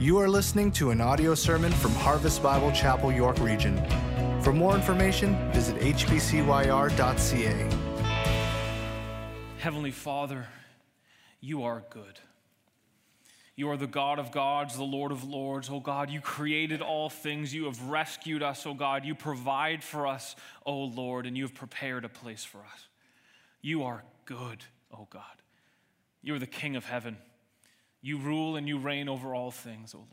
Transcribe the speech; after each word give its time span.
You 0.00 0.18
are 0.18 0.28
listening 0.28 0.72
to 0.72 0.90
an 0.90 1.00
audio 1.00 1.36
sermon 1.36 1.70
from 1.70 1.92
Harvest 1.92 2.42
Bible 2.42 2.72
Chapel, 2.72 3.12
York 3.12 3.38
Region. 3.38 3.80
For 4.42 4.52
more 4.52 4.74
information, 4.74 5.36
visit 5.52 5.76
hbcyr.ca. 5.76 7.68
Heavenly 9.58 9.92
Father, 9.92 10.48
you 11.40 11.62
are 11.62 11.84
good. 11.90 12.18
You 13.54 13.70
are 13.70 13.76
the 13.76 13.86
God 13.86 14.18
of 14.18 14.32
gods, 14.32 14.76
the 14.76 14.82
Lord 14.82 15.12
of 15.12 15.22
lords. 15.22 15.70
Oh 15.70 15.78
God, 15.78 16.10
you 16.10 16.20
created 16.20 16.82
all 16.82 17.08
things. 17.08 17.54
You 17.54 17.66
have 17.66 17.80
rescued 17.84 18.42
us, 18.42 18.66
oh 18.66 18.74
God. 18.74 19.04
You 19.04 19.14
provide 19.14 19.84
for 19.84 20.08
us, 20.08 20.34
oh 20.66 20.86
Lord, 20.86 21.24
and 21.24 21.36
you 21.36 21.44
have 21.44 21.54
prepared 21.54 22.04
a 22.04 22.08
place 22.08 22.42
for 22.42 22.58
us. 22.58 22.88
You 23.62 23.84
are 23.84 24.02
good, 24.24 24.64
oh 24.92 25.06
God. 25.08 25.22
You 26.20 26.34
are 26.34 26.40
the 26.40 26.48
King 26.48 26.74
of 26.74 26.84
heaven. 26.84 27.16
You 28.04 28.18
rule 28.18 28.56
and 28.56 28.68
you 28.68 28.76
reign 28.76 29.08
over 29.08 29.34
all 29.34 29.50
things, 29.50 29.94
O 29.94 29.96
Lord. 29.96 30.10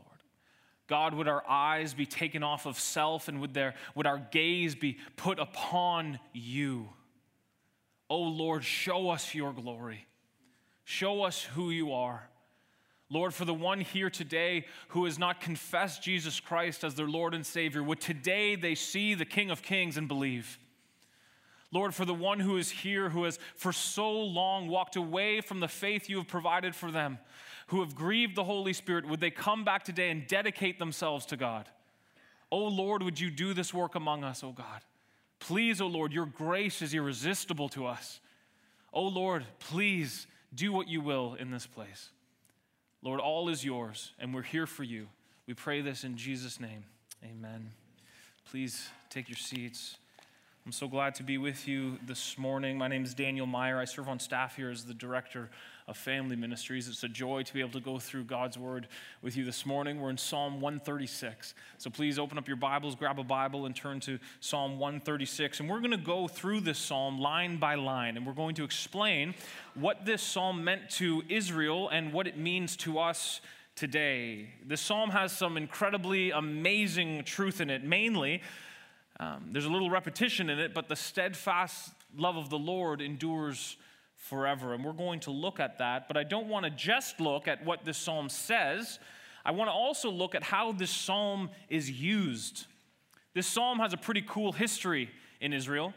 God, 0.87 1.13
would 1.13 1.27
our 1.27 1.43
eyes 1.45 1.93
be 1.93 2.05
taken 2.05 2.41
off 2.41 2.66
of 2.66 2.79
self 2.79 3.27
and 3.27 3.41
would, 3.41 3.53
there, 3.53 3.73
would 3.95 4.07
our 4.07 4.25
gaze 4.31 4.75
be 4.75 4.97
put 5.17 5.39
upon 5.39 6.17
you? 6.31 6.88
O 8.09 8.21
Lord, 8.21 8.63
show 8.63 9.09
us 9.09 9.35
your 9.35 9.52
glory. 9.52 10.07
Show 10.85 11.23
us 11.23 11.43
who 11.43 11.69
you 11.69 11.91
are. 11.91 12.30
Lord, 13.09 13.33
for 13.33 13.43
the 13.43 13.53
one 13.53 13.81
here 13.81 14.09
today 14.09 14.67
who 14.89 15.03
has 15.03 15.19
not 15.19 15.41
confessed 15.41 16.02
Jesus 16.02 16.39
Christ 16.39 16.85
as 16.85 16.95
their 16.95 17.09
Lord 17.09 17.33
and 17.33 17.45
Savior, 17.45 17.83
would 17.83 17.99
today 17.99 18.55
they 18.55 18.73
see 18.73 19.16
the 19.16 19.25
King 19.25 19.52
of 19.52 19.61
Kings 19.61 19.97
and 19.97 20.08
believe? 20.08 20.58
Lord, 21.73 21.94
for 21.94 22.05
the 22.05 22.13
one 22.13 22.39
who 22.39 22.55
is 22.55 22.69
here 22.69 23.09
who 23.09 23.25
has 23.25 23.38
for 23.58 23.73
so 23.73 24.11
long 24.11 24.69
walked 24.69 24.95
away 24.95 25.41
from 25.41 25.59
the 25.59 25.67
faith 25.67 26.09
you 26.09 26.17
have 26.19 26.27
provided 26.30 26.73
for 26.73 26.89
them, 26.89 27.19
who 27.71 27.80
have 27.80 27.95
grieved 27.95 28.35
the 28.35 28.43
Holy 28.43 28.73
Spirit, 28.73 29.07
would 29.07 29.21
they 29.21 29.31
come 29.31 29.63
back 29.63 29.85
today 29.85 30.09
and 30.09 30.27
dedicate 30.27 30.77
themselves 30.77 31.25
to 31.27 31.38
God? 31.38 31.70
Oh 32.52 32.67
Lord, 32.67 33.02
would 33.02 33.17
you 33.17 33.31
do 33.31 33.53
this 33.53 33.73
work 33.73 33.95
among 33.95 34.25
us, 34.25 34.44
oh 34.44 34.52
God? 34.52 34.81
Please, 35.39 35.80
oh 35.80 35.88
Lord, 35.88 36.11
your 36.11 36.25
grace 36.25 36.81
is 36.81 36.94
irresistible 36.94 37.69
to 37.69 37.86
us. 37.86 38.19
Oh 38.92 39.08
Lord, 39.08 39.45
please 39.59 40.27
do 40.53 40.73
what 40.73 40.89
you 40.89 40.99
will 40.99 41.36
in 41.39 41.49
this 41.49 41.66
place. 41.66 42.09
Lord, 43.02 43.22
all 43.22 43.47
is 43.47 43.64
yours, 43.64 44.11
and 44.19 44.36
we're 44.36 44.42
here 44.42 44.67
for 44.67 44.83
you. 44.83 45.08
We 45.47 45.53
pray 45.53 45.80
this 45.80 46.03
in 46.03 46.17
Jesus' 46.17 46.59
name. 46.59 46.83
Amen. 47.23 47.72
Please 48.52 48.89
take 49.09 49.30
your 49.30 49.38
seats. 49.38 49.95
I'm 50.66 50.73
so 50.73 50.89
glad 50.89 51.16
to 51.16 51.23
be 51.23 51.38
with 51.38 51.69
you 51.69 51.97
this 52.05 52.38
morning. 52.38 52.77
My 52.77 52.89
name 52.89 53.05
is 53.05 53.14
Daniel 53.14 53.47
Meyer. 53.47 53.80
I 53.80 53.86
serve 53.86 54.09
on 54.09 54.19
staff 54.19 54.58
here 54.58 54.69
as 54.69 54.83
the 54.83 54.94
director 54.94 55.49
of 55.92 55.97
family 55.97 56.36
ministries. 56.36 56.88
It's 56.88 57.03
a 57.03 57.09
joy 57.09 57.44
to 57.44 57.53
be 57.53 57.59
able 57.59 57.73
to 57.73 57.81
go 57.81 58.00
through 58.00 58.23
God's 58.23 58.58
word 58.58 58.88
with 59.22 59.36
you 59.36 59.44
this 59.44 59.66
morning. 59.66 60.00
We're 60.00 60.09
in 60.09 60.17
Psalm 60.17 60.61
136. 60.61 61.53
So 61.78 61.89
please 61.89 62.17
open 62.17 62.38
up 62.38 62.48
your 62.48 62.58
Bibles, 62.58 62.95
grab 62.95 63.20
a 63.20 63.23
Bible, 63.23 63.66
and 63.66 63.75
turn 63.75 64.00
to 64.02 64.17
Psalm 64.39 64.80
136. 64.80 65.59
And 65.59 65.70
we're 65.70 65.80
going 65.80 65.92
to 65.92 65.98
go 65.98 66.30
through 66.30 66.61
this 66.61 66.80
psalm 66.80 67.20
line 67.20 67.58
by 67.58 67.75
line, 67.75 68.16
and 68.16 68.25
we're 68.25 68.33
going 68.33 68.56
to 68.56 68.64
explain 68.64 69.36
what 69.75 70.06
this 70.06 70.23
psalm 70.23 70.64
meant 70.64 70.89
to 70.92 71.23
Israel 71.28 71.89
and 71.89 72.14
what 72.14 72.26
it 72.26 72.38
means 72.38 72.78
to 72.78 72.98
us 72.98 73.42
today. 73.76 74.50
This 74.66 74.80
psalm 74.80 75.09
has 75.09 75.31
some 75.31 75.58
incredibly 75.58 76.31
amazing 76.31 77.26
truth 77.26 77.59
in 77.59 77.70
it, 77.70 77.83
mainly 77.83 78.42
um, 79.20 79.50
there's 79.52 79.66
a 79.66 79.70
little 79.70 79.92
repetition 79.92 80.50
in 80.50 80.58
it, 80.58 80.73
but 80.73 80.88
the 80.88 80.95
steadfast 80.95 81.92
love 82.17 82.38
of 82.38 82.50
the 82.50 82.58
Lord 82.58 83.02
endures 83.02 83.78
forever. 84.22 84.73
And 84.73 84.86
we're 84.86 84.94
going 84.94 85.19
to 85.22 85.31
look 85.31 85.59
at 85.59 85.80
that, 85.80 86.08
but 86.08 86.16
I 86.16 86.23
don't 86.23 86.47
want 86.47 86.64
to 86.66 86.69
just 86.69 87.19
look 87.19 87.47
at 87.47 87.66
what 87.66 87.83
this 87.83 87.97
psalm 87.97 88.30
says. 88.30 89.00
I 89.44 89.52
want 89.52 89.67
to 89.67 89.73
also 89.73 90.09
look 90.09 90.36
at 90.36 90.44
how 90.44 90.72
this 90.72 90.91
psalm 90.91 91.50
is 91.69 91.89
used. 91.89 92.67
This 93.33 93.47
psalm 93.47 93.80
has 93.80 93.94
a 93.94 93.97
pretty 93.97 94.23
cool 94.27 94.52
history 94.52 95.09
in 95.39 95.53
Israel. 95.53 95.94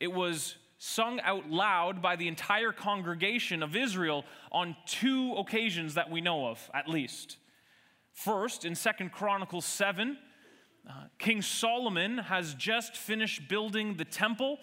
It 0.00 0.12
was 0.12 0.56
sung 0.78 1.20
out 1.20 1.48
loud 1.48 2.02
by 2.02 2.16
the 2.16 2.26
entire 2.26 2.72
congregation 2.72 3.62
of 3.62 3.76
Israel 3.76 4.24
on 4.50 4.74
two 4.86 5.34
occasions 5.34 5.94
that 5.94 6.10
we 6.10 6.20
know 6.20 6.48
of, 6.48 6.70
at 6.74 6.88
least. 6.88 7.36
First, 8.12 8.64
in 8.64 8.74
Second 8.74 9.12
Chronicles 9.12 9.64
7, 9.66 10.18
uh, 10.88 10.92
King 11.18 11.42
Solomon 11.42 12.18
has 12.18 12.54
just 12.54 12.96
finished 12.96 13.48
building 13.48 13.94
the 13.94 14.04
temple, 14.04 14.58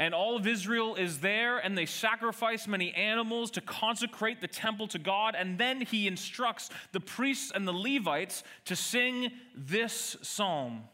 and 0.00 0.14
all 0.14 0.34
of 0.34 0.46
Israel 0.46 0.94
is 0.94 1.18
there, 1.18 1.58
and 1.58 1.76
they 1.76 1.84
sacrifice 1.84 2.66
many 2.66 2.90
animals 2.94 3.50
to 3.50 3.60
consecrate 3.60 4.40
the 4.40 4.48
temple 4.48 4.88
to 4.88 4.98
God. 4.98 5.34
And 5.38 5.58
then 5.58 5.82
he 5.82 6.08
instructs 6.08 6.70
the 6.92 7.00
priests 7.00 7.52
and 7.54 7.68
the 7.68 7.72
Levites 7.72 8.42
to 8.64 8.74
sing 8.74 9.30
this 9.54 10.16
psalm. 10.22 10.84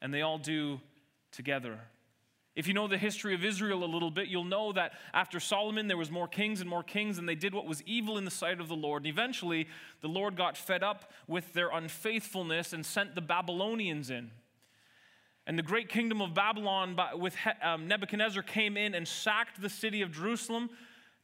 And 0.00 0.14
they 0.14 0.22
all 0.22 0.38
do 0.38 0.80
together. 1.30 1.78
If 2.56 2.66
you 2.66 2.72
know 2.72 2.88
the 2.88 2.96
history 2.96 3.34
of 3.34 3.44
Israel 3.44 3.84
a 3.84 3.92
little 3.92 4.10
bit, 4.10 4.28
you'll 4.28 4.44
know 4.44 4.72
that 4.72 4.92
after 5.12 5.38
Solomon, 5.38 5.86
there 5.86 5.98
was 5.98 6.10
more 6.10 6.26
kings 6.26 6.62
and 6.62 6.70
more 6.70 6.82
kings, 6.82 7.18
and 7.18 7.28
they 7.28 7.34
did 7.34 7.52
what 7.52 7.66
was 7.66 7.82
evil 7.82 8.16
in 8.16 8.24
the 8.24 8.30
sight 8.30 8.60
of 8.60 8.68
the 8.68 8.74
Lord. 8.74 9.02
And 9.02 9.12
eventually, 9.12 9.68
the 10.00 10.08
Lord 10.08 10.36
got 10.36 10.56
fed 10.56 10.82
up 10.82 11.12
with 11.28 11.52
their 11.52 11.68
unfaithfulness 11.68 12.72
and 12.72 12.86
sent 12.86 13.14
the 13.14 13.20
Babylonians 13.20 14.08
in. 14.08 14.30
And 15.46 15.58
the 15.58 15.62
great 15.62 15.88
kingdom 15.88 16.22
of 16.22 16.32
Babylon 16.32 16.98
with 17.16 17.36
um, 17.62 17.86
Nebuchadnezzar 17.86 18.42
came 18.42 18.76
in 18.76 18.94
and 18.94 19.06
sacked 19.06 19.60
the 19.60 19.68
city 19.68 20.00
of 20.00 20.10
Jerusalem, 20.10 20.70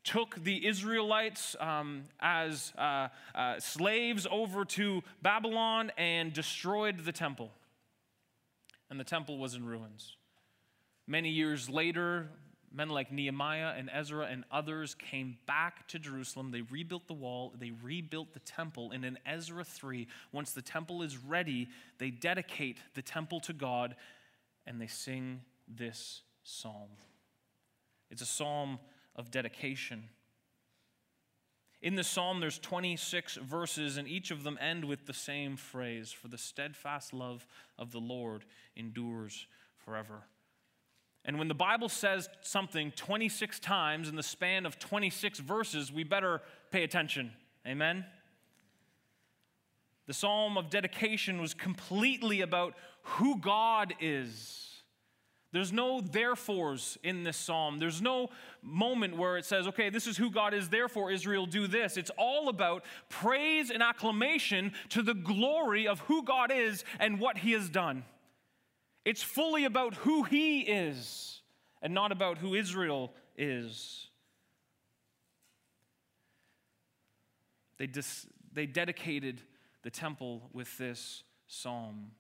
took 0.05 0.35
the 0.35 0.67
Israelites 0.67 1.57
um, 1.59 2.05
as 2.21 2.73
uh, 2.77 3.09
uh, 3.35 3.59
slaves 3.59 4.27
over 4.31 4.65
to 4.67 5.03
Babylon, 5.23 5.91
and 5.97 6.33
destroyed 6.33 7.05
the 7.05 7.13
temple. 7.13 7.51
And 8.91 9.01
the 9.01 9.05
temple 9.05 9.39
was 9.39 9.55
in 9.55 9.65
ruins. 9.65 10.17
Many 11.07 11.31
years 11.31 11.71
later, 11.71 12.29
men 12.73 12.89
like 12.89 13.11
Nehemiah 13.11 13.75
and 13.77 13.91
Ezra 13.93 14.27
and 14.27 14.45
others 14.51 14.95
came 14.95 15.39
back 15.47 15.89
to 15.89 15.99
Jerusalem. 15.99 16.51
They 16.51 16.63
rebuilt 16.63 17.07
the 17.09 17.15
wall, 17.15 17.53
they 17.59 17.73
rebuilt 17.83 18.33
the 18.33 18.41
temple. 18.41 18.93
And 18.93 19.05
in 19.05 19.19
Ezra 19.27 19.65
3, 19.65 20.07
once 20.33 20.53
the 20.53 20.63
temple 20.63 21.03
is 21.03 21.19
ready, 21.19 21.69
they 21.99 22.11
dedicate 22.11 22.79
the 22.95 23.03
temple 23.03 23.41
to 23.41 23.53
God 23.53 23.97
and 24.67 24.81
they 24.81 24.87
sing 24.87 25.41
this 25.69 26.23
psalm. 26.43 26.91
It's 28.11 28.23
a 28.23 28.27
psalm 28.27 28.79
of 29.17 29.31
dedication. 29.31 30.05
In 31.83 31.95
the 31.95 32.05
psalm, 32.05 32.41
there's 32.41 32.59
26 32.59 33.37
verses, 33.37 33.97
and 33.97 34.07
each 34.07 34.31
of 34.31 34.43
them 34.43 34.59
end 34.61 34.85
with 34.85 35.07
the 35.07 35.15
same 35.15 35.57
phrase 35.57 36.13
For 36.13 36.29
the 36.29 36.37
steadfast 36.37 37.15
love 37.15 37.47
of 37.79 37.91
the 37.91 38.01
Lord 38.01 38.45
endures 38.77 39.47
forever. 39.79 40.25
And 41.25 41.39
when 41.39 41.49
the 41.49 41.55
Bible 41.55 41.89
says 41.89 42.29
something 42.41 42.93
26 42.93 43.61
times 43.61 44.09
in 44.09 44.17
the 44.17 44.23
span 44.23 44.65
of 44.65 44.79
26 44.79 45.39
verses, 45.41 45.93
we 45.93 46.03
better 46.03 46.41
pay 46.71 46.83
attention. 46.83 47.33
Amen? 47.67 48.05
The 50.07 50.15
psalm 50.15 50.57
of 50.57 50.71
dedication 50.71 51.41
was 51.41 51.55
completely 51.55 52.41
about 52.41 52.75
who 53.03 53.39
God 53.39 53.95
is. 54.01 54.71
There's 55.53 55.73
no 55.73 56.01
therefores 56.01 56.97
in 57.03 57.25
this 57.25 57.37
psalm. 57.37 57.79
There's 57.79 58.01
no 58.01 58.31
moment 58.63 59.17
where 59.17 59.37
it 59.37 59.45
says, 59.45 59.67
okay, 59.69 59.91
this 59.91 60.07
is 60.07 60.17
who 60.17 60.31
God 60.31 60.55
is, 60.55 60.69
therefore 60.69 61.11
Israel 61.11 61.45
do 61.45 61.67
this. 61.67 61.97
It's 61.97 62.11
all 62.17 62.49
about 62.49 62.85
praise 63.09 63.71
and 63.71 63.83
acclamation 63.83 64.73
to 64.91 65.03
the 65.03 65.15
glory 65.15 65.89
of 65.89 66.01
who 66.01 66.23
God 66.23 66.53
is 66.53 66.85
and 67.01 67.19
what 67.19 67.39
he 67.39 67.53
has 67.53 67.69
done. 67.69 68.05
It's 69.05 69.23
fully 69.23 69.65
about 69.65 69.95
who 69.95 70.25
he 70.25 70.61
is 70.61 71.41
and 71.83 71.95
not 71.95 72.13
about 72.13 72.39
who 72.39 72.55
Israel 72.55 73.13
is. 73.37 74.09
They, 77.79 77.87
dis- 77.87 78.27
they 78.53 78.67
dedicated 78.67 79.41
the 79.83 79.91
temple 79.91 80.51
with 80.53 80.77
this 80.77 81.23
psalm. 81.47 82.11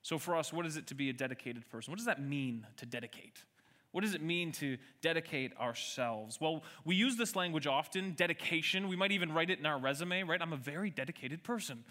So, 0.00 0.18
for 0.18 0.34
us, 0.36 0.52
what 0.52 0.64
is 0.66 0.76
it 0.76 0.86
to 0.88 0.94
be 0.94 1.10
a 1.10 1.12
dedicated 1.12 1.68
person? 1.68 1.90
What 1.90 1.98
does 1.98 2.06
that 2.06 2.22
mean 2.22 2.66
to 2.78 2.86
dedicate? 2.86 3.44
What 3.92 4.02
does 4.02 4.14
it 4.14 4.22
mean 4.22 4.50
to 4.52 4.76
dedicate 5.02 5.56
ourselves? 5.56 6.40
Well, 6.40 6.64
we 6.84 6.96
use 6.96 7.16
this 7.16 7.36
language 7.36 7.66
often 7.66 8.12
dedication. 8.14 8.88
We 8.88 8.96
might 8.96 9.12
even 9.12 9.32
write 9.32 9.50
it 9.50 9.58
in 9.58 9.66
our 9.66 9.78
resume, 9.78 10.24
right? 10.24 10.42
I'm 10.42 10.52
a 10.52 10.58
very 10.58 10.90
dedicated 10.90 11.44
person 11.44 11.84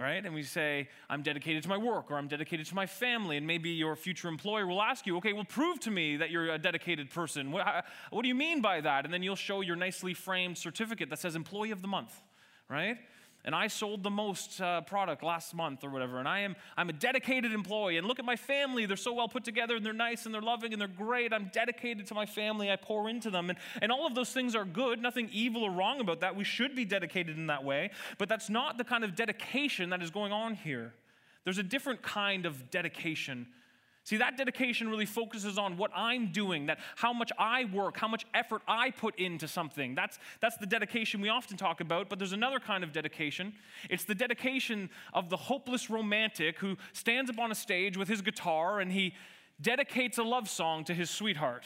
right? 0.00 0.24
And 0.24 0.34
we 0.34 0.42
say, 0.42 0.88
I'm 1.08 1.22
dedicated 1.22 1.62
to 1.62 1.68
my 1.68 1.76
work 1.76 2.10
or 2.10 2.16
I'm 2.16 2.26
dedicated 2.26 2.66
to 2.66 2.74
my 2.74 2.86
family. 2.86 3.36
And 3.36 3.46
maybe 3.46 3.70
your 3.70 3.94
future 3.94 4.28
employer 4.28 4.66
will 4.66 4.82
ask 4.82 5.06
you, 5.06 5.16
okay, 5.18 5.32
well, 5.32 5.44
prove 5.44 5.78
to 5.80 5.90
me 5.90 6.16
that 6.16 6.30
you're 6.30 6.52
a 6.52 6.58
dedicated 6.58 7.10
person. 7.10 7.52
What, 7.52 7.64
how, 7.64 7.82
what 8.10 8.22
do 8.22 8.28
you 8.28 8.34
mean 8.34 8.60
by 8.60 8.80
that? 8.80 9.04
And 9.04 9.14
then 9.14 9.22
you'll 9.22 9.36
show 9.36 9.60
your 9.60 9.76
nicely 9.76 10.12
framed 10.12 10.58
certificate 10.58 11.10
that 11.10 11.20
says 11.20 11.36
Employee 11.36 11.70
of 11.70 11.80
the 11.80 11.88
Month, 11.88 12.12
right? 12.68 12.98
And 13.44 13.54
I 13.54 13.66
sold 13.66 14.02
the 14.02 14.10
most 14.10 14.60
uh, 14.60 14.80
product 14.82 15.22
last 15.22 15.54
month 15.54 15.84
or 15.84 15.90
whatever, 15.90 16.18
and 16.18 16.26
I 16.26 16.40
am 16.40 16.56
I'm 16.76 16.88
a 16.88 16.92
dedicated 16.92 17.52
employee. 17.52 17.98
And 17.98 18.06
look 18.06 18.18
at 18.18 18.24
my 18.24 18.36
family; 18.36 18.86
they're 18.86 18.96
so 18.96 19.12
well 19.12 19.28
put 19.28 19.44
together, 19.44 19.76
and 19.76 19.84
they're 19.84 19.92
nice, 19.92 20.24
and 20.24 20.34
they're 20.34 20.42
loving, 20.42 20.72
and 20.72 20.80
they're 20.80 20.88
great. 20.88 21.32
I'm 21.32 21.50
dedicated 21.52 22.06
to 22.06 22.14
my 22.14 22.26
family. 22.26 22.70
I 22.70 22.76
pour 22.76 23.08
into 23.08 23.30
them, 23.30 23.50
and 23.50 23.58
and 23.82 23.92
all 23.92 24.06
of 24.06 24.14
those 24.14 24.32
things 24.32 24.54
are 24.54 24.64
good. 24.64 25.00
Nothing 25.02 25.28
evil 25.32 25.62
or 25.62 25.70
wrong 25.70 26.00
about 26.00 26.20
that. 26.20 26.36
We 26.36 26.44
should 26.44 26.74
be 26.74 26.84
dedicated 26.84 27.36
in 27.36 27.48
that 27.48 27.64
way, 27.64 27.90
but 28.18 28.28
that's 28.28 28.48
not 28.48 28.78
the 28.78 28.84
kind 28.84 29.04
of 29.04 29.14
dedication 29.14 29.90
that 29.90 30.02
is 30.02 30.10
going 30.10 30.32
on 30.32 30.54
here. 30.54 30.94
There's 31.44 31.58
a 31.58 31.62
different 31.62 32.02
kind 32.02 32.46
of 32.46 32.70
dedication 32.70 33.46
See, 34.04 34.18
that 34.18 34.36
dedication 34.36 34.90
really 34.90 35.06
focuses 35.06 35.56
on 35.56 35.78
what 35.78 35.90
I'm 35.96 36.30
doing, 36.30 36.66
that 36.66 36.78
how 36.96 37.14
much 37.14 37.32
I 37.38 37.64
work, 37.64 37.96
how 37.96 38.06
much 38.06 38.26
effort 38.34 38.60
I 38.68 38.90
put 38.90 39.18
into 39.18 39.48
something. 39.48 39.94
That's, 39.94 40.18
that's 40.40 40.58
the 40.58 40.66
dedication 40.66 41.22
we 41.22 41.30
often 41.30 41.56
talk 41.56 41.80
about, 41.80 42.10
but 42.10 42.18
there's 42.18 42.34
another 42.34 42.60
kind 42.60 42.84
of 42.84 42.92
dedication. 42.92 43.54
It's 43.88 44.04
the 44.04 44.14
dedication 44.14 44.90
of 45.14 45.30
the 45.30 45.38
hopeless 45.38 45.88
romantic 45.88 46.58
who 46.58 46.76
stands 46.92 47.30
up 47.30 47.38
on 47.38 47.50
a 47.50 47.54
stage 47.54 47.96
with 47.96 48.08
his 48.08 48.20
guitar 48.20 48.78
and 48.80 48.92
he 48.92 49.14
dedicates 49.58 50.18
a 50.18 50.22
love 50.22 50.50
song 50.50 50.84
to 50.84 50.92
his 50.92 51.08
sweetheart. 51.08 51.64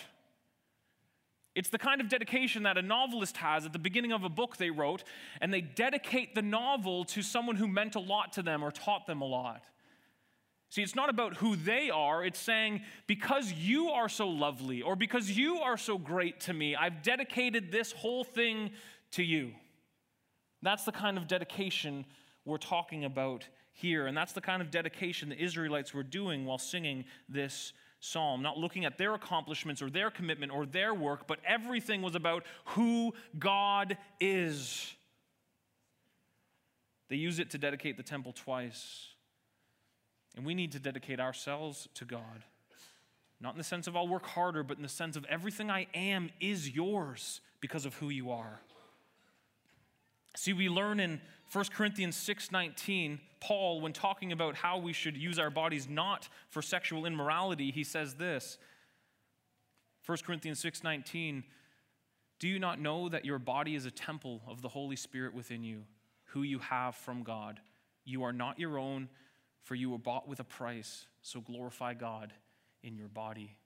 It's 1.56 1.70
the 1.70 1.78
kind 1.78 2.00
of 2.00 2.08
dedication 2.08 2.62
that 2.62 2.78
a 2.78 2.82
novelist 2.82 3.38
has 3.38 3.66
at 3.66 3.72
the 3.72 3.80
beginning 3.80 4.12
of 4.12 4.22
a 4.22 4.28
book 4.28 4.58
they 4.58 4.70
wrote, 4.70 5.02
and 5.40 5.52
they 5.52 5.60
dedicate 5.60 6.36
the 6.36 6.42
novel 6.42 7.04
to 7.06 7.20
someone 7.20 7.56
who 7.56 7.66
meant 7.66 7.96
a 7.96 8.00
lot 8.00 8.32
to 8.34 8.42
them 8.42 8.62
or 8.62 8.70
taught 8.70 9.08
them 9.08 9.22
a 9.22 9.24
lot. 9.24 9.64
See, 10.70 10.82
it's 10.82 10.94
not 10.94 11.08
about 11.08 11.36
who 11.38 11.56
they 11.56 11.88
are. 11.88 12.24
It's 12.24 12.38
saying, 12.38 12.82
because 13.06 13.52
you 13.52 13.88
are 13.88 14.08
so 14.08 14.28
lovely 14.28 14.82
or 14.82 14.96
because 14.96 15.30
you 15.30 15.58
are 15.60 15.78
so 15.78 15.96
great 15.96 16.40
to 16.40 16.52
me, 16.52 16.76
I've 16.76 17.02
dedicated 17.02 17.72
this 17.72 17.92
whole 17.92 18.22
thing 18.22 18.70
to 19.12 19.22
you. 19.22 19.52
That's 20.60 20.84
the 20.84 20.92
kind 20.92 21.16
of 21.16 21.26
dedication 21.26 22.04
we're 22.44 22.58
talking 22.58 23.04
about 23.04 23.48
here. 23.72 24.06
And 24.06 24.16
that's 24.16 24.32
the 24.32 24.40
kind 24.42 24.60
of 24.60 24.70
dedication 24.70 25.30
the 25.30 25.42
Israelites 25.42 25.94
were 25.94 26.02
doing 26.02 26.44
while 26.44 26.58
singing 26.58 27.04
this 27.28 27.72
psalm. 28.00 28.42
Not 28.42 28.58
looking 28.58 28.84
at 28.84 28.98
their 28.98 29.14
accomplishments 29.14 29.80
or 29.80 29.88
their 29.88 30.10
commitment 30.10 30.52
or 30.52 30.66
their 30.66 30.92
work, 30.92 31.26
but 31.26 31.38
everything 31.46 32.02
was 32.02 32.14
about 32.14 32.44
who 32.66 33.14
God 33.38 33.96
is. 34.20 34.94
They 37.08 37.16
use 37.16 37.38
it 37.38 37.50
to 37.50 37.58
dedicate 37.58 37.96
the 37.96 38.02
temple 38.02 38.34
twice. 38.34 39.06
And 40.38 40.46
we 40.46 40.54
need 40.54 40.70
to 40.70 40.78
dedicate 40.78 41.18
ourselves 41.18 41.88
to 41.94 42.04
God. 42.04 42.44
Not 43.40 43.54
in 43.54 43.58
the 43.58 43.64
sense 43.64 43.88
of 43.88 43.96
I'll 43.96 44.06
work 44.06 44.24
harder, 44.24 44.62
but 44.62 44.76
in 44.76 44.84
the 44.84 44.88
sense 44.88 45.16
of 45.16 45.24
everything 45.24 45.68
I 45.68 45.88
am 45.94 46.30
is 46.38 46.70
yours 46.70 47.40
because 47.60 47.84
of 47.84 47.94
who 47.94 48.08
you 48.08 48.30
are. 48.30 48.60
See, 50.36 50.52
we 50.52 50.68
learn 50.68 51.00
in 51.00 51.20
1 51.50 51.72
Corinthians 51.72 52.14
6:19, 52.16 53.18
Paul, 53.40 53.80
when 53.80 53.92
talking 53.92 54.30
about 54.30 54.54
how 54.54 54.78
we 54.78 54.92
should 54.92 55.16
use 55.16 55.40
our 55.40 55.50
bodies 55.50 55.88
not 55.88 56.28
for 56.50 56.62
sexual 56.62 57.04
immorality, 57.04 57.72
he 57.72 57.82
says 57.82 58.14
this. 58.14 58.58
1 60.06 60.18
Corinthians 60.22 60.60
6:19, 60.60 61.42
do 62.38 62.46
you 62.46 62.60
not 62.60 62.78
know 62.78 63.08
that 63.08 63.24
your 63.24 63.40
body 63.40 63.74
is 63.74 63.86
a 63.86 63.90
temple 63.90 64.42
of 64.46 64.62
the 64.62 64.68
Holy 64.68 64.94
Spirit 64.94 65.34
within 65.34 65.64
you, 65.64 65.84
who 66.26 66.44
you 66.44 66.60
have 66.60 66.94
from 66.94 67.24
God? 67.24 67.60
You 68.04 68.22
are 68.22 68.32
not 68.32 68.60
your 68.60 68.78
own 68.78 69.08
for 69.64 69.74
you 69.74 69.90
were 69.90 69.98
bought 69.98 70.28
with 70.28 70.40
a 70.40 70.44
price, 70.44 71.06
so 71.22 71.40
glorify 71.40 71.94
God 71.94 72.32
in 72.82 72.96
your 72.96 73.08
body. 73.08 73.56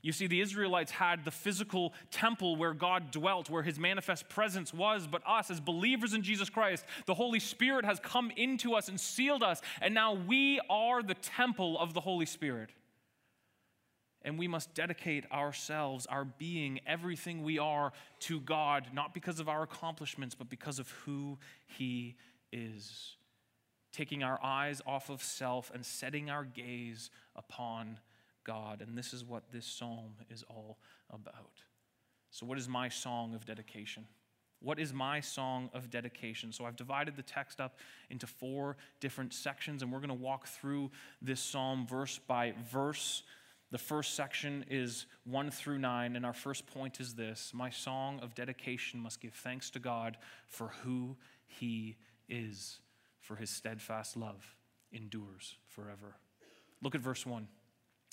You 0.00 0.12
see, 0.12 0.28
the 0.28 0.40
Israelites 0.40 0.92
had 0.92 1.24
the 1.24 1.30
physical 1.32 1.92
temple 2.12 2.54
where 2.54 2.72
God 2.72 3.10
dwelt, 3.10 3.50
where 3.50 3.64
his 3.64 3.80
manifest 3.80 4.28
presence 4.28 4.72
was, 4.72 5.08
but 5.08 5.22
us, 5.26 5.50
as 5.50 5.60
believers 5.60 6.14
in 6.14 6.22
Jesus 6.22 6.48
Christ, 6.48 6.84
the 7.06 7.14
Holy 7.14 7.40
Spirit 7.40 7.84
has 7.84 7.98
come 7.98 8.30
into 8.36 8.74
us 8.74 8.88
and 8.88 9.00
sealed 9.00 9.42
us, 9.42 9.60
and 9.80 9.94
now 9.94 10.14
we 10.14 10.60
are 10.70 11.02
the 11.02 11.14
temple 11.14 11.78
of 11.78 11.94
the 11.94 12.00
Holy 12.00 12.26
Spirit. 12.26 12.70
And 14.22 14.38
we 14.38 14.46
must 14.46 14.74
dedicate 14.74 15.30
ourselves, 15.32 16.06
our 16.06 16.24
being, 16.24 16.80
everything 16.86 17.42
we 17.42 17.58
are 17.58 17.92
to 18.20 18.40
God, 18.40 18.88
not 18.92 19.14
because 19.14 19.40
of 19.40 19.48
our 19.48 19.62
accomplishments, 19.62 20.34
but 20.34 20.48
because 20.48 20.78
of 20.78 20.90
who 20.90 21.38
he 21.66 22.16
is 22.52 23.17
taking 23.92 24.22
our 24.22 24.38
eyes 24.42 24.82
off 24.86 25.10
of 25.10 25.22
self 25.22 25.70
and 25.74 25.84
setting 25.84 26.30
our 26.30 26.44
gaze 26.44 27.10
upon 27.36 27.98
God. 28.44 28.82
And 28.86 28.96
this 28.96 29.12
is 29.12 29.24
what 29.24 29.44
this 29.52 29.66
psalm 29.66 30.14
is 30.30 30.44
all 30.48 30.78
about. 31.10 31.62
So, 32.30 32.46
what 32.46 32.58
is 32.58 32.68
my 32.68 32.88
song 32.88 33.34
of 33.34 33.44
dedication? 33.44 34.06
What 34.60 34.80
is 34.80 34.92
my 34.92 35.20
song 35.20 35.70
of 35.72 35.90
dedication? 35.90 36.52
So, 36.52 36.64
I've 36.64 36.76
divided 36.76 37.16
the 37.16 37.22
text 37.22 37.60
up 37.60 37.78
into 38.10 38.26
four 38.26 38.76
different 39.00 39.32
sections, 39.32 39.82
and 39.82 39.92
we're 39.92 40.00
going 40.00 40.08
to 40.08 40.14
walk 40.14 40.46
through 40.46 40.90
this 41.22 41.40
psalm 41.40 41.86
verse 41.86 42.18
by 42.18 42.54
verse. 42.70 43.22
The 43.70 43.78
first 43.78 44.14
section 44.14 44.64
is 44.70 45.04
1 45.24 45.50
through 45.50 45.76
9, 45.76 46.16
and 46.16 46.24
our 46.24 46.32
first 46.32 46.66
point 46.66 47.00
is 47.00 47.14
this 47.14 47.52
My 47.54 47.68
song 47.68 48.20
of 48.20 48.34
dedication 48.34 48.98
must 48.98 49.20
give 49.20 49.34
thanks 49.34 49.68
to 49.70 49.78
God 49.78 50.16
for 50.46 50.68
who 50.82 51.16
He 51.46 51.96
is 52.30 52.80
for 53.28 53.36
his 53.36 53.50
steadfast 53.50 54.16
love 54.16 54.56
endures 54.90 55.56
forever. 55.68 56.16
Look 56.82 56.94
at 56.94 57.02
verse 57.02 57.26
1. 57.26 57.46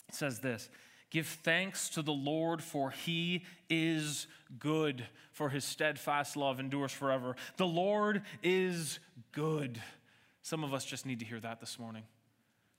It 0.10 0.14
says 0.14 0.40
this 0.40 0.70
Give 1.10 1.26
thanks 1.26 1.88
to 1.92 2.02
the 2.02 2.12
Lord, 2.12 2.62
for 2.62 2.92
he 2.92 3.46
is 3.70 4.28
good, 4.60 5.08
for 5.32 5.50
his 5.50 5.64
steadfast 5.64 6.36
love 6.36 6.60
endures 6.60 6.92
forever. 6.92 7.38
The 7.56 7.66
Lord 7.66 8.24
is 8.44 9.00
good. 9.32 9.82
Some 10.42 10.66
of 10.66 10.74
us 10.74 10.84
just 10.84 11.06
need 11.06 11.20
to 11.20 11.26
hear 11.26 11.40
that 11.40 11.62
this 11.62 11.80
morning. 11.80 12.04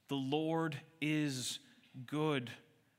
The 0.09 0.17
Lord 0.17 0.77
is 1.01 1.59
good. 2.07 2.51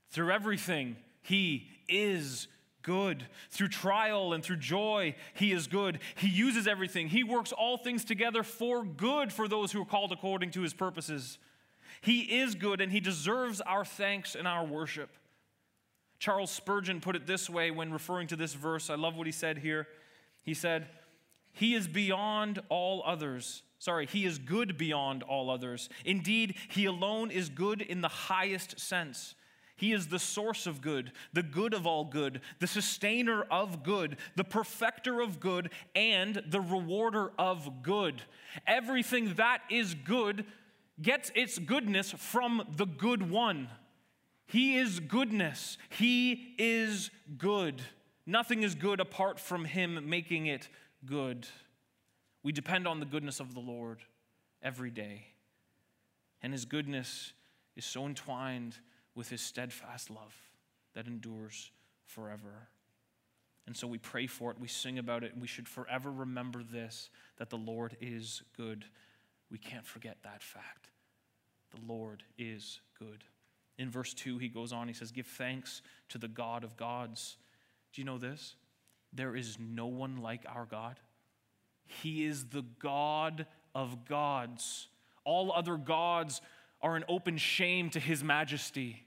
Through 0.09 0.31
everything, 0.31 0.95
he 1.21 1.67
is 1.87 2.47
good. 2.87 3.27
Through 3.51 3.67
trial 3.67 4.31
and 4.31 4.41
through 4.41 4.57
joy, 4.57 5.13
He 5.33 5.51
is 5.51 5.67
good. 5.67 5.99
He 6.15 6.29
uses 6.29 6.67
everything. 6.67 7.09
He 7.09 7.23
works 7.23 7.51
all 7.51 7.77
things 7.77 8.05
together 8.05 8.43
for 8.43 8.83
good 8.85 9.33
for 9.33 9.49
those 9.49 9.73
who 9.73 9.81
are 9.81 9.85
called 9.85 10.13
according 10.13 10.51
to 10.51 10.61
His 10.61 10.73
purposes. 10.73 11.37
He 11.99 12.21
is 12.21 12.55
good 12.55 12.79
and 12.79 12.89
He 12.89 13.01
deserves 13.01 13.59
our 13.59 13.83
thanks 13.83 14.35
and 14.35 14.47
our 14.47 14.65
worship. 14.65 15.09
Charles 16.17 16.49
Spurgeon 16.49 17.01
put 17.01 17.17
it 17.17 17.27
this 17.27 17.49
way 17.49 17.71
when 17.71 17.91
referring 17.91 18.27
to 18.27 18.37
this 18.37 18.53
verse. 18.53 18.89
I 18.89 18.95
love 18.95 19.15
what 19.17 19.27
he 19.27 19.33
said 19.33 19.57
here. 19.59 19.87
He 20.43 20.53
said, 20.53 20.87
He 21.51 21.75
is 21.75 21.87
beyond 21.87 22.61
all 22.69 23.03
others. 23.05 23.63
Sorry, 23.79 24.07
he 24.07 24.25
is 24.25 24.39
good 24.39 24.77
beyond 24.77 25.21
all 25.23 25.51
others. 25.51 25.89
Indeed, 26.05 26.55
he 26.69 26.85
alone 26.85 27.29
is 27.29 27.49
good 27.49 27.81
in 27.81 28.01
the 28.01 28.07
highest 28.07 28.79
sense. 28.79 29.35
He 29.77 29.93
is 29.93 30.07
the 30.07 30.19
source 30.19 30.65
of 30.65 30.81
good, 30.81 31.11
the 31.33 31.43
good 31.43 31.75
of 31.75 31.85
all 31.85 32.03
good, 32.03 32.41
the 32.59 32.67
sustainer 32.67 33.43
of 33.43 33.83
good, 33.83 34.17
the 34.35 34.43
perfecter 34.43 35.21
of 35.21 35.39
good, 35.39 35.69
and 35.95 36.41
the 36.47 36.59
rewarder 36.59 37.31
of 37.37 37.83
good. 37.83 38.23
Everything 38.65 39.35
that 39.35 39.61
is 39.69 39.93
good 39.93 40.45
gets 40.99 41.31
its 41.35 41.59
goodness 41.59 42.11
from 42.11 42.67
the 42.75 42.87
good 42.87 43.29
one. 43.29 43.69
He 44.47 44.77
is 44.77 44.99
goodness. 44.99 45.77
He 45.89 46.55
is 46.57 47.11
good. 47.37 47.81
Nothing 48.25 48.63
is 48.63 48.73
good 48.73 48.99
apart 48.99 49.39
from 49.39 49.65
Him 49.65 50.09
making 50.09 50.47
it 50.47 50.69
good. 51.05 51.47
We 52.41 52.51
depend 52.51 52.87
on 52.87 52.99
the 52.99 53.05
goodness 53.05 53.39
of 53.39 53.53
the 53.53 53.59
Lord 53.59 53.99
every 54.63 54.89
day. 54.89 55.27
And 56.41 56.51
His 56.51 56.65
goodness 56.65 57.33
is 57.75 57.85
so 57.85 58.07
entwined 58.07 58.75
with 59.17 59.29
his 59.29 59.41
steadfast 59.41 60.11
love 60.11 60.35
that 60.93 61.07
endures 61.07 61.71
forever. 62.05 62.69
And 63.65 63.75
so 63.75 63.87
we 63.87 63.97
pray 63.97 64.27
for 64.27 64.51
it, 64.51 64.59
we 64.59 64.67
sing 64.67 64.99
about 64.99 65.23
it, 65.23 65.33
and 65.33 65.41
we 65.41 65.47
should 65.47 65.67
forever 65.67 66.11
remember 66.11 66.61
this 66.63 67.09
that 67.37 67.49
the 67.49 67.57
Lord 67.57 67.97
is 67.99 68.43
good. 68.55 68.85
We 69.51 69.57
can't 69.57 69.85
forget 69.85 70.17
that 70.23 70.43
fact. 70.43 70.89
The 71.71 71.81
Lord 71.91 72.23
is 72.37 72.79
good. 72.97 73.23
In 73.79 73.89
verse 73.89 74.13
2, 74.13 74.37
he 74.37 74.47
goes 74.49 74.71
on, 74.71 74.87
he 74.87 74.93
says, 74.93 75.11
Give 75.11 75.25
thanks 75.25 75.81
to 76.09 76.19
the 76.19 76.27
God 76.27 76.63
of 76.63 76.77
gods. 76.77 77.37
Do 77.93 78.01
you 78.01 78.05
know 78.05 78.19
this? 78.19 78.55
There 79.13 79.35
is 79.35 79.57
no 79.59 79.87
one 79.87 80.21
like 80.21 80.45
our 80.47 80.65
God. 80.65 80.99
He 81.85 82.25
is 82.25 82.45
the 82.45 82.65
God 82.79 83.47
of 83.73 84.05
gods. 84.05 84.87
All 85.25 85.51
other 85.51 85.77
gods 85.77 86.41
are 86.81 86.95
an 86.95 87.03
open 87.09 87.37
shame 87.37 87.89
to 87.91 87.99
his 87.99 88.23
majesty. 88.23 89.06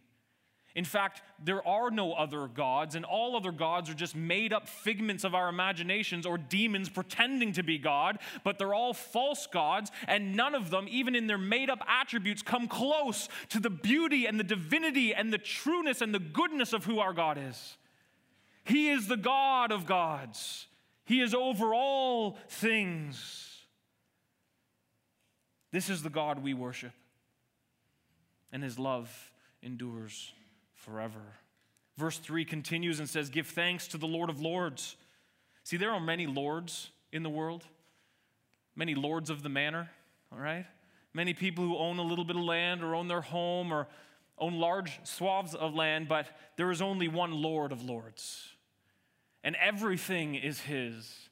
In 0.74 0.84
fact, 0.84 1.22
there 1.42 1.66
are 1.66 1.90
no 1.90 2.12
other 2.12 2.46
gods, 2.46 2.94
and 2.94 3.04
all 3.04 3.36
other 3.36 3.50
gods 3.50 3.90
are 3.90 3.94
just 3.94 4.14
made 4.14 4.52
up 4.52 4.68
figments 4.68 5.24
of 5.24 5.34
our 5.34 5.48
imaginations 5.48 6.24
or 6.24 6.38
demons 6.38 6.88
pretending 6.88 7.52
to 7.54 7.62
be 7.62 7.76
God, 7.76 8.18
but 8.44 8.58
they're 8.58 8.74
all 8.74 8.94
false 8.94 9.48
gods, 9.48 9.90
and 10.06 10.36
none 10.36 10.54
of 10.54 10.70
them, 10.70 10.86
even 10.88 11.16
in 11.16 11.26
their 11.26 11.38
made 11.38 11.70
up 11.70 11.80
attributes, 11.88 12.42
come 12.42 12.68
close 12.68 13.28
to 13.48 13.58
the 13.58 13.70
beauty 13.70 14.26
and 14.26 14.38
the 14.38 14.44
divinity 14.44 15.12
and 15.12 15.32
the 15.32 15.38
trueness 15.38 16.00
and 16.00 16.14
the 16.14 16.20
goodness 16.20 16.72
of 16.72 16.84
who 16.84 17.00
our 17.00 17.12
God 17.12 17.36
is. 17.36 17.76
He 18.64 18.90
is 18.90 19.08
the 19.08 19.16
God 19.16 19.72
of 19.72 19.86
gods, 19.86 20.66
He 21.04 21.20
is 21.20 21.34
over 21.34 21.74
all 21.74 22.38
things. 22.48 23.46
This 25.72 25.88
is 25.88 26.02
the 26.02 26.10
God 26.10 26.42
we 26.42 26.54
worship. 26.54 26.92
And 28.52 28.62
his 28.62 28.78
love 28.78 29.32
endures 29.62 30.32
forever. 30.80 31.20
Verse 31.96 32.18
3 32.18 32.44
continues 32.44 32.98
and 32.98 33.08
says, 33.08 33.28
Give 33.28 33.46
thanks 33.46 33.86
to 33.88 33.98
the 33.98 34.06
Lord 34.06 34.30
of 34.30 34.40
Lords. 34.40 34.96
See, 35.64 35.76
there 35.76 35.90
are 35.90 36.00
many 36.00 36.26
lords 36.26 36.90
in 37.12 37.22
the 37.22 37.30
world, 37.30 37.64
many 38.74 38.94
lords 38.94 39.30
of 39.30 39.42
the 39.42 39.48
manor, 39.48 39.90
all 40.32 40.38
right? 40.38 40.66
Many 41.12 41.34
people 41.34 41.64
who 41.64 41.76
own 41.76 41.98
a 41.98 42.02
little 42.02 42.24
bit 42.24 42.36
of 42.36 42.42
land 42.42 42.82
or 42.82 42.94
own 42.94 43.08
their 43.08 43.20
home 43.20 43.72
or 43.72 43.88
own 44.38 44.58
large 44.58 44.98
swaths 45.04 45.54
of 45.54 45.74
land, 45.74 46.08
but 46.08 46.26
there 46.56 46.70
is 46.70 46.80
only 46.80 47.08
one 47.08 47.32
Lord 47.32 47.72
of 47.72 47.82
Lords. 47.82 48.48
And 49.44 49.56
everything 49.56 50.34
is 50.34 50.60
His. 50.60 51.28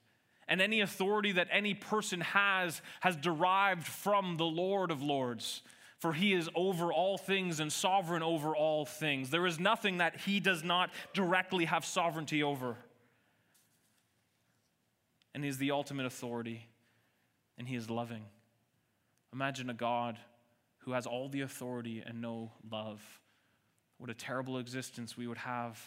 And 0.47 0.61
any 0.61 0.81
authority 0.81 1.33
that 1.33 1.49
any 1.51 1.75
person 1.75 2.21
has 2.21 2.81
has 3.01 3.17
derived 3.17 3.87
from 3.87 4.37
the 4.37 4.45
Lord 4.45 4.91
of 4.91 5.03
Lords 5.03 5.63
for 5.99 6.13
he 6.13 6.33
is 6.33 6.49
over 6.55 6.93
all 6.93 7.19
things 7.19 7.61
and 7.61 7.73
sovereign 7.73 8.23
over 8.23 8.55
all 8.55 8.85
things. 8.85 9.31
There 9.31 9.47
is 9.47 9.59
nothing 9.59 9.99
that 9.99 10.21
he 10.21 10.39
does 10.39 10.63
not 10.63 10.91
directly 11.13 11.65
have 11.65 11.85
sovereignty 11.85 12.43
over. 12.43 12.77
And 15.35 15.43
he 15.43 15.51
is 15.51 15.59
the 15.59 15.73
ultimate 15.73 16.07
authority, 16.07 16.69
and 17.59 17.69
he 17.69 17.77
is 17.77 17.91
loving. 17.91 18.25
Imagine 19.33 19.71
a 19.71 19.75
God 19.75 20.19
who 20.79 20.93
has 20.93 21.07
all 21.07 21.29
the 21.29 21.43
authority 21.43 22.03
and 22.05 22.21
no 22.21 22.53
love. 22.71 23.03
What 23.99 24.11
a 24.11 24.15
terrible 24.15 24.59
existence 24.59 25.17
we 25.17 25.27
would 25.27 25.39
have. 25.39 25.79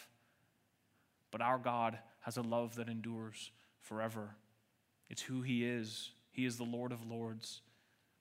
But 1.30 1.40
our 1.40 1.58
God 1.58 1.98
has 2.20 2.36
a 2.36 2.42
love 2.42 2.76
that 2.76 2.88
endures 2.88 3.50
forever. 3.80 4.36
It's 5.08 5.22
who 5.22 5.42
he 5.42 5.64
is. 5.64 6.10
He 6.30 6.44
is 6.44 6.56
the 6.56 6.64
Lord 6.64 6.92
of 6.92 7.06
Lords. 7.06 7.62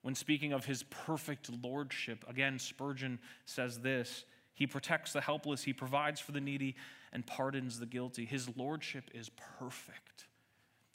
When 0.01 0.15
speaking 0.15 0.51
of 0.51 0.65
his 0.65 0.83
perfect 0.83 1.49
lordship, 1.63 2.25
again, 2.27 2.57
Spurgeon 2.57 3.19
says 3.45 3.79
this 3.79 4.25
He 4.53 4.67
protects 4.67 5.13
the 5.13 5.21
helpless, 5.21 5.63
he 5.63 5.73
provides 5.73 6.19
for 6.19 6.31
the 6.31 6.41
needy, 6.41 6.75
and 7.13 7.25
pardons 7.25 7.79
the 7.79 7.85
guilty. 7.85 8.25
His 8.25 8.55
lordship 8.57 9.09
is 9.13 9.29
perfect. 9.59 10.27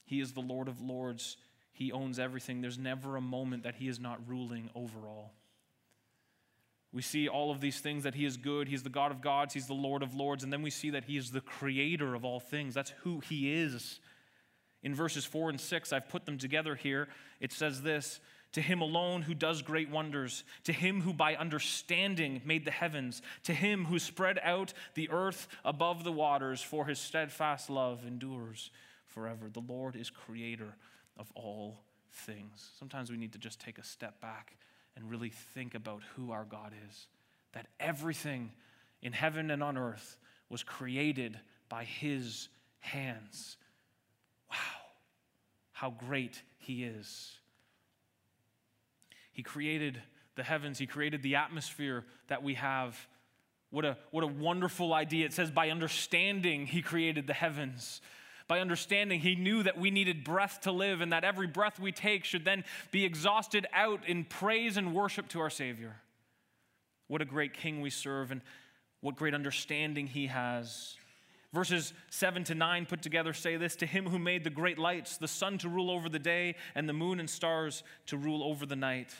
He 0.04 0.20
is 0.20 0.32
the 0.32 0.40
Lord 0.40 0.68
of 0.68 0.80
lords, 0.80 1.36
he 1.72 1.92
owns 1.92 2.18
everything. 2.18 2.60
There's 2.60 2.78
never 2.78 3.16
a 3.16 3.20
moment 3.20 3.64
that 3.64 3.74
he 3.74 3.88
is 3.88 4.00
not 4.00 4.20
ruling 4.26 4.70
over 4.74 5.06
all. 5.06 5.34
We 6.92 7.02
see 7.02 7.28
all 7.28 7.50
of 7.50 7.60
these 7.60 7.80
things 7.80 8.04
that 8.04 8.14
he 8.14 8.24
is 8.24 8.38
good, 8.38 8.68
he's 8.68 8.82
the 8.82 8.88
God 8.88 9.10
of 9.10 9.20
gods, 9.20 9.52
he's 9.52 9.66
the 9.66 9.74
Lord 9.74 10.02
of 10.02 10.14
lords, 10.14 10.42
and 10.42 10.52
then 10.52 10.62
we 10.62 10.70
see 10.70 10.90
that 10.90 11.04
he 11.04 11.18
is 11.18 11.30
the 11.30 11.42
creator 11.42 12.14
of 12.14 12.24
all 12.24 12.40
things. 12.40 12.72
That's 12.72 12.94
who 13.02 13.20
he 13.20 13.52
is. 13.52 14.00
In 14.82 14.94
verses 14.94 15.26
4 15.26 15.50
and 15.50 15.60
6, 15.60 15.92
I've 15.92 16.08
put 16.08 16.24
them 16.24 16.38
together 16.38 16.74
here. 16.74 17.08
It 17.40 17.52
says 17.52 17.82
this 17.82 18.20
to 18.56 18.62
him 18.62 18.80
alone 18.80 19.20
who 19.20 19.34
does 19.34 19.60
great 19.60 19.90
wonders, 19.90 20.42
to 20.64 20.72
him 20.72 21.02
who 21.02 21.12
by 21.12 21.36
understanding 21.36 22.40
made 22.42 22.64
the 22.64 22.70
heavens, 22.70 23.20
to 23.42 23.52
him 23.52 23.84
who 23.84 23.98
spread 23.98 24.40
out 24.42 24.72
the 24.94 25.10
earth 25.10 25.46
above 25.62 26.04
the 26.04 26.12
waters, 26.12 26.62
for 26.62 26.86
his 26.86 26.98
steadfast 26.98 27.68
love 27.68 28.06
endures 28.06 28.70
forever. 29.04 29.50
The 29.52 29.60
Lord 29.60 29.94
is 29.94 30.08
creator 30.08 30.74
of 31.18 31.30
all 31.34 31.80
things. 32.10 32.70
Sometimes 32.78 33.10
we 33.10 33.18
need 33.18 33.34
to 33.34 33.38
just 33.38 33.60
take 33.60 33.76
a 33.76 33.84
step 33.84 34.22
back 34.22 34.56
and 34.96 35.10
really 35.10 35.32
think 35.54 35.74
about 35.74 36.00
who 36.14 36.30
our 36.30 36.46
God 36.46 36.72
is. 36.88 37.08
That 37.52 37.66
everything 37.78 38.52
in 39.02 39.12
heaven 39.12 39.50
and 39.50 39.62
on 39.62 39.76
earth 39.76 40.16
was 40.48 40.62
created 40.62 41.38
by 41.68 41.84
his 41.84 42.48
hands. 42.78 43.58
Wow, 44.50 44.56
how 45.72 45.90
great 45.90 46.40
he 46.56 46.84
is. 46.84 47.36
He 49.36 49.42
created 49.42 50.02
the 50.34 50.42
heavens, 50.42 50.78
He 50.78 50.86
created 50.86 51.22
the 51.22 51.36
atmosphere 51.36 52.06
that 52.28 52.42
we 52.42 52.54
have. 52.54 52.96
What 53.68 53.84
a, 53.84 53.98
what 54.10 54.24
a 54.24 54.26
wonderful 54.26 54.94
idea. 54.94 55.26
It 55.26 55.34
says, 55.34 55.50
by 55.50 55.68
understanding, 55.68 56.66
He 56.66 56.80
created 56.80 57.26
the 57.26 57.34
heavens. 57.34 58.00
By 58.48 58.60
understanding, 58.60 59.20
He 59.20 59.34
knew 59.34 59.62
that 59.62 59.78
we 59.78 59.90
needed 59.90 60.24
breath 60.24 60.62
to 60.62 60.72
live 60.72 61.02
and 61.02 61.12
that 61.12 61.22
every 61.22 61.46
breath 61.46 61.78
we 61.78 61.92
take 61.92 62.24
should 62.24 62.46
then 62.46 62.64
be 62.90 63.04
exhausted 63.04 63.66
out 63.74 64.08
in 64.08 64.24
praise 64.24 64.78
and 64.78 64.94
worship 64.94 65.28
to 65.28 65.40
our 65.40 65.50
Savior. 65.50 65.96
What 67.06 67.20
a 67.20 67.26
great 67.26 67.52
King 67.52 67.82
we 67.82 67.90
serve 67.90 68.30
and 68.30 68.40
what 69.02 69.16
great 69.16 69.34
understanding 69.34 70.06
He 70.06 70.28
has. 70.28 70.96
Verses 71.56 71.94
7 72.10 72.44
to 72.44 72.54
9 72.54 72.84
put 72.84 73.00
together 73.00 73.32
say 73.32 73.56
this 73.56 73.76
To 73.76 73.86
him 73.86 74.06
who 74.06 74.18
made 74.18 74.44
the 74.44 74.50
great 74.50 74.78
lights, 74.78 75.16
the 75.16 75.26
sun 75.26 75.56
to 75.58 75.70
rule 75.70 75.90
over 75.90 76.10
the 76.10 76.18
day, 76.18 76.54
and 76.74 76.86
the 76.86 76.92
moon 76.92 77.18
and 77.18 77.30
stars 77.30 77.82
to 78.06 78.18
rule 78.18 78.44
over 78.44 78.66
the 78.66 78.76
night 78.76 79.14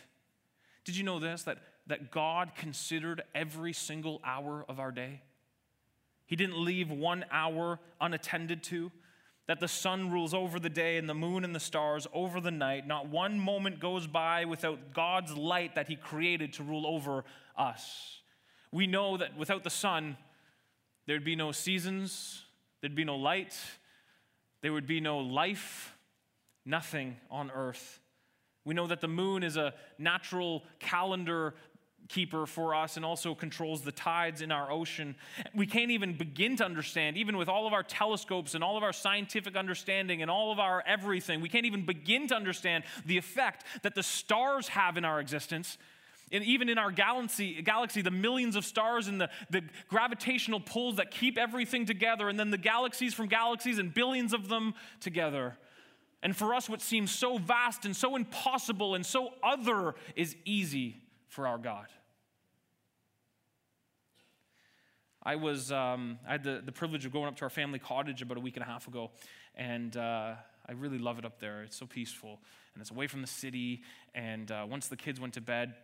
did 0.87 0.97
you 0.97 1.03
know 1.03 1.19
this? 1.19 1.43
That, 1.43 1.59
that 1.89 2.13
God 2.13 2.53
considered 2.55 3.23
every 3.35 3.73
single 3.73 4.21
hour 4.25 4.65
of 4.69 4.79
our 4.79 4.93
day? 4.93 5.21
He 6.27 6.37
didn't 6.37 6.65
leave 6.65 6.91
one 6.91 7.25
hour 7.31 7.81
unattended 8.01 8.63
to. 8.65 8.93
That 9.49 9.59
the 9.59 9.69
sun 9.69 10.13
rules 10.13 10.33
over 10.33 10.61
the 10.61 10.71
day 10.71 10.97
and 10.97 11.09
the 11.09 11.15
moon 11.15 11.45
and 11.45 11.55
the 11.55 11.61
stars 11.61 12.07
over 12.13 12.41
the 12.41 12.53
night. 12.53 12.87
Not 12.87 13.09
one 13.09 13.39
moment 13.39 13.81
goes 13.81 14.07
by 14.07 14.45
without 14.45 14.95
God's 14.95 15.37
light 15.37 15.75
that 15.75 15.89
He 15.89 15.97
created 15.97 16.53
to 16.55 16.63
rule 16.63 16.87
over 16.87 17.25
us. 17.59 18.21
We 18.71 18.87
know 18.87 19.17
that 19.17 19.37
without 19.37 19.65
the 19.65 19.71
sun, 19.71 20.17
there'd 21.07 21.25
be 21.25 21.37
no 21.37 21.53
seasons, 21.53 22.43
there'd 22.81 22.95
be 22.95 23.05
no 23.05 23.17
light, 23.17 23.57
there 24.63 24.73
would 24.73 24.87
be 24.87 25.01
no 25.01 25.19
life, 25.19 25.97
nothing 26.65 27.17
on 27.31 27.51
earth. 27.51 28.01
We 28.65 28.75
know 28.75 28.89
that 28.89 29.01
the 29.01 29.09
moon 29.09 29.43
is 29.43 29.57
a 29.57 29.75
natural 29.99 30.65
calendar 30.81 31.55
keeper 32.09 32.47
for 32.47 32.75
us 32.75 32.97
and 32.97 33.05
also 33.05 33.35
controls 33.35 33.83
the 33.83 33.93
tides 33.93 34.43
in 34.43 34.53
our 34.53 34.71
ocean. 34.71 35.17
We 35.55 35.67
can't 35.67 35.91
even 35.91 36.17
begin 36.17 36.57
to 36.57 36.65
understand, 36.65 37.17
even 37.17 37.37
with 37.37 37.49
all 37.49 37.67
of 37.67 37.73
our 37.73 37.83
telescopes 37.83 38.55
and 38.55 38.63
all 38.63 38.77
of 38.77 38.83
our 38.83 38.93
scientific 38.93 39.57
understanding 39.57 40.23
and 40.23 40.31
all 40.31 40.53
of 40.53 40.59
our 40.59 40.83
everything, 40.87 41.41
we 41.41 41.49
can't 41.49 41.67
even 41.67 41.85
begin 41.85 42.29
to 42.29 42.35
understand 42.35 42.85
the 43.05 43.19
effect 43.19 43.65
that 43.83 43.95
the 43.95 44.03
stars 44.03 44.69
have 44.69 44.97
in 44.97 45.05
our 45.05 45.21
existence. 45.21 45.79
And 46.33 46.43
even 46.43 46.69
in 46.69 46.77
our 46.77 46.91
galaxy, 46.91 47.63
galaxy, 47.63 48.03
the 48.03 48.11
millions 48.11 48.57
of 48.57 48.65
stars 48.65 49.07
and 49.07 49.21
the, 49.21 49.31
the 49.49 49.63
gravitational 49.89 50.59
pulls 50.59 50.97
that 50.97 51.13
keep 51.13 51.39
everything 51.39 51.87
together, 51.87 52.29
and 52.29 52.39
then 52.39 52.51
the 52.51 52.59
galaxies 52.59 53.15
from 53.15 53.29
galaxies 53.29 53.79
and 53.79 53.95
billions 53.95 54.33
of 54.33 54.49
them 54.49 54.75
together. 55.01 55.57
And 56.23 56.37
for 56.37 56.53
us, 56.53 56.69
what 56.69 56.83
seems 56.83 57.13
so 57.13 57.39
vast 57.39 57.85
and 57.85 57.95
so 57.95 58.17
impossible 58.17 58.97
and 58.97 59.07
so 59.07 59.35
other 59.45 59.95
is 60.17 60.35
easy 60.45 60.97
for 61.29 61.47
our 61.47 61.59
God. 61.59 61.87
I 65.23 65.37
was, 65.37 65.71
um, 65.71 66.19
I 66.27 66.33
had 66.33 66.43
the, 66.43 66.63
the 66.65 66.73
privilege 66.73 67.05
of 67.05 67.13
going 67.13 67.27
up 67.27 67.37
to 67.37 67.43
our 67.43 67.51
family 67.51 67.79
cottage 67.79 68.23
about 68.23 68.37
a 68.37 68.41
week 68.41 68.57
and 68.57 68.65
a 68.65 68.67
half 68.67 68.89
ago, 68.89 69.11
and 69.55 69.97
uh, 69.97 70.35
I 70.69 70.73
really 70.73 70.99
love 70.99 71.19
it 71.19 71.25
up 71.25 71.39
there. 71.39 71.63
It's 71.63 71.77
so 71.77 71.87
peaceful, 71.87 72.41
and 72.75 72.81
it's 72.81 72.91
away 72.91 73.07
from 73.07 73.23
the 73.23 73.27
city. 73.29 73.83
And 74.15 74.51
uh, 74.51 74.67
once 74.69 74.89
the 74.89 74.97
kids 74.97 75.21
went 75.21 75.35
to 75.35 75.41
bed, 75.41 75.75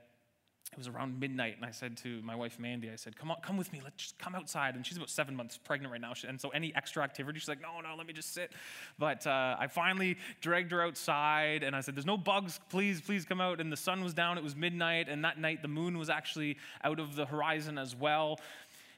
it 0.73 0.79
was 0.79 0.89
around 0.89 1.21
midnight, 1.21 1.57
and 1.57 1.67
I 1.67 1.71
said 1.71 1.99
to 1.99 2.23
my 2.23 2.35
wife 2.35 2.59
Mandy, 2.59 2.91
I 2.91 2.97
said, 2.97 3.15
"Come 3.15 3.31
on, 3.31 3.37
come 3.43 3.59
with 3.59 3.71
me. 3.75 3.83
Let's 3.85 3.97
just 3.97 4.19
come 4.19 4.35
outside." 4.35 4.75
And 4.75 4.87
she's 4.87 4.97
about 4.97 5.11
seven 5.11 5.37
months 5.37 5.59
pregnant 5.59 5.93
right 5.93 6.01
now, 6.01 6.15
and 6.27 6.41
so 6.41 6.49
any 6.49 6.75
extra 6.75 7.03
activity, 7.03 7.39
she's 7.39 7.49
like, 7.49 7.61
"No, 7.61 7.81
no, 7.83 7.95
let 7.95 8.07
me 8.07 8.15
just 8.15 8.33
sit." 8.33 8.53
But 8.99 9.27
uh, 9.27 9.57
I 9.59 9.67
finally 9.67 10.17
dragged 10.41 10.73
her 10.73 10.83
outside, 10.83 11.63
and 11.63 11.77
I 11.77 11.83
said, 11.83 11.95
"There's 11.95 12.07
no 12.07 12.17
bugs. 12.17 12.59
Please, 12.71 13.03
please 13.03 13.27
come 13.27 13.41
out." 13.41 13.61
And 13.61 13.71
the 13.71 13.77
sun 13.77 14.03
was 14.03 14.15
down. 14.15 14.39
It 14.39 14.45
was 14.45 14.57
midnight, 14.57 15.11
and 15.11 15.23
that 15.27 15.39
night 15.39 15.61
the 15.61 15.69
moon 15.69 15.99
was 15.99 16.09
actually 16.09 16.57
out 16.83 16.99
of 16.99 17.17
the 17.17 17.27
horizon 17.27 17.77
as 17.77 17.95
well. 17.95 18.41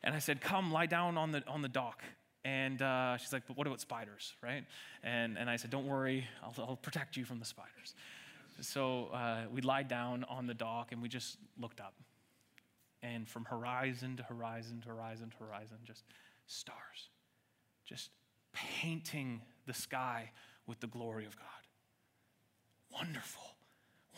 And 0.05 0.15
I 0.15 0.21
said, 0.21 0.41
"Come, 0.41 0.71
lie 0.71 0.87
down 0.87 1.19
on 1.19 1.33
the 1.33 1.43
on 1.49 1.61
the 1.61 1.69
dock." 1.69 2.05
And 2.45 2.81
uh, 2.83 3.17
she's 3.17 3.33
like, 3.33 3.49
"But 3.49 3.57
what 3.57 3.67
about 3.67 3.81
spiders, 3.81 4.33
right?" 4.41 4.65
And 5.03 5.37
and 5.37 5.51
I 5.51 5.57
said, 5.57 5.71
"Don't 5.71 5.89
worry, 5.89 6.25
I'll, 6.41 6.55
I'll 6.59 6.77
protect 6.77 7.17
you 7.17 7.25
from 7.25 7.41
the 7.41 7.45
spiders." 7.45 7.95
So 8.61 9.07
uh, 9.13 9.43
we 9.53 9.61
lied 9.61 9.89
down 9.89 10.25
on 10.25 10.47
the 10.47 10.55
dock 10.55 10.93
and 10.93 11.03
we 11.03 11.09
just 11.09 11.39
looked 11.61 11.81
up. 11.81 11.95
And 13.03 13.29
from 13.29 13.45
horizon 13.45 14.17
to 14.17 14.23
horizon 14.23 14.81
to 14.83 14.89
horizon 14.89 15.31
to 15.31 15.45
horizon, 15.45 15.79
just 15.85 16.05
stars, 16.47 17.11
just 17.85 18.11
painting 18.53 19.43
the 19.67 19.75
sky 19.75 20.31
with 20.67 20.81
the 20.81 20.87
glory 20.87 21.27
of 21.27 21.37
God. 21.37 21.47
Wonderful. 22.93 23.43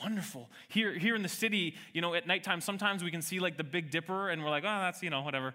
Wonderful. 0.00 0.50
Here, 0.68 0.96
here 0.96 1.16
in 1.16 1.22
the 1.22 1.28
city, 1.28 1.74
you 1.92 2.00
know, 2.00 2.14
at 2.14 2.26
nighttime, 2.26 2.60
sometimes 2.60 3.02
we 3.02 3.10
can 3.10 3.22
see 3.22 3.40
like 3.40 3.56
the 3.56 3.64
Big 3.64 3.90
Dipper 3.90 4.28
and 4.28 4.44
we're 4.44 4.50
like, 4.50 4.64
oh, 4.64 4.80
that's, 4.80 5.02
you 5.02 5.10
know, 5.10 5.22
whatever. 5.22 5.54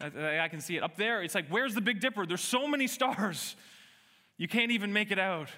I, 0.00 0.40
I 0.40 0.48
can 0.48 0.60
see 0.60 0.76
it. 0.76 0.82
Up 0.82 0.96
there, 0.96 1.22
it's 1.22 1.34
like, 1.34 1.48
where's 1.48 1.74
the 1.74 1.80
Big 1.80 2.00
Dipper? 2.00 2.26
There's 2.26 2.42
so 2.42 2.68
many 2.68 2.86
stars. 2.86 3.56
You 4.36 4.46
can't 4.46 4.70
even 4.70 4.92
make 4.92 5.10
it 5.10 5.18
out. 5.18 5.48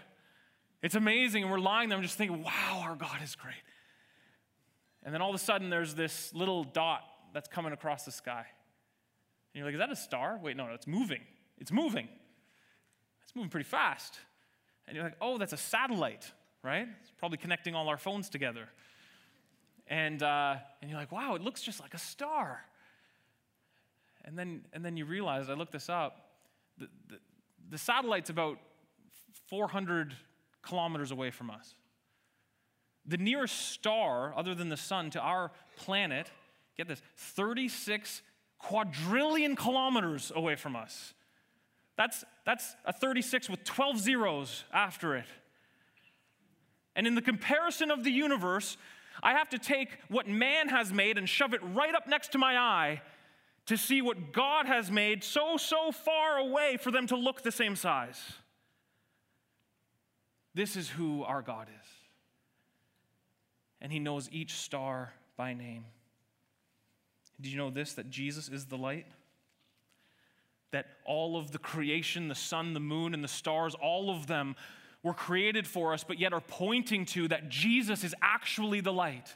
It's 0.83 0.95
amazing. 0.95 1.43
And 1.43 1.53
we're 1.53 1.59
lying 1.59 1.89
there 1.89 1.99
and 1.99 2.07
just 2.07 2.17
thinking, 2.17 2.43
wow, 2.43 2.83
our 2.83 2.97
God 2.97 3.19
is 3.23 3.35
great. 3.35 3.55
And 5.03 5.15
then 5.15 5.23
all 5.23 5.31
of 5.31 5.35
a 5.35 5.39
sudden, 5.39 5.71
there's 5.71 5.95
this 5.95 6.33
little 6.35 6.65
dot 6.65 7.03
that's 7.33 7.49
coming 7.49 7.73
across 7.73 8.05
the 8.05 8.13
sky. 8.13 8.45
And 9.53 9.59
you're 9.59 9.65
like, 9.65 9.75
is 9.75 9.79
that 9.79 9.91
a 9.91 9.97
star? 9.97 10.39
Wait, 10.43 10.57
no, 10.57 10.67
no, 10.67 10.75
it's 10.75 10.87
moving. 10.87 11.21
It's 11.59 11.73
moving. 11.73 12.09
It's 13.25 13.35
moving 13.35 13.51
pretty 13.51 13.69
fast. 13.69 14.19
And 14.87 14.95
you're 14.97 15.05
like, 15.05 15.17
oh, 15.21 15.39
that's 15.39 15.53
a 15.53 15.59
satellite, 15.59 16.31
right? 16.63 16.89
It's 17.01 17.13
probably 17.19 17.39
connecting 17.39 17.75
all 17.75 17.89
our 17.89 17.97
phones 17.97 18.29
together. 18.29 18.69
And, 19.87 20.23
uh, 20.23 20.57
and 20.81 20.91
you're 20.91 20.99
like, 20.99 21.13
wow, 21.13 21.35
it 21.35 21.43
looks 21.43 21.63
just 21.63 21.81
like 21.81 21.95
a 21.95 21.99
star. 21.99 22.61
And 24.25 24.39
then, 24.39 24.63
and 24.73 24.85
then 24.85 24.97
you 24.97 25.05
realize, 25.05 25.49
I 25.49 25.55
looked 25.55 25.73
this 25.73 25.89
up, 25.89 26.31
the, 26.79 26.89
the, 27.09 27.19
the 27.71 27.79
satellite's 27.79 28.31
about 28.31 28.59
400 29.49 30.15
kilometers 30.63 31.11
away 31.11 31.31
from 31.31 31.51
us. 31.51 31.75
The 33.07 33.17
nearest 33.17 33.71
star, 33.73 34.35
other 34.37 34.55
than 34.55 34.69
the 34.69 34.77
sun, 34.77 35.11
to 35.11 35.21
our 35.21 35.51
planet, 35.77 36.31
get 36.77 36.89
this, 36.89 37.03
36 37.17 38.23
quadrillion 38.59 39.57
kilometers 39.57 40.31
away 40.35 40.55
from 40.55 40.77
us. 40.77 41.15
That's, 41.97 42.25
that's 42.47 42.77
a 42.85 42.93
36 42.93 43.49
with 43.51 43.65
12 43.65 43.99
zeros 43.99 44.65
after 44.73 45.17
it. 45.17 45.27
And 46.95 47.07
in 47.07 47.15
the 47.15 47.23
comparison 47.23 47.91
of 47.91 48.05
the 48.05 48.11
universe, 48.11 48.77
I 49.23 49.33
have 49.33 49.49
to 49.51 49.59
take 49.59 49.91
what 50.09 50.27
man 50.27 50.69
has 50.69 50.93
made 50.93 51.19
and 51.19 51.29
shove 51.29 51.55
it 51.55 51.61
right 51.63 51.95
up 51.95 52.07
next 52.07 52.33
to 52.33 52.39
my 52.39 52.57
eye 52.57 53.03
to 53.67 53.77
see 53.77 54.03
what 54.03 54.33
God 54.33 54.67
has 54.67 54.91
made 54.91 55.23
so, 55.23 55.57
so 55.57 55.93
far 55.93 56.39
away 56.39 56.77
for 56.81 56.91
them 56.91 57.07
to 57.09 57.17
look 57.17 57.43
the 57.43 57.53
same 57.53 57.77
size. 57.77 58.21
This 60.55 60.77
is 60.77 60.89
who 60.89 61.23
our 61.23 61.43
God 61.43 61.69
is. 61.69 61.87
And 63.81 63.93
He 63.93 63.99
knows 63.99 64.29
each 64.33 64.53
star 64.55 65.13
by 65.37 65.55
name. 65.55 65.85
Did 67.41 67.51
you 67.51 67.59
know 67.59 67.71
this? 67.71 67.95
That 67.95 68.11
Jesus 68.11 68.49
is 68.49 68.67
the 68.67 68.77
light? 68.77 69.07
That 70.73 70.87
all 71.05 71.37
of 71.37 71.51
the 71.53 71.59
creation, 71.59 72.29
the 72.29 72.35
sun, 72.35 72.75
the 72.75 72.81
moon, 72.81 73.15
and 73.15 73.25
the 73.25 73.29
stars, 73.29 73.75
all 73.75 74.11
of 74.11 74.27
them 74.27 74.57
were 75.03 75.15
created 75.15 75.67
for 75.67 75.95
us, 75.95 76.05
but 76.05 76.19
yet 76.19 76.33
are 76.33 76.43
pointing 76.43 77.07
to 77.07 77.29
that 77.29 77.49
Jesus 77.49 78.05
is 78.05 78.15
actually 78.21 78.81
the 78.81 78.93
light 78.93 79.35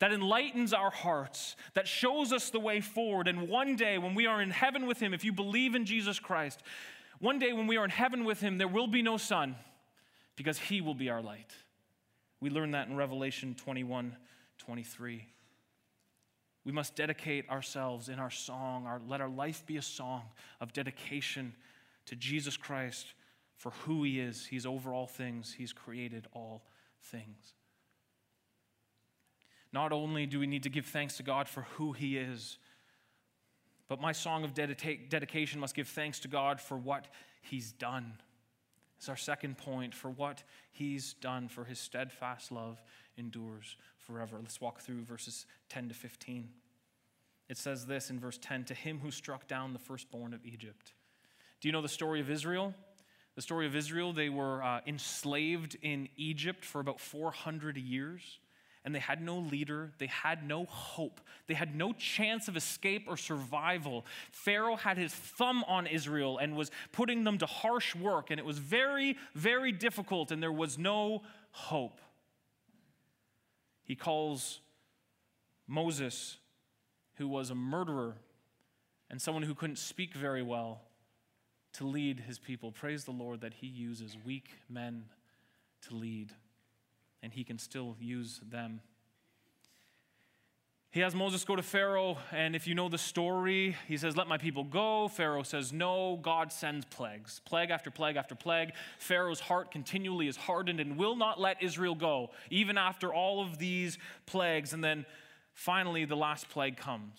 that 0.00 0.12
enlightens 0.12 0.72
our 0.72 0.90
hearts, 0.90 1.56
that 1.74 1.86
shows 1.86 2.32
us 2.32 2.50
the 2.50 2.58
way 2.60 2.80
forward. 2.80 3.28
And 3.28 3.48
one 3.48 3.76
day, 3.76 3.96
when 3.96 4.14
we 4.14 4.26
are 4.26 4.42
in 4.42 4.50
heaven 4.50 4.86
with 4.86 5.00
Him, 5.00 5.14
if 5.14 5.24
you 5.24 5.32
believe 5.32 5.74
in 5.74 5.86
Jesus 5.86 6.18
Christ, 6.18 6.62
one 7.20 7.38
day 7.38 7.52
when 7.52 7.66
we 7.66 7.76
are 7.76 7.84
in 7.84 7.90
heaven 7.90 8.24
with 8.24 8.40
Him, 8.40 8.58
there 8.58 8.68
will 8.68 8.88
be 8.88 9.02
no 9.02 9.16
sun 9.16 9.56
because 10.36 10.58
He 10.58 10.80
will 10.80 10.94
be 10.94 11.10
our 11.10 11.22
light. 11.22 11.52
We 12.40 12.50
learn 12.50 12.72
that 12.72 12.88
in 12.88 12.96
Revelation 12.96 13.54
21 13.54 14.16
23. 14.58 15.26
We 16.64 16.72
must 16.72 16.96
dedicate 16.96 17.48
ourselves 17.50 18.08
in 18.08 18.18
our 18.18 18.30
song, 18.30 18.86
our, 18.86 19.00
let 19.06 19.20
our 19.20 19.28
life 19.28 19.66
be 19.66 19.76
a 19.76 19.82
song 19.82 20.22
of 20.60 20.72
dedication 20.72 21.54
to 22.06 22.16
Jesus 22.16 22.56
Christ 22.56 23.12
for 23.56 23.70
who 23.70 24.02
He 24.02 24.20
is. 24.20 24.46
He's 24.46 24.66
over 24.66 24.92
all 24.92 25.06
things, 25.06 25.54
He's 25.56 25.72
created 25.72 26.26
all 26.32 26.62
things. 27.02 27.54
Not 29.72 29.92
only 29.92 30.26
do 30.26 30.38
we 30.38 30.46
need 30.46 30.62
to 30.62 30.70
give 30.70 30.86
thanks 30.86 31.16
to 31.16 31.22
God 31.22 31.48
for 31.48 31.62
who 31.62 31.92
He 31.92 32.16
is, 32.16 32.58
but 33.88 34.00
my 34.00 34.12
song 34.12 34.44
of 34.44 34.54
dedication 34.54 35.60
must 35.60 35.74
give 35.74 35.88
thanks 35.88 36.20
to 36.20 36.28
God 36.28 36.60
for 36.60 36.76
what 36.76 37.06
He's 37.42 37.72
done. 37.72 38.14
Our 39.08 39.16
second 39.16 39.58
point 39.58 39.94
for 39.94 40.10
what 40.10 40.42
He's 40.70 41.14
done, 41.14 41.48
for 41.48 41.64
His 41.64 41.78
steadfast 41.78 42.52
love 42.52 42.82
endures 43.16 43.76
forever. 43.98 44.38
Let's 44.40 44.60
walk 44.60 44.80
through 44.80 45.02
verses 45.02 45.46
10 45.68 45.88
to 45.88 45.94
15. 45.94 46.48
It 47.48 47.58
says 47.58 47.86
this 47.86 48.10
in 48.10 48.18
verse 48.18 48.38
10 48.40 48.64
To 48.64 48.74
him 48.74 49.00
who 49.00 49.10
struck 49.10 49.46
down 49.46 49.72
the 49.72 49.78
firstborn 49.78 50.34
of 50.34 50.44
Egypt. 50.44 50.92
Do 51.60 51.68
you 51.68 51.72
know 51.72 51.82
the 51.82 51.88
story 51.88 52.20
of 52.20 52.30
Israel? 52.30 52.74
The 53.36 53.42
story 53.42 53.66
of 53.66 53.74
Israel, 53.74 54.12
they 54.12 54.28
were 54.28 54.62
uh, 54.62 54.80
enslaved 54.86 55.76
in 55.82 56.08
Egypt 56.16 56.64
for 56.64 56.80
about 56.80 57.00
400 57.00 57.76
years 57.76 58.38
and 58.84 58.94
they 58.94 59.00
had 59.00 59.22
no 59.22 59.38
leader. 59.38 59.92
They 59.98 60.06
had 60.06 60.46
no 60.46 60.66
hope. 60.66 61.20
They 61.46 61.54
had 61.54 61.74
no 61.74 61.92
chance 61.94 62.48
of 62.48 62.56
escape 62.56 63.06
or 63.08 63.16
survival. 63.16 64.04
Pharaoh 64.30 64.76
had 64.76 64.98
his 64.98 65.12
thumb 65.12 65.64
on 65.66 65.86
Israel 65.86 66.38
and 66.38 66.54
was 66.54 66.70
putting 66.92 67.24
them 67.24 67.38
to 67.38 67.46
harsh 67.46 67.94
work, 67.94 68.30
and 68.30 68.38
it 68.38 68.44
was 68.44 68.58
very, 68.58 69.16
very 69.34 69.72
difficult, 69.72 70.30
and 70.30 70.42
there 70.42 70.52
was 70.52 70.78
no 70.78 71.22
hope. 71.50 72.00
He 73.84 73.96
calls 73.96 74.60
Moses, 75.66 76.36
who 77.14 77.28
was 77.28 77.50
a 77.50 77.54
murderer 77.54 78.16
and 79.10 79.20
someone 79.20 79.44
who 79.44 79.54
couldn't 79.54 79.76
speak 79.76 80.14
very 80.14 80.42
well, 80.42 80.82
to 81.74 81.84
lead 81.86 82.20
his 82.20 82.38
people. 82.38 82.70
Praise 82.70 83.04
the 83.04 83.10
Lord 83.10 83.40
that 83.40 83.54
he 83.54 83.66
uses 83.66 84.16
weak 84.24 84.50
men 84.68 85.04
to 85.82 85.94
lead 85.94 86.32
and 87.24 87.32
he 87.32 87.42
can 87.42 87.58
still 87.58 87.96
use 87.98 88.40
them. 88.46 88.80
He 90.90 91.00
has 91.00 91.12
Moses 91.12 91.42
go 91.42 91.56
to 91.56 91.62
Pharaoh, 91.62 92.18
and 92.30 92.54
if 92.54 92.68
you 92.68 92.74
know 92.76 92.88
the 92.88 92.98
story, 92.98 93.74
he 93.88 93.96
says, 93.96 94.16
Let 94.16 94.28
my 94.28 94.38
people 94.38 94.62
go. 94.62 95.08
Pharaoh 95.08 95.42
says, 95.42 95.72
No. 95.72 96.20
God 96.22 96.52
sends 96.52 96.84
plagues, 96.84 97.40
plague 97.44 97.70
after 97.70 97.90
plague 97.90 98.14
after 98.14 98.36
plague. 98.36 98.72
Pharaoh's 98.98 99.40
heart 99.40 99.72
continually 99.72 100.28
is 100.28 100.36
hardened 100.36 100.78
and 100.78 100.96
will 100.96 101.16
not 101.16 101.40
let 101.40 101.60
Israel 101.60 101.96
go, 101.96 102.30
even 102.50 102.78
after 102.78 103.12
all 103.12 103.42
of 103.42 103.58
these 103.58 103.98
plagues. 104.26 104.72
And 104.72 104.84
then 104.84 105.04
finally, 105.54 106.04
the 106.04 106.16
last 106.16 106.48
plague 106.50 106.76
comes. 106.76 107.18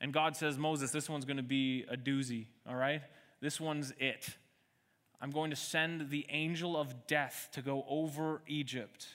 And 0.00 0.12
God 0.12 0.34
says, 0.34 0.58
Moses, 0.58 0.90
this 0.90 1.08
one's 1.08 1.26
going 1.26 1.36
to 1.36 1.42
be 1.44 1.84
a 1.88 1.96
doozy, 1.96 2.46
all 2.66 2.74
right? 2.74 3.02
This 3.40 3.60
one's 3.60 3.92
it. 4.00 4.30
I'm 5.20 5.30
going 5.30 5.50
to 5.50 5.56
send 5.56 6.10
the 6.10 6.26
angel 6.30 6.76
of 6.76 7.06
death 7.06 7.48
to 7.52 7.62
go 7.62 7.84
over 7.88 8.40
Egypt. 8.46 9.06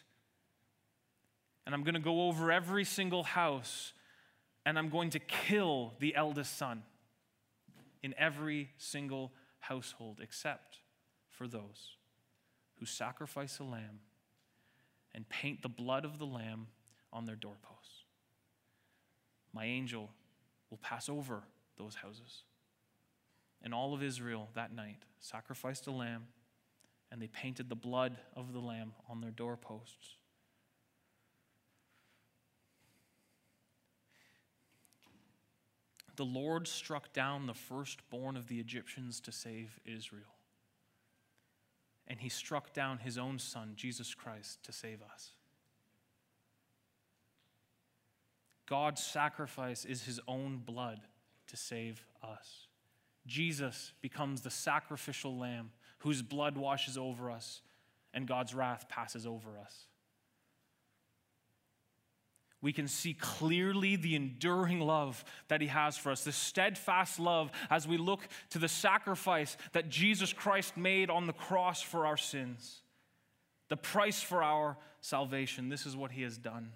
And 1.65 1.73
I'm 1.73 1.83
going 1.83 1.95
to 1.95 1.99
go 1.99 2.27
over 2.27 2.51
every 2.51 2.85
single 2.85 3.23
house, 3.23 3.93
and 4.65 4.77
I'm 4.77 4.89
going 4.89 5.09
to 5.11 5.19
kill 5.19 5.93
the 5.99 6.15
eldest 6.15 6.57
son 6.57 6.83
in 8.03 8.13
every 8.19 8.69
single 8.77 9.31
household, 9.59 10.19
except 10.21 10.77
for 11.31 11.47
those 11.47 11.97
who 12.79 12.85
sacrifice 12.85 13.57
a 13.57 13.63
lamb 13.63 13.99
and 15.15 15.27
paint 15.27 15.63
the 15.63 15.69
blood 15.69 16.05
of 16.05 16.19
the 16.19 16.25
lamb 16.25 16.67
on 17.11 17.25
their 17.25 17.35
doorposts. 17.35 18.03
My 19.53 19.65
angel 19.65 20.11
will 20.69 20.77
pass 20.77 21.09
over 21.09 21.43
those 21.77 21.95
houses 21.95 22.43
and 23.65 23.73
all 23.73 23.95
of 23.95 24.03
Israel 24.03 24.47
that 24.53 24.73
night 24.73 24.99
sacrificed 25.19 25.87
a 25.87 25.91
lamb, 25.91 26.27
and 27.11 27.19
they 27.19 27.27
painted 27.27 27.67
the 27.67 27.75
blood 27.75 28.15
of 28.35 28.53
the 28.53 28.59
lamb 28.59 28.93
on 29.09 29.19
their 29.19 29.31
doorposts. 29.31 30.15
The 36.15 36.23
Lord 36.23 36.67
struck 36.67 37.11
down 37.11 37.47
the 37.47 37.53
firstborn 37.53 38.37
of 38.37 38.47
the 38.47 38.59
Egyptians 38.59 39.19
to 39.21 39.31
save 39.31 39.79
Israel. 39.83 40.35
And 42.07 42.21
he 42.21 42.29
struck 42.29 42.71
down 42.71 42.99
his 42.99 43.17
own 43.17 43.39
son, 43.39 43.73
Jesus 43.75 44.13
Christ, 44.13 44.63
to 44.63 44.71
save 44.71 44.99
us. 45.01 45.31
God's 48.67 49.03
sacrifice 49.03 49.83
is 49.83 50.03
his 50.03 50.19
own 50.27 50.57
blood 50.57 51.01
to 51.47 51.57
save 51.57 52.05
us. 52.23 52.64
Jesus 53.25 53.93
becomes 54.01 54.41
the 54.41 54.49
sacrificial 54.49 55.37
lamb 55.37 55.71
whose 55.99 56.21
blood 56.21 56.57
washes 56.57 56.97
over 56.97 57.31
us 57.31 57.61
and 58.13 58.27
God's 58.27 58.53
wrath 58.53 58.87
passes 58.87 59.25
over 59.25 59.57
us. 59.59 59.85
We 62.61 62.73
can 62.73 62.87
see 62.87 63.13
clearly 63.13 63.95
the 63.95 64.15
enduring 64.15 64.79
love 64.79 65.23
that 65.49 65.61
He 65.61 65.67
has 65.67 65.97
for 65.97 66.11
us, 66.11 66.23
the 66.23 66.31
steadfast 66.31 67.19
love 67.19 67.51
as 67.69 67.87
we 67.87 67.97
look 67.97 68.27
to 68.51 68.59
the 68.59 68.67
sacrifice 68.67 69.55
that 69.73 69.89
Jesus 69.89 70.33
Christ 70.33 70.75
made 70.75 71.11
on 71.11 71.27
the 71.27 71.33
cross 71.33 71.81
for 71.81 72.07
our 72.07 72.17
sins, 72.17 72.81
the 73.69 73.77
price 73.77 74.21
for 74.21 74.41
our 74.41 74.77
salvation. 75.01 75.69
This 75.69 75.85
is 75.85 75.95
what 75.95 76.11
He 76.11 76.23
has 76.23 76.37
done. 76.39 76.71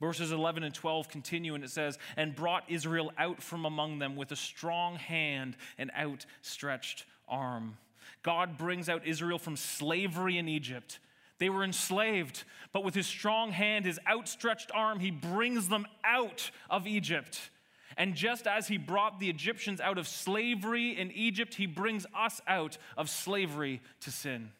Verses 0.00 0.30
11 0.30 0.62
and 0.62 0.74
12 0.74 1.08
continue, 1.08 1.54
and 1.54 1.64
it 1.64 1.70
says, 1.70 1.98
And 2.16 2.36
brought 2.36 2.64
Israel 2.68 3.12
out 3.18 3.42
from 3.42 3.64
among 3.64 3.98
them 3.98 4.14
with 4.14 4.30
a 4.30 4.36
strong 4.36 4.94
hand 4.96 5.56
and 5.76 5.90
outstretched 5.98 7.04
arm. 7.28 7.78
God 8.22 8.56
brings 8.56 8.88
out 8.88 9.06
Israel 9.06 9.38
from 9.38 9.56
slavery 9.56 10.38
in 10.38 10.48
Egypt. 10.48 11.00
They 11.38 11.48
were 11.48 11.64
enslaved, 11.64 12.44
but 12.72 12.84
with 12.84 12.94
his 12.94 13.06
strong 13.06 13.52
hand, 13.52 13.84
his 13.84 14.00
outstretched 14.08 14.70
arm, 14.74 15.00
he 15.00 15.10
brings 15.10 15.68
them 15.68 15.86
out 16.04 16.50
of 16.68 16.86
Egypt. 16.86 17.50
And 17.96 18.14
just 18.14 18.46
as 18.46 18.68
he 18.68 18.76
brought 18.76 19.18
the 19.18 19.28
Egyptians 19.28 19.80
out 19.80 19.98
of 19.98 20.06
slavery 20.06 20.96
in 20.96 21.10
Egypt, 21.10 21.54
he 21.54 21.66
brings 21.66 22.06
us 22.16 22.40
out 22.46 22.78
of 22.96 23.10
slavery 23.10 23.80
to 24.00 24.10
sin. 24.10 24.50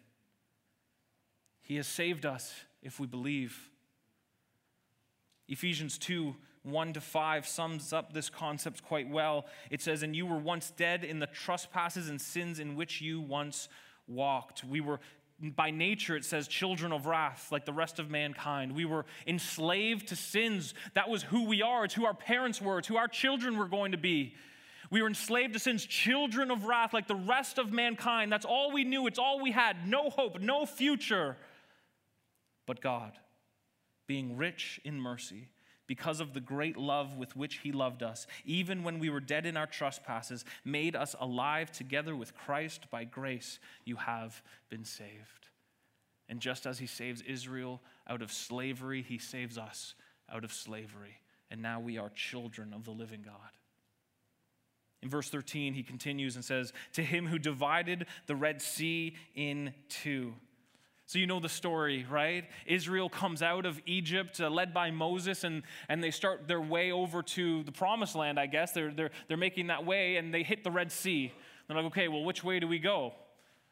He 1.63 1.77
has 1.77 1.87
saved 1.87 2.27
us 2.27 2.53
if 2.83 2.99
we 2.99 3.07
believe. 3.07 3.71
Ephesians 5.49 5.99
2 5.99 6.35
1 6.65 6.93
to 6.93 7.01
5 7.01 7.47
sums 7.47 7.93
up 7.93 8.13
this 8.13 8.29
concept 8.29 8.83
quite 8.83 9.09
well. 9.09 9.47
It 9.71 9.81
says, 9.81 10.03
And 10.03 10.15
you 10.15 10.27
were 10.27 10.39
once 10.39 10.71
dead 10.73 11.05
in 11.05 11.19
the 11.19 11.27
trespasses 11.27 12.09
and 12.09 12.21
sins 12.21 12.59
in 12.59 12.75
which 12.75 13.01
you 13.01 13.21
once 13.21 13.69
walked. 14.07 14.65
We 14.65 14.81
were 14.81 15.01
by 15.41 15.71
nature, 15.71 16.17
it 16.17 16.25
says, 16.25 16.49
children 16.49 16.91
of 16.93 17.07
wrath, 17.07 17.53
like 17.53 17.65
the 17.65 17.73
rest 17.73 18.01
of 18.01 18.11
mankind. 18.11 18.75
We 18.75 18.85
were 18.85 19.07
enslaved 19.27 20.09
to 20.09 20.17
sins. 20.17 20.75
That 20.95 21.09
was 21.09 21.23
who 21.23 21.45
we 21.45 21.63
are. 21.63 21.85
It's 21.85 21.95
who 21.95 22.07
our 22.07 22.15
parents 22.15 22.61
were. 22.61 22.79
It's 22.79 22.89
who 22.89 22.97
our 22.97 23.07
children 23.07 23.57
were 23.57 23.69
going 23.69 23.93
to 23.93 23.99
be. 23.99 24.35
We 24.91 25.01
were 25.01 25.09
enslaved 25.09 25.53
to 25.53 25.61
sins, 25.61 25.85
children 25.85 26.51
of 26.51 26.65
wrath, 26.65 26.93
like 26.93 27.07
the 27.07 27.15
rest 27.15 27.59
of 27.59 27.71
mankind. 27.73 28.33
That's 28.33 28.47
all 28.47 28.73
we 28.73 28.83
knew. 28.83 29.07
It's 29.07 29.19
all 29.19 29.41
we 29.41 29.53
had. 29.53 29.87
No 29.87 30.11
hope, 30.11 30.41
no 30.41 30.67
future. 30.67 31.37
But 32.67 32.81
God, 32.81 33.13
being 34.09 34.37
rich 34.37 34.81
in 34.83 35.01
mercy, 35.01 35.47
because 35.87 36.21
of 36.21 36.35
the 36.35 36.41
great 36.41 36.77
love 36.77 37.17
with 37.17 37.37
which 37.37 37.59
he 37.59 37.71
loved 37.71 38.03
us, 38.03 38.27
even 38.45 38.83
when 38.83 38.99
we 38.99 39.09
were 39.09 39.21
dead 39.21 39.47
in 39.47 39.57
our 39.57 39.67
trespasses, 39.67 40.45
made 40.65 40.97
us 40.97 41.15
alive 41.21 41.71
together 41.71 42.17
with 42.17 42.35
Christ 42.35 42.91
by 42.91 43.05
grace, 43.05 43.61
you 43.85 43.97
have 43.97 44.43
been 44.69 44.85
saved. 44.85 45.49
And 46.29 46.41
just 46.41 46.67
as 46.67 46.79
he 46.79 46.87
saves 46.87 47.23
Israel 47.23 47.81
out 48.09 48.21
of 48.21 48.33
slavery, 48.33 49.03
he 49.03 49.19
saves 49.19 49.57
us 49.57 49.95
out 50.31 50.45
of 50.45 50.53
slavery. 50.53 51.21
And 51.51 51.63
now 51.63 51.81
we 51.81 51.97
are 51.97 52.11
children 52.11 52.75
of 52.75 52.85
the 52.85 52.91
living 52.91 53.23
God. 53.25 53.35
In 55.01 55.09
verse 55.09 55.31
13, 55.31 55.75
he 55.75 55.83
continues 55.83 56.35
and 56.35 56.45
says, 56.45 56.73
To 56.95 57.03
him 57.03 57.27
who 57.27 57.39
divided 57.39 58.07
the 58.27 58.37
Red 58.37 58.61
Sea 58.61 59.15
in 59.35 59.73
two 59.89 60.35
so 61.09 61.19
you 61.19 61.27
know 61.27 61.41
the 61.41 61.49
story, 61.49 62.05
right? 62.11 62.45
Israel 62.67 63.09
comes 63.09 63.43
out 63.43 63.65
of 63.65 63.81
Egypt, 63.87 64.43
uh, 64.43 64.51
led 64.51 64.75
by 64.75 64.91
Moses, 64.91 65.43
and, 65.43 65.63
and 65.89 66.05
they 66.05 66.11
start 66.11 66.47
their 66.47 66.61
way 66.61 66.93
over 66.93 67.23
to 67.23 67.63
the 67.63 67.73
promised 67.73 68.15
land, 68.15 68.39
I 68.39 68.45
guess. 68.45 68.73
They're, 68.73 68.93
they're, 68.93 69.11
they're 69.27 69.39
making 69.39 69.69
that 69.69 69.87
way, 69.87 70.17
and 70.17 70.35
they 70.35 70.43
hit 70.43 70.65
the 70.65 70.71
Red 70.71 70.93
Sea. 70.93 71.33
They're 71.67 71.79
like, 71.79 71.87
okay, 71.87 72.09
well, 72.09 72.25
which 72.25 72.45
way 72.45 72.61
do 72.61 72.69
we 72.69 72.79
go? 72.79 73.15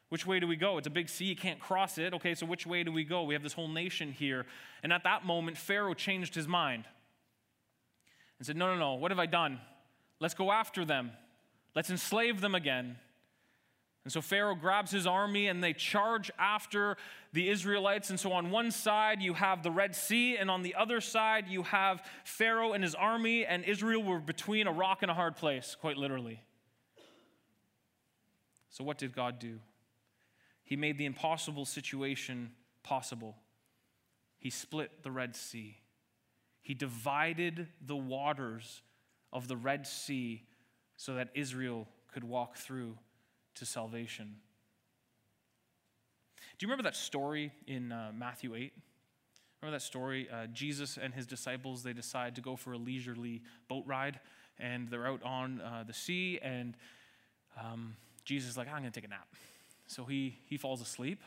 Which 0.09 0.27
way 0.27 0.41
do 0.41 0.47
we 0.47 0.57
go? 0.57 0.79
It's 0.79 0.87
a 0.87 0.91
big 0.91 1.11
sea, 1.11 1.27
you 1.27 1.37
can't 1.37 1.61
cross 1.61 1.99
it. 1.99 2.15
Okay, 2.15 2.35
so 2.35 2.47
which 2.47 2.67
way 2.67 2.83
do 2.85 2.91
we 2.91 3.05
go? 3.05 3.25
We 3.25 3.35
have 3.35 3.43
this 3.43 3.53
whole 3.53 3.69
nation 3.69 4.13
here. 4.13 4.47
And 4.83 4.91
at 4.91 5.05
that 5.05 5.27
moment, 5.27 5.59
Pharaoh 5.59 5.93
changed 5.93 6.35
his 6.35 6.49
mind 6.49 6.87
and 8.39 8.47
said, 8.47 8.57
no, 8.57 8.73
no, 8.73 8.79
no, 8.79 8.95
what 8.95 9.11
have 9.11 9.21
I 9.21 9.27
done? 9.27 9.61
Let's 10.21 10.33
go 10.33 10.51
after 10.51 10.87
them. 10.87 11.11
Let's 11.75 11.91
enslave 11.91 12.41
them 12.41 12.55
again. 12.55 12.97
And 14.07 14.13
so 14.13 14.21
Pharaoh 14.21 14.55
grabs 14.55 14.93
his 14.93 15.05
army 15.05 15.49
and 15.49 15.65
they 15.65 15.73
charge 15.73 16.31
after 16.39 16.97
the 17.33 17.49
Israelites. 17.49 18.09
And 18.09 18.21
so 18.21 18.31
on 18.31 18.53
one 18.53 18.71
side 18.71 19.21
you 19.21 19.35
have 19.35 19.65
the 19.65 19.71
Red 19.73 19.97
Sea, 19.97 20.37
and 20.37 20.49
on 20.49 20.63
the 20.63 20.77
other 20.77 21.01
side 21.01 21.49
you 21.49 21.65
have 21.65 22.09
Pharaoh 22.23 22.73
and 22.73 22.85
his 22.85 22.95
army, 22.95 23.45
and 23.45 23.65
Israel 23.65 24.05
were 24.05 24.21
between 24.21 24.69
a 24.69 24.73
rock 24.73 25.03
and 25.03 25.11
a 25.11 25.15
hard 25.15 25.35
place, 25.35 25.77
quite 25.81 25.97
literally. 25.97 26.41
So 28.71 28.85
what 28.85 28.97
did 28.97 29.13
God 29.13 29.41
do? 29.41 29.59
He 30.63 30.77
made 30.77 30.99
the 30.99 31.05
impossible 31.05 31.65
situation 31.65 32.53
possible. 32.85 33.35
He 34.39 34.51
split 34.51 35.03
the 35.03 35.11
Red 35.11 35.35
Sea. 35.35 35.79
He 36.63 36.75
divided 36.75 37.67
the 37.85 37.97
waters 37.97 38.83
of 39.33 39.49
the 39.49 39.57
Red 39.57 39.85
Sea 39.85 40.45
so 40.97 41.17
that 41.17 41.31
Israel 41.35 41.89
could 42.13 42.23
walk 42.23 42.57
through 42.57 42.99
to 43.57 43.67
salvation. 43.67 44.37
Do 46.59 46.65
you 46.65 46.69
remember 46.69 46.85
that 46.85 46.97
story 46.97 47.53
in 47.67 47.93
uh, 47.93 48.13
Matthew 48.15 48.55
8? 48.55 48.73
Remember 49.61 49.79
that 49.79 49.83
story? 49.83 50.29
Uh, 50.33 50.47
Jesus 50.47 50.99
and 51.01 51.13
his 51.13 51.27
disciples, 51.27 51.83
they 51.83 51.93
decide 51.93 52.35
to 52.37 52.41
go 52.41 52.57
for 52.57 52.73
a 52.73 52.79
leisurely 52.79 53.43
boat 53.69 53.85
ride, 53.87 54.21
and 54.59 54.89
they're 54.89 55.07
out 55.07 55.23
on 55.23 55.61
uh, 55.61 55.85
the 55.87 55.93
sea, 55.93 56.39
and 56.43 56.77
um, 57.61 57.97
Jesus 58.25 58.51
is 58.51 58.57
like, 58.57 58.69
I'm 58.69 58.81
going 58.81 58.91
to 58.91 58.91
take 58.91 59.05
a 59.05 59.11
nap. 59.11 59.29
So 59.87 60.05
he, 60.05 60.39
he 60.47 60.57
falls 60.57 60.81
asleep, 60.81 61.23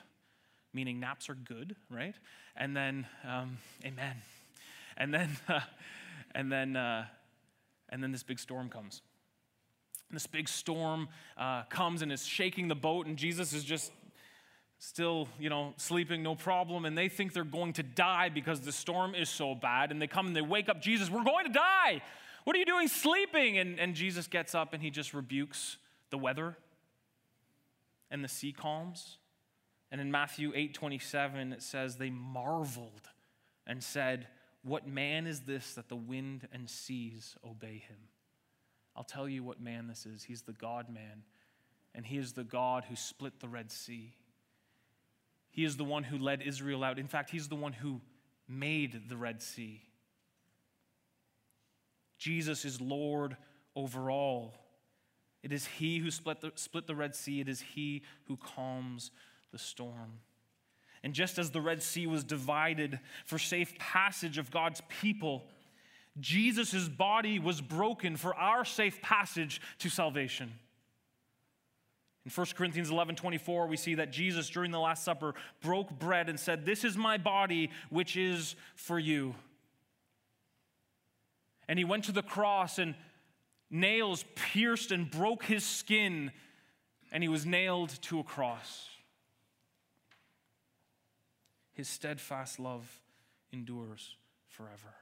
meaning 0.74 1.00
naps 1.00 1.30
are 1.30 1.36
good, 1.36 1.76
right? 1.90 2.16
And 2.56 2.76
then, 2.76 3.08
um, 3.28 3.58
amen. 3.86 4.16
And 4.98 5.14
then, 5.14 5.30
and 6.36 6.52
then, 6.52 6.76
uh, 6.76 7.06
and 7.90 8.04
then 8.04 8.12
this 8.12 8.24
big 8.24 8.40
storm 8.40 8.70
comes 8.70 9.02
this 10.12 10.28
big 10.28 10.50
storm 10.50 11.08
uh, 11.38 11.64
comes 11.64 12.02
and 12.02 12.12
is 12.12 12.26
shaking 12.26 12.68
the 12.68 12.76
boat, 12.76 13.06
and 13.06 13.18
Jesus 13.18 13.54
is 13.54 13.64
just 13.64 13.92
still, 14.80 15.28
you 15.38 15.50
know, 15.50 15.74
sleeping, 15.78 16.24
no 16.24 16.36
problem. 16.36 16.86
And 16.86 16.98
they 16.98 17.10
think 17.10 17.34
they're 17.34 17.44
going 17.44 17.74
to 17.74 17.84
die 17.84 18.30
because 18.30 18.62
the 18.62 18.72
storm 18.72 19.14
is 19.14 19.30
so 19.30 19.54
bad. 19.54 19.92
And 19.92 20.02
they 20.02 20.08
come 20.08 20.28
and 20.28 20.36
they 20.36 20.42
wake 20.42 20.70
up 20.70 20.82
Jesus, 20.82 21.10
we're 21.10 21.24
going 21.24 21.46
to 21.46 21.52
die. 21.52 22.02
What 22.46 22.56
are 22.56 22.60
you 22.60 22.66
doing 22.66 22.88
sleeping? 22.88 23.58
And, 23.58 23.80
and 23.80 23.94
Jesus 23.94 24.28
gets 24.28 24.56
up 24.56 24.74
and 24.74 24.82
he 24.82 24.90
just 24.90 25.14
rebukes 25.14 25.78
the 26.10 26.18
weather, 26.18 26.58
and 28.10 28.24
the 28.24 28.28
sea 28.28 28.52
calms. 28.52 29.18
And 29.92 30.02
in 30.02 30.12
Matthew 30.12 30.52
8 30.56 30.74
27, 30.74 31.54
it 31.54 31.62
says, 31.62 31.98
They 31.98 32.10
marveled 32.10 33.10
and 33.68 33.84
said, 33.84 34.28
What 34.64 34.88
man 34.88 35.28
is 35.28 35.42
this 35.42 35.74
that 35.76 35.90
the 35.90 35.96
wind 35.96 36.48
and 36.52 36.70
seas 36.70 37.36
obey 37.46 37.84
him? 37.88 37.98
I'll 39.00 39.06
tell 39.06 39.30
you 39.30 39.44
what 39.44 39.62
man 39.62 39.88
this 39.88 40.06
is. 40.06 40.24
He's 40.24 40.42
the 40.42 40.52
God 40.52 40.90
man, 40.94 41.24
and 41.96 42.06
he 42.06 42.18
is 42.18 42.34
the 42.34 42.44
God 42.44 42.84
who 42.90 42.98
split 42.98 43.40
the 43.40 43.48
Red 43.48 43.72
Sea. 43.72 44.14
He 45.52 45.64
is 45.64 45.78
the 45.78 45.86
one 45.86 46.04
who 46.04 46.18
led 46.18 46.42
Israel 46.42 46.84
out. 46.84 47.00
In 47.00 47.08
fact, 47.08 47.30
he's 47.30 47.48
the 47.48 47.56
one 47.56 47.72
who 47.72 48.02
made 48.46 49.08
the 49.08 49.16
Red 49.16 49.42
Sea. 49.42 49.82
Jesus 52.18 52.66
is 52.66 52.82
Lord 52.82 53.38
over 53.74 54.12
all. 54.12 54.54
It 55.44 55.54
is 55.54 55.66
He 55.66 56.00
who 56.00 56.12
split 56.12 56.42
the, 56.42 56.52
split 56.56 56.86
the 56.86 56.94
Red 56.96 57.16
Sea, 57.16 57.40
it 57.40 57.48
is 57.48 57.62
He 57.62 58.04
who 58.26 58.36
calms 58.36 59.12
the 59.54 59.58
storm. 59.58 60.20
And 61.04 61.14
just 61.14 61.40
as 61.40 61.52
the 61.52 61.62
Red 61.62 61.82
Sea 61.82 62.06
was 62.06 62.26
divided 62.26 63.00
for 63.26 63.40
safe 63.40 63.78
passage 63.80 64.38
of 64.38 64.52
God's 64.52 64.82
people, 65.02 65.46
Jesus' 66.20 66.88
body 66.88 67.40
was 67.40 67.62
broken 67.62 68.16
for 68.18 68.36
our 68.36 68.66
safe 68.66 69.02
passage 69.02 69.62
to 69.80 69.90
salvation. 69.90 70.52
In 72.26 72.32
1 72.32 72.48
Corinthians 72.56 72.90
11 72.90 73.16
24, 73.16 73.68
we 73.68 73.78
see 73.78 73.96
that 73.96 74.12
Jesus, 74.12 74.50
during 74.50 74.72
the 74.72 74.80
Last 74.80 75.04
Supper, 75.04 75.34
broke 75.62 75.98
bread 75.98 76.30
and 76.30 76.40
said, 76.40 76.66
This 76.66 76.84
is 76.84 76.98
my 76.98 77.18
body, 77.18 77.72
which 77.90 78.18
is 78.18 78.56
for 78.76 79.00
you. 79.00 79.36
And 81.68 81.80
he 81.80 81.86
went 81.86 82.06
to 82.06 82.12
the 82.12 82.22
cross, 82.22 82.78
and 82.78 82.96
nails 83.70 84.26
pierced 84.36 84.92
and 84.92 85.10
broke 85.10 85.44
his 85.44 85.64
skin, 85.64 86.32
and 87.12 87.24
he 87.24 87.30
was 87.30 87.46
nailed 87.46 87.90
to 88.04 88.20
a 88.20 88.24
cross. 88.24 88.88
His 91.74 91.88
steadfast 91.88 92.60
love 92.60 93.00
endures 93.54 94.18
forever. 94.50 94.96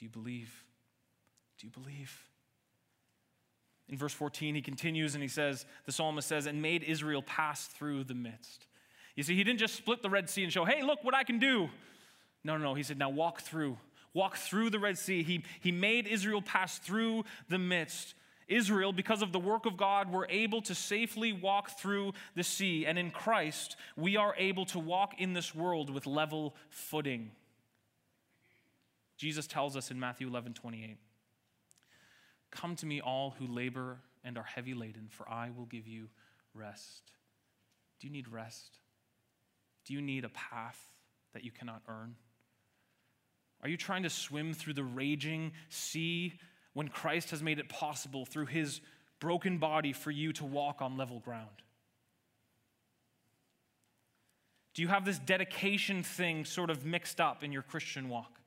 Do 0.00 0.06
you 0.06 0.10
believe? 0.10 0.50
Do 1.58 1.66
you 1.66 1.70
believe? 1.70 2.26
In 3.90 3.98
verse 3.98 4.14
14, 4.14 4.54
he 4.54 4.62
continues 4.62 5.14
and 5.14 5.22
he 5.22 5.28
says, 5.28 5.66
the 5.84 5.92
psalmist 5.92 6.26
says, 6.26 6.46
and 6.46 6.62
made 6.62 6.82
Israel 6.82 7.22
pass 7.22 7.66
through 7.66 8.04
the 8.04 8.14
midst. 8.14 8.66
You 9.14 9.22
see, 9.22 9.36
he 9.36 9.44
didn't 9.44 9.58
just 9.58 9.74
split 9.74 10.00
the 10.00 10.08
Red 10.08 10.30
Sea 10.30 10.42
and 10.42 10.50
show, 10.50 10.64
hey, 10.64 10.82
look 10.82 11.04
what 11.04 11.14
I 11.14 11.22
can 11.22 11.38
do. 11.38 11.68
No, 12.44 12.56
no, 12.56 12.64
no. 12.64 12.74
He 12.74 12.82
said, 12.82 12.98
now 12.98 13.10
walk 13.10 13.42
through. 13.42 13.76
Walk 14.14 14.36
through 14.36 14.70
the 14.70 14.78
Red 14.78 14.96
Sea. 14.96 15.22
He, 15.22 15.44
he 15.60 15.70
made 15.70 16.06
Israel 16.06 16.40
pass 16.40 16.78
through 16.78 17.24
the 17.50 17.58
midst. 17.58 18.14
Israel, 18.48 18.94
because 18.94 19.20
of 19.20 19.32
the 19.32 19.38
work 19.38 19.66
of 19.66 19.76
God, 19.76 20.10
were 20.10 20.26
able 20.30 20.62
to 20.62 20.74
safely 20.74 21.34
walk 21.34 21.78
through 21.78 22.14
the 22.34 22.42
sea. 22.42 22.86
And 22.86 22.98
in 22.98 23.10
Christ, 23.10 23.76
we 23.96 24.16
are 24.16 24.34
able 24.38 24.64
to 24.66 24.78
walk 24.78 25.20
in 25.20 25.34
this 25.34 25.54
world 25.54 25.90
with 25.90 26.06
level 26.06 26.54
footing. 26.70 27.32
Jesus 29.20 29.46
tells 29.46 29.76
us 29.76 29.90
in 29.90 30.00
Matthew 30.00 30.26
11 30.28 30.54
28, 30.54 30.96
Come 32.50 32.74
to 32.76 32.86
me, 32.86 33.02
all 33.02 33.34
who 33.38 33.46
labor 33.46 33.98
and 34.24 34.38
are 34.38 34.44
heavy 34.44 34.72
laden, 34.72 35.08
for 35.10 35.28
I 35.28 35.50
will 35.54 35.66
give 35.66 35.86
you 35.86 36.08
rest. 36.54 37.12
Do 38.00 38.06
you 38.06 38.12
need 38.14 38.28
rest? 38.28 38.78
Do 39.84 39.92
you 39.92 40.00
need 40.00 40.24
a 40.24 40.30
path 40.30 40.80
that 41.34 41.44
you 41.44 41.50
cannot 41.50 41.82
earn? 41.86 42.14
Are 43.62 43.68
you 43.68 43.76
trying 43.76 44.04
to 44.04 44.10
swim 44.10 44.54
through 44.54 44.72
the 44.72 44.84
raging 44.84 45.52
sea 45.68 46.32
when 46.72 46.88
Christ 46.88 47.30
has 47.30 47.42
made 47.42 47.58
it 47.58 47.68
possible 47.68 48.24
through 48.24 48.46
his 48.46 48.80
broken 49.20 49.58
body 49.58 49.92
for 49.92 50.10
you 50.10 50.32
to 50.32 50.46
walk 50.46 50.80
on 50.80 50.96
level 50.96 51.20
ground? 51.20 51.62
Do 54.72 54.80
you 54.80 54.88
have 54.88 55.04
this 55.04 55.18
dedication 55.18 56.02
thing 56.02 56.46
sort 56.46 56.70
of 56.70 56.86
mixed 56.86 57.20
up 57.20 57.44
in 57.44 57.52
your 57.52 57.62
Christian 57.62 58.08
walk? 58.08 58.39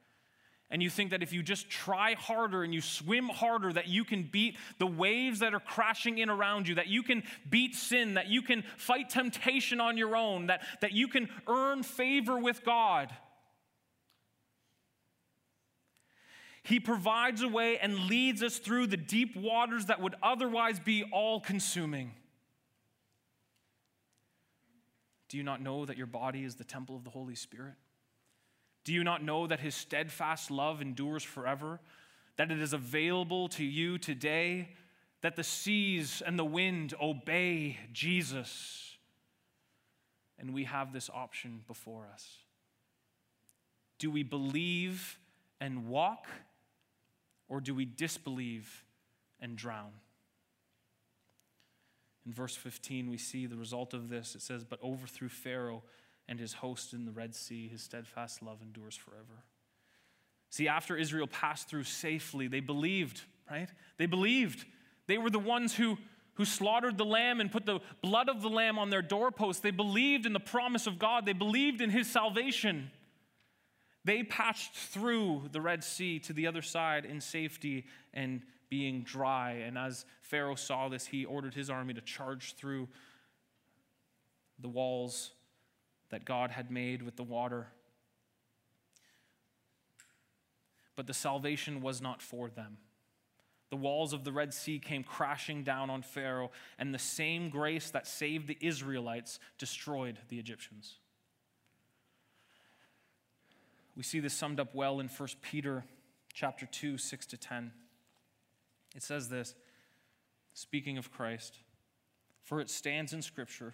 And 0.73 0.81
you 0.81 0.89
think 0.89 1.11
that 1.11 1.21
if 1.21 1.31
you 1.31 1.43
just 1.43 1.69
try 1.69 2.15
harder 2.15 2.63
and 2.63 2.73
you 2.73 2.81
swim 2.81 3.29
harder, 3.29 3.71
that 3.71 3.87
you 3.87 4.03
can 4.03 4.23
beat 4.23 4.57
the 4.79 4.87
waves 4.87 5.41
that 5.41 5.53
are 5.53 5.59
crashing 5.59 6.17
in 6.17 6.31
around 6.31 6.67
you, 6.67 6.73
that 6.75 6.87
you 6.87 7.03
can 7.03 7.21
beat 7.47 7.75
sin, 7.75 8.15
that 8.15 8.27
you 8.27 8.41
can 8.41 8.63
fight 8.75 9.07
temptation 9.07 9.79
on 9.79 9.97
your 9.97 10.15
own, 10.15 10.47
that, 10.47 10.63
that 10.81 10.91
you 10.91 11.07
can 11.07 11.29
earn 11.47 11.83
favor 11.83 12.39
with 12.39 12.65
God. 12.65 13.11
He 16.63 16.79
provides 16.79 17.43
a 17.43 17.47
way 17.47 17.77
and 17.77 18.07
leads 18.07 18.41
us 18.41 18.57
through 18.57 18.87
the 18.87 18.97
deep 18.97 19.37
waters 19.37 19.85
that 19.85 20.01
would 20.01 20.15
otherwise 20.23 20.79
be 20.79 21.03
all 21.13 21.39
consuming. 21.39 22.13
Do 25.29 25.37
you 25.37 25.43
not 25.43 25.61
know 25.61 25.85
that 25.85 25.97
your 25.97 26.07
body 26.07 26.43
is 26.43 26.55
the 26.55 26.63
temple 26.63 26.95
of 26.95 27.03
the 27.03 27.11
Holy 27.11 27.35
Spirit? 27.35 27.75
Do 28.83 28.93
you 28.93 29.03
not 29.03 29.23
know 29.23 29.47
that 29.47 29.59
his 29.59 29.75
steadfast 29.75 30.51
love 30.51 30.81
endures 30.81 31.23
forever? 31.23 31.79
That 32.35 32.51
it 32.51 32.59
is 32.59 32.73
available 32.73 33.47
to 33.49 33.63
you 33.63 33.97
today? 33.97 34.69
That 35.21 35.35
the 35.35 35.43
seas 35.43 36.21
and 36.25 36.37
the 36.37 36.45
wind 36.45 36.93
obey 37.01 37.77
Jesus? 37.93 38.97
And 40.37 40.53
we 40.53 40.65
have 40.65 40.91
this 40.91 41.09
option 41.13 41.61
before 41.67 42.07
us. 42.11 42.27
Do 43.99 44.11
we 44.11 44.23
believe 44.23 45.17
and 45.61 45.87
walk, 45.87 46.27
or 47.47 47.61
do 47.61 47.73
we 47.73 47.85
disbelieve 47.85 48.83
and 49.39 49.55
drown? 49.55 49.91
In 52.25 52.33
verse 52.33 52.55
15, 52.55 53.09
we 53.09 53.17
see 53.17 53.45
the 53.45 53.55
result 53.55 53.93
of 53.93 54.09
this. 54.09 54.35
It 54.35 54.41
says, 54.41 54.63
But 54.63 54.81
overthrew 54.83 55.29
Pharaoh 55.29 55.83
and 56.27 56.39
his 56.39 56.53
host 56.53 56.93
in 56.93 57.05
the 57.05 57.11
Red 57.11 57.35
Sea. 57.35 57.67
His 57.67 57.81
steadfast 57.81 58.41
love 58.41 58.61
endures 58.61 58.95
forever. 58.95 59.43
See, 60.49 60.67
after 60.67 60.95
Israel 60.95 61.27
passed 61.27 61.67
through 61.67 61.83
safely, 61.83 62.47
they 62.47 62.59
believed, 62.59 63.21
right? 63.49 63.69
They 63.97 64.05
believed. 64.05 64.65
They 65.07 65.17
were 65.17 65.29
the 65.29 65.39
ones 65.39 65.75
who, 65.75 65.97
who 66.35 66.45
slaughtered 66.45 66.97
the 66.97 67.05
lamb 67.05 67.41
and 67.41 67.51
put 67.51 67.65
the 67.65 67.79
blood 68.01 68.29
of 68.29 68.41
the 68.41 68.49
lamb 68.49 68.77
on 68.77 68.89
their 68.89 69.01
doorposts. 69.01 69.61
They 69.61 69.71
believed 69.71 70.25
in 70.25 70.33
the 70.33 70.39
promise 70.39 70.87
of 70.87 70.99
God, 70.99 71.25
they 71.25 71.33
believed 71.33 71.81
in 71.81 71.89
his 71.89 72.07
salvation. 72.07 72.91
They 74.05 74.23
passed 74.23 74.73
through 74.73 75.49
the 75.51 75.61
Red 75.61 75.83
Sea 75.83 76.19
to 76.19 76.33
the 76.33 76.47
other 76.47 76.61
side 76.61 77.05
in 77.05 77.19
safety 77.21 77.85
and 78.13 78.41
being 78.69 79.03
dry. 79.03 79.51
And 79.53 79.77
as 79.77 80.05
Pharaoh 80.21 80.55
saw 80.55 80.89
this, 80.89 81.05
he 81.05 81.25
ordered 81.25 81.53
his 81.53 81.69
army 81.69 81.93
to 81.93 82.01
charge 82.01 82.55
through 82.55 82.89
the 84.59 84.67
walls 84.67 85.31
that 86.13 86.25
God 86.25 86.51
had 86.51 86.69
made 86.69 87.01
with 87.01 87.15
the 87.15 87.23
water. 87.23 87.69
But 90.95 91.07
the 91.07 91.13
salvation 91.13 91.81
was 91.81 92.01
not 92.01 92.21
for 92.21 92.51
them. 92.51 92.77
The 93.71 93.77
walls 93.77 94.13
of 94.13 94.23
the 94.23 94.31
Red 94.31 94.53
Sea 94.53 94.77
came 94.77 95.03
crashing 95.03 95.63
down 95.63 95.89
on 95.89 96.03
Pharaoh, 96.03 96.51
and 96.77 96.93
the 96.93 96.99
same 96.99 97.49
grace 97.49 97.89
that 97.89 98.05
saved 98.05 98.47
the 98.47 98.59
Israelites 98.61 99.39
destroyed 99.57 100.19
the 100.29 100.37
Egyptians. 100.37 100.97
We 103.97 104.03
see 104.03 104.19
this 104.19 104.35
summed 104.35 104.59
up 104.59 104.75
well 104.75 104.99
in 104.99 105.07
1 105.07 105.29
Peter 105.41 105.83
chapter 106.31 106.67
2, 106.67 106.99
6 106.99 107.25
to 107.25 107.37
10. 107.37 107.71
It 108.95 109.01
says 109.01 109.29
this, 109.29 109.55
speaking 110.53 110.99
of 110.99 111.11
Christ, 111.11 111.57
for 112.43 112.61
it 112.61 112.69
stands 112.69 113.13
in 113.13 113.23
Scripture 113.23 113.73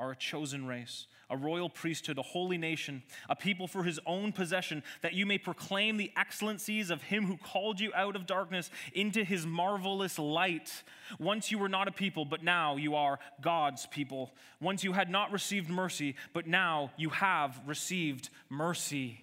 are 0.00 0.12
a 0.12 0.16
chosen 0.16 0.66
race, 0.66 1.06
a 1.28 1.36
royal 1.36 1.68
priesthood, 1.68 2.18
a 2.18 2.22
holy 2.22 2.56
nation, 2.56 3.02
a 3.28 3.36
people 3.36 3.68
for 3.68 3.84
his 3.84 4.00
own 4.06 4.32
possession, 4.32 4.82
that 5.02 5.12
you 5.12 5.26
may 5.26 5.36
proclaim 5.36 5.98
the 5.98 6.10
excellencies 6.16 6.90
of 6.90 7.02
him 7.02 7.26
who 7.26 7.36
called 7.36 7.78
you 7.78 7.92
out 7.94 8.16
of 8.16 8.26
darkness 8.26 8.70
into 8.94 9.22
his 9.22 9.46
marvelous 9.46 10.18
light. 10.18 10.82
Once 11.18 11.50
you 11.52 11.58
were 11.58 11.68
not 11.68 11.86
a 11.86 11.92
people, 11.92 12.24
but 12.24 12.42
now 12.42 12.76
you 12.76 12.94
are 12.94 13.18
God's 13.42 13.86
people. 13.86 14.32
Once 14.58 14.82
you 14.82 14.92
had 14.92 15.10
not 15.10 15.30
received 15.30 15.68
mercy, 15.68 16.16
but 16.32 16.46
now 16.46 16.90
you 16.96 17.10
have 17.10 17.60
received 17.66 18.30
mercy. 18.48 19.20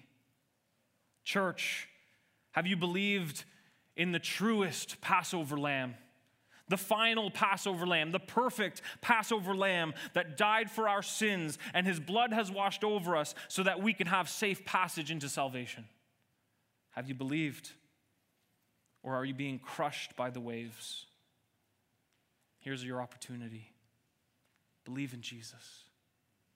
Church, 1.24 1.88
have 2.52 2.68
you 2.68 2.76
believed 2.76 3.44
in 3.96 4.12
the 4.12 4.20
truest 4.20 5.00
Passover 5.00 5.58
lamb? 5.58 5.94
The 6.68 6.76
final 6.76 7.30
Passover 7.30 7.86
lamb, 7.86 8.12
the 8.12 8.18
perfect 8.18 8.82
Passover 9.00 9.54
lamb 9.54 9.94
that 10.14 10.36
died 10.36 10.70
for 10.70 10.88
our 10.88 11.02
sins, 11.02 11.58
and 11.74 11.86
his 11.86 12.00
blood 12.00 12.32
has 12.32 12.50
washed 12.50 12.84
over 12.84 13.16
us 13.16 13.34
so 13.48 13.62
that 13.62 13.82
we 13.82 13.92
can 13.92 14.06
have 14.06 14.28
safe 14.28 14.64
passage 14.64 15.10
into 15.10 15.28
salvation. 15.28 15.84
Have 16.90 17.08
you 17.08 17.14
believed? 17.14 17.70
Or 19.02 19.14
are 19.14 19.24
you 19.24 19.34
being 19.34 19.58
crushed 19.58 20.16
by 20.16 20.30
the 20.30 20.40
waves? 20.40 21.06
Here's 22.60 22.84
your 22.84 23.00
opportunity 23.00 23.70
believe 24.84 25.12
in 25.12 25.20
Jesus. 25.20 25.84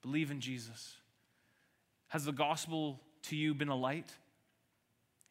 Believe 0.01 0.31
in 0.31 0.41
Jesus. 0.41 0.97
Has 2.07 2.25
the 2.25 2.31
gospel 2.31 2.99
to 3.23 3.35
you 3.35 3.53
been 3.53 3.69
a 3.69 3.75
light? 3.75 4.11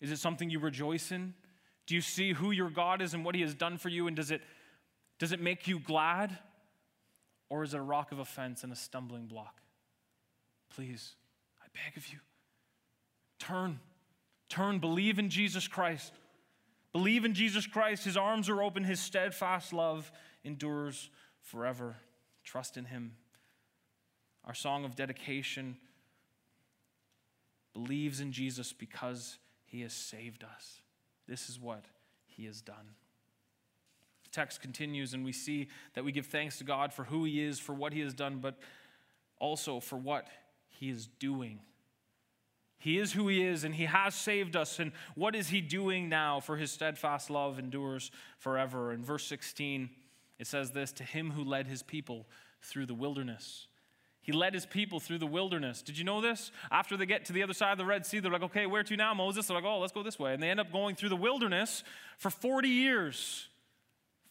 Is 0.00 0.10
it 0.10 0.18
something 0.18 0.50
you 0.50 0.58
rejoice 0.58 1.12
in? 1.12 1.34
Do 1.86 1.94
you 1.94 2.00
see 2.00 2.32
who 2.32 2.52
your 2.52 2.70
God 2.70 3.02
is 3.02 3.12
and 3.12 3.24
what 3.24 3.34
he 3.34 3.42
has 3.42 3.54
done 3.54 3.76
for 3.76 3.88
you? 3.88 4.06
And 4.06 4.16
does 4.16 4.30
it 4.30 4.40
does 5.22 5.30
it 5.30 5.40
make 5.40 5.68
you 5.68 5.78
glad? 5.78 6.36
Or 7.48 7.62
is 7.62 7.74
it 7.74 7.76
a 7.76 7.80
rock 7.80 8.10
of 8.10 8.18
offense 8.18 8.64
and 8.64 8.72
a 8.72 8.74
stumbling 8.74 9.26
block? 9.26 9.60
Please, 10.74 11.14
I 11.62 11.66
beg 11.72 11.96
of 11.96 12.08
you, 12.08 12.18
turn. 13.38 13.78
Turn, 14.48 14.80
believe 14.80 15.20
in 15.20 15.30
Jesus 15.30 15.68
Christ. 15.68 16.12
Believe 16.92 17.24
in 17.24 17.34
Jesus 17.34 17.68
Christ. 17.68 18.04
His 18.04 18.16
arms 18.16 18.48
are 18.48 18.64
open, 18.64 18.82
his 18.82 18.98
steadfast 18.98 19.72
love 19.72 20.10
endures 20.42 21.08
forever. 21.40 21.94
Trust 22.42 22.76
in 22.76 22.86
him. 22.86 23.12
Our 24.44 24.54
song 24.54 24.84
of 24.84 24.96
dedication 24.96 25.76
believes 27.72 28.18
in 28.18 28.32
Jesus 28.32 28.72
because 28.72 29.38
he 29.66 29.82
has 29.82 29.92
saved 29.92 30.42
us. 30.42 30.80
This 31.28 31.48
is 31.48 31.60
what 31.60 31.84
he 32.26 32.46
has 32.46 32.60
done 32.60 32.96
text 34.32 34.60
continues, 34.60 35.14
and 35.14 35.24
we 35.24 35.32
see 35.32 35.68
that 35.94 36.04
we 36.04 36.12
give 36.12 36.26
thanks 36.26 36.58
to 36.58 36.64
God 36.64 36.92
for 36.92 37.04
who 37.04 37.24
He 37.24 37.42
is, 37.42 37.58
for 37.58 37.74
what 37.74 37.92
He 37.92 38.00
has 38.00 38.14
done, 38.14 38.38
but 38.38 38.58
also 39.38 39.80
for 39.80 39.96
what 39.96 40.26
He 40.68 40.90
is 40.90 41.06
doing. 41.18 41.60
He 42.78 42.98
is 42.98 43.12
who 43.12 43.28
He 43.28 43.44
is, 43.44 43.62
and 43.62 43.74
He 43.74 43.84
has 43.84 44.14
saved 44.14 44.56
us. 44.56 44.78
And 44.78 44.92
what 45.14 45.36
is 45.36 45.48
He 45.48 45.60
doing 45.60 46.08
now? 46.08 46.40
For 46.40 46.56
His 46.56 46.72
steadfast 46.72 47.30
love 47.30 47.58
endures 47.58 48.10
forever. 48.38 48.92
In 48.92 49.04
verse 49.04 49.26
16, 49.26 49.90
it 50.38 50.46
says 50.46 50.72
this 50.72 50.92
To 50.92 51.04
Him 51.04 51.30
who 51.30 51.44
led 51.44 51.66
His 51.66 51.82
people 51.82 52.26
through 52.60 52.86
the 52.86 52.94
wilderness. 52.94 53.66
He 54.22 54.30
led 54.30 54.54
his 54.54 54.64
people 54.64 55.00
through 55.00 55.18
the 55.18 55.26
wilderness. 55.26 55.82
Did 55.82 55.98
you 55.98 56.04
know 56.04 56.20
this? 56.20 56.52
After 56.70 56.96
they 56.96 57.06
get 57.06 57.24
to 57.24 57.32
the 57.32 57.42
other 57.42 57.52
side 57.52 57.72
of 57.72 57.78
the 57.78 57.84
Red 57.84 58.06
Sea, 58.06 58.20
they're 58.20 58.30
like, 58.30 58.44
okay, 58.44 58.66
where 58.66 58.84
to 58.84 58.96
now, 58.96 59.12
Moses? 59.14 59.48
They're 59.48 59.56
like, 59.56 59.64
oh, 59.64 59.80
let's 59.80 59.92
go 59.92 60.04
this 60.04 60.18
way. 60.18 60.32
And 60.32 60.40
they 60.40 60.48
end 60.48 60.60
up 60.60 60.70
going 60.70 60.94
through 60.94 61.08
the 61.08 61.16
wilderness 61.16 61.82
for 62.18 62.30
40 62.30 62.68
years. 62.68 63.48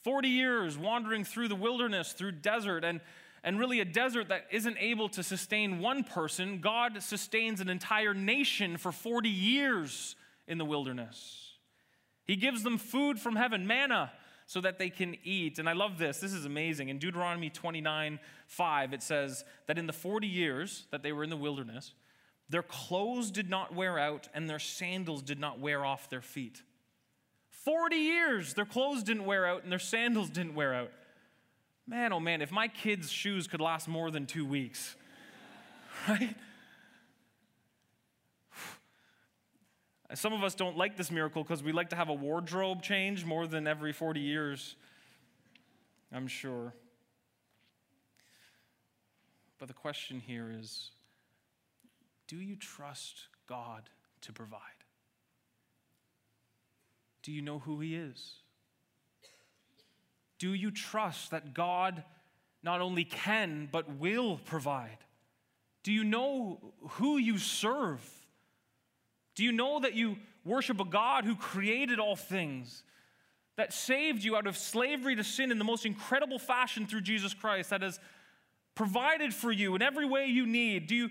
40 0.04 0.28
years 0.28 0.78
wandering 0.78 1.24
through 1.24 1.48
the 1.48 1.56
wilderness, 1.56 2.14
through 2.14 2.34
desert, 2.34 2.84
and, 2.84 3.02
and 3.44 3.60
really 3.60 3.80
a 3.80 3.86
desert 3.86 4.30
that 4.30 4.48
isn't 4.52 4.78
able 4.80 5.10
to 5.10 5.24
sustain 5.24 5.80
one 5.80 6.04
person. 6.04 6.60
God 6.60 7.02
sustains 7.04 7.62
an 7.62 7.70
entire 7.70 8.14
nation 8.14 8.78
for 8.78 8.92
40 8.92 9.30
years 9.30 10.16
in 10.48 10.58
the 10.58 10.66
wilderness. 10.66 11.52
He 12.26 12.36
gives 12.36 12.64
them 12.64 12.78
food 12.78 13.20
from 13.20 13.36
heaven, 13.36 13.68
manna, 13.68 14.12
so 14.48 14.60
that 14.62 14.78
they 14.78 14.90
can 14.90 15.16
eat. 15.24 15.60
And 15.60 15.70
I 15.70 15.74
love 15.74 15.98
this. 15.98 16.20
This 16.20 16.34
is 16.34 16.46
amazing. 16.46 16.90
In 16.90 17.00
Deuteronomy 17.00 17.50
29 17.50 18.20
5, 18.48 18.94
it 18.94 19.02
says 19.02 19.46
that 19.68 19.78
in 19.78 19.88
the 19.88 19.94
40 19.94 20.28
years 20.28 20.88
that 20.92 21.04
they 21.04 21.14
were 21.14 21.24
in 21.24 21.30
the 21.30 21.38
wilderness, 21.38 21.94
their 22.50 22.64
clothes 22.64 23.32
did 23.32 23.50
not 23.50 23.74
wear 23.74 23.98
out 23.98 24.28
and 24.34 24.50
their 24.50 24.60
sandals 24.60 25.22
did 25.22 25.40
not 25.40 25.60
wear 25.60 25.86
off 25.86 26.10
their 26.10 26.22
feet. 26.22 26.64
40 27.66 27.96
years, 27.96 28.54
their 28.54 28.66
clothes 28.66 29.04
didn't 29.04 29.26
wear 29.26 29.46
out 29.46 29.64
and 29.64 29.72
their 29.72 29.80
sandals 29.80 30.30
didn't 30.30 30.56
wear 30.56 30.74
out. 30.74 30.92
Man, 31.88 32.14
oh 32.14 32.20
man, 32.20 32.42
if 32.42 32.52
my 32.52 32.68
kids' 32.68 33.12
shoes 33.12 33.48
could 33.48 33.62
last 33.62 33.88
more 33.88 34.12
than 34.12 34.26
two 34.26 34.46
weeks, 34.46 34.96
right? 36.10 36.36
Some 40.14 40.34
of 40.34 40.44
us 40.44 40.56
don't 40.56 40.78
like 40.78 40.98
this 40.98 41.10
miracle 41.10 41.44
because 41.44 41.64
we 41.64 41.72
like 41.72 41.90
to 41.90 41.96
have 41.96 42.10
a 42.10 42.14
wardrobe 42.14 42.82
change 42.82 43.24
more 43.24 43.48
than 43.48 43.66
every 43.66 43.94
40 43.94 44.20
years, 44.20 44.76
I'm 46.12 46.28
sure. 46.28 46.74
But 49.58 49.68
the 49.68 49.74
question 49.74 50.20
here 50.20 50.54
is 50.60 50.92
do 52.28 52.38
you 52.38 52.56
trust 52.56 53.28
God 53.48 53.90
to 54.22 54.34
provide? 54.34 54.81
Do 57.24 57.32
you 57.32 57.42
know 57.42 57.60
who 57.60 57.80
He 57.80 57.96
is? 57.96 58.34
Do 60.40 60.54
you 60.54 60.72
trust 60.72 61.32
that 61.32 61.54
God 61.54 62.04
not 62.64 62.82
only 62.82 63.04
can, 63.04 63.70
but 63.72 63.98
will 63.98 64.40
provide? 64.46 64.98
Do 65.84 65.92
you 65.92 66.04
know 66.04 66.60
who 66.90 67.18
you 67.18 67.38
serve? 67.38 68.02
Do 69.36 69.44
you 69.44 69.52
know 69.52 69.80
that 69.80 69.94
you 69.94 70.18
worship 70.46 70.80
a 70.80 70.86
God 70.86 71.26
who 71.26 71.36
created 71.36 72.00
all 72.00 72.16
things, 72.16 72.84
that 73.56 73.74
saved 73.74 74.24
you 74.24 74.36
out 74.36 74.48
of 74.48 74.58
slavery 74.58 75.16
to 75.16 75.24
sin 75.24 75.52
in 75.52 75.58
the 75.58 75.64
most 75.64 75.86
incredible 75.86 76.40
fashion 76.40 76.88
through 76.88 77.02
Jesus 77.02 77.34
Christ, 77.34 77.70
that 77.70 77.82
has 77.82 78.00
provided 78.76 79.34
for 79.34 79.52
you 79.52 79.76
in 79.76 79.82
every 79.82 80.06
way 80.06 80.28
you 80.28 80.46
need? 80.46 80.88
Do 80.88 80.96
you, 80.96 81.10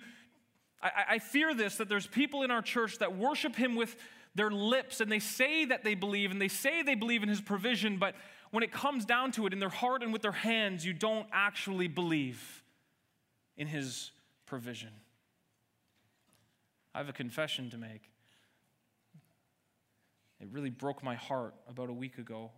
I, 0.83 0.90
I 1.11 1.18
fear 1.18 1.55
this 1.55 1.77
that 1.77 1.88
there's 1.88 2.07
people 2.07 2.42
in 2.42 2.51
our 2.51 2.62
church 2.62 2.99
that 2.99 3.16
worship 3.16 3.55
Him 3.55 3.77
with 3.77 3.96
their 4.34 4.50
lips 4.50 5.00
and 5.00 5.10
they 5.10 5.18
say 5.18 5.64
that 5.64 5.84
they 5.84 5.94
believe 5.94 6.30
and 6.30 6.40
they 6.40 6.48
say 6.48 6.82
they 6.82 6.94
believe 6.94 7.22
in 7.22 7.28
His 7.28 7.40
provision, 7.40 7.98
but 7.98 8.14
when 8.50 8.62
it 8.62 8.72
comes 8.72 9.04
down 9.04 9.32
to 9.32 9.46
it, 9.46 9.52
in 9.52 9.60
their 9.60 9.68
heart 9.68 10.02
and 10.02 10.12
with 10.12 10.22
their 10.22 10.32
hands, 10.32 10.84
you 10.84 10.92
don't 10.92 11.26
actually 11.32 11.88
believe 11.88 12.62
in 13.56 13.66
His 13.66 14.10
provision. 14.46 14.90
I 16.94 16.98
have 16.98 17.08
a 17.08 17.12
confession 17.12 17.70
to 17.70 17.78
make. 17.78 18.10
It 20.40 20.48
really 20.50 20.70
broke 20.70 21.02
my 21.02 21.14
heart 21.14 21.54
about 21.68 21.90
a 21.90 21.92
week 21.92 22.18
ago, 22.18 22.50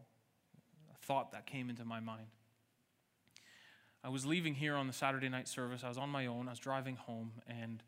a 0.95 1.07
thought 1.07 1.33
that 1.33 1.47
came 1.47 1.69
into 1.69 1.85
my 1.85 2.01
mind. 2.01 2.27
I 4.05 4.09
was 4.09 4.25
leaving 4.25 4.55
here 4.55 4.75
on 4.75 4.87
the 4.87 4.93
Saturday 4.93 5.29
night 5.29 5.49
service. 5.49 5.83
I 5.85 5.89
was 5.89 5.99
on 5.99 6.09
my 6.09 6.27
own. 6.27 6.49
I 6.49 6.53
was 6.53 6.59
driving 6.59 6.97
home, 6.97 7.33
and 7.47 7.83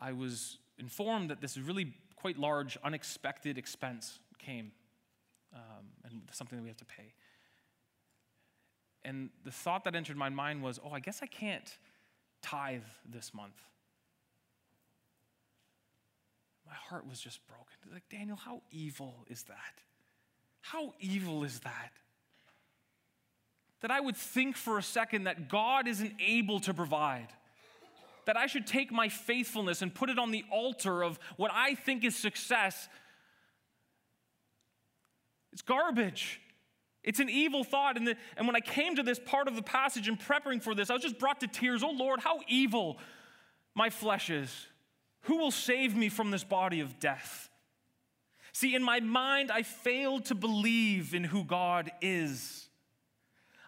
I 0.00 0.12
was 0.12 0.58
informed 0.78 1.30
that 1.30 1.40
this 1.40 1.56
really 1.56 1.94
quite 2.16 2.38
large, 2.38 2.76
unexpected 2.82 3.58
expense 3.58 4.18
came, 4.38 4.72
um, 5.54 5.86
and 6.04 6.22
something 6.32 6.58
that 6.58 6.62
we 6.62 6.68
have 6.68 6.78
to 6.78 6.84
pay. 6.84 7.14
And 9.04 9.30
the 9.44 9.50
thought 9.50 9.84
that 9.84 9.94
entered 9.94 10.16
my 10.16 10.30
mind 10.30 10.62
was, 10.62 10.80
oh, 10.82 10.90
I 10.90 11.00
guess 11.00 11.20
I 11.22 11.26
can't 11.26 11.76
tithe 12.42 12.82
this 13.04 13.34
month 13.34 13.60
my 16.66 16.74
heart 16.88 17.06
was 17.08 17.20
just 17.20 17.46
broken. 17.46 17.92
Like, 17.92 18.08
Daniel, 18.10 18.36
how 18.36 18.62
evil 18.70 19.24
is 19.28 19.44
that? 19.44 19.82
How 20.60 20.94
evil 20.98 21.44
is 21.44 21.60
that? 21.60 21.92
That 23.80 23.90
I 23.90 24.00
would 24.00 24.16
think 24.16 24.56
for 24.56 24.78
a 24.78 24.82
second 24.82 25.24
that 25.24 25.48
God 25.48 25.86
isn't 25.86 26.14
able 26.18 26.60
to 26.60 26.72
provide. 26.72 27.28
That 28.26 28.36
I 28.36 28.46
should 28.46 28.66
take 28.66 28.90
my 28.90 29.08
faithfulness 29.08 29.82
and 29.82 29.94
put 29.94 30.10
it 30.10 30.18
on 30.18 30.30
the 30.30 30.44
altar 30.50 31.02
of 31.02 31.18
what 31.36 31.50
I 31.52 31.74
think 31.74 32.04
is 32.04 32.16
success. 32.16 32.88
It's 35.52 35.62
garbage. 35.62 36.40
It's 37.02 37.20
an 37.20 37.28
evil 37.28 37.64
thought. 37.64 37.96
And, 37.96 38.08
the, 38.08 38.16
and 38.36 38.46
when 38.46 38.56
I 38.56 38.60
came 38.60 38.96
to 38.96 39.02
this 39.02 39.18
part 39.18 39.46
of 39.46 39.56
the 39.56 39.62
passage 39.62 40.08
and 40.08 40.18
preparing 40.18 40.60
for 40.60 40.74
this, 40.74 40.90
I 40.90 40.94
was 40.94 41.02
just 41.02 41.18
brought 41.18 41.40
to 41.40 41.46
tears. 41.46 41.82
Oh 41.82 41.90
Lord, 41.90 42.20
how 42.20 42.40
evil 42.48 42.98
my 43.74 43.90
flesh 43.90 44.30
is. 44.30 44.66
Who 45.22 45.38
will 45.38 45.50
save 45.50 45.94
me 45.96 46.08
from 46.08 46.30
this 46.30 46.44
body 46.44 46.80
of 46.80 46.98
death? 46.98 47.50
See, 48.52 48.74
in 48.74 48.82
my 48.82 49.00
mind, 49.00 49.50
I 49.50 49.62
failed 49.62 50.26
to 50.26 50.34
believe 50.34 51.14
in 51.14 51.24
who 51.24 51.44
God 51.44 51.90
is. 52.00 52.68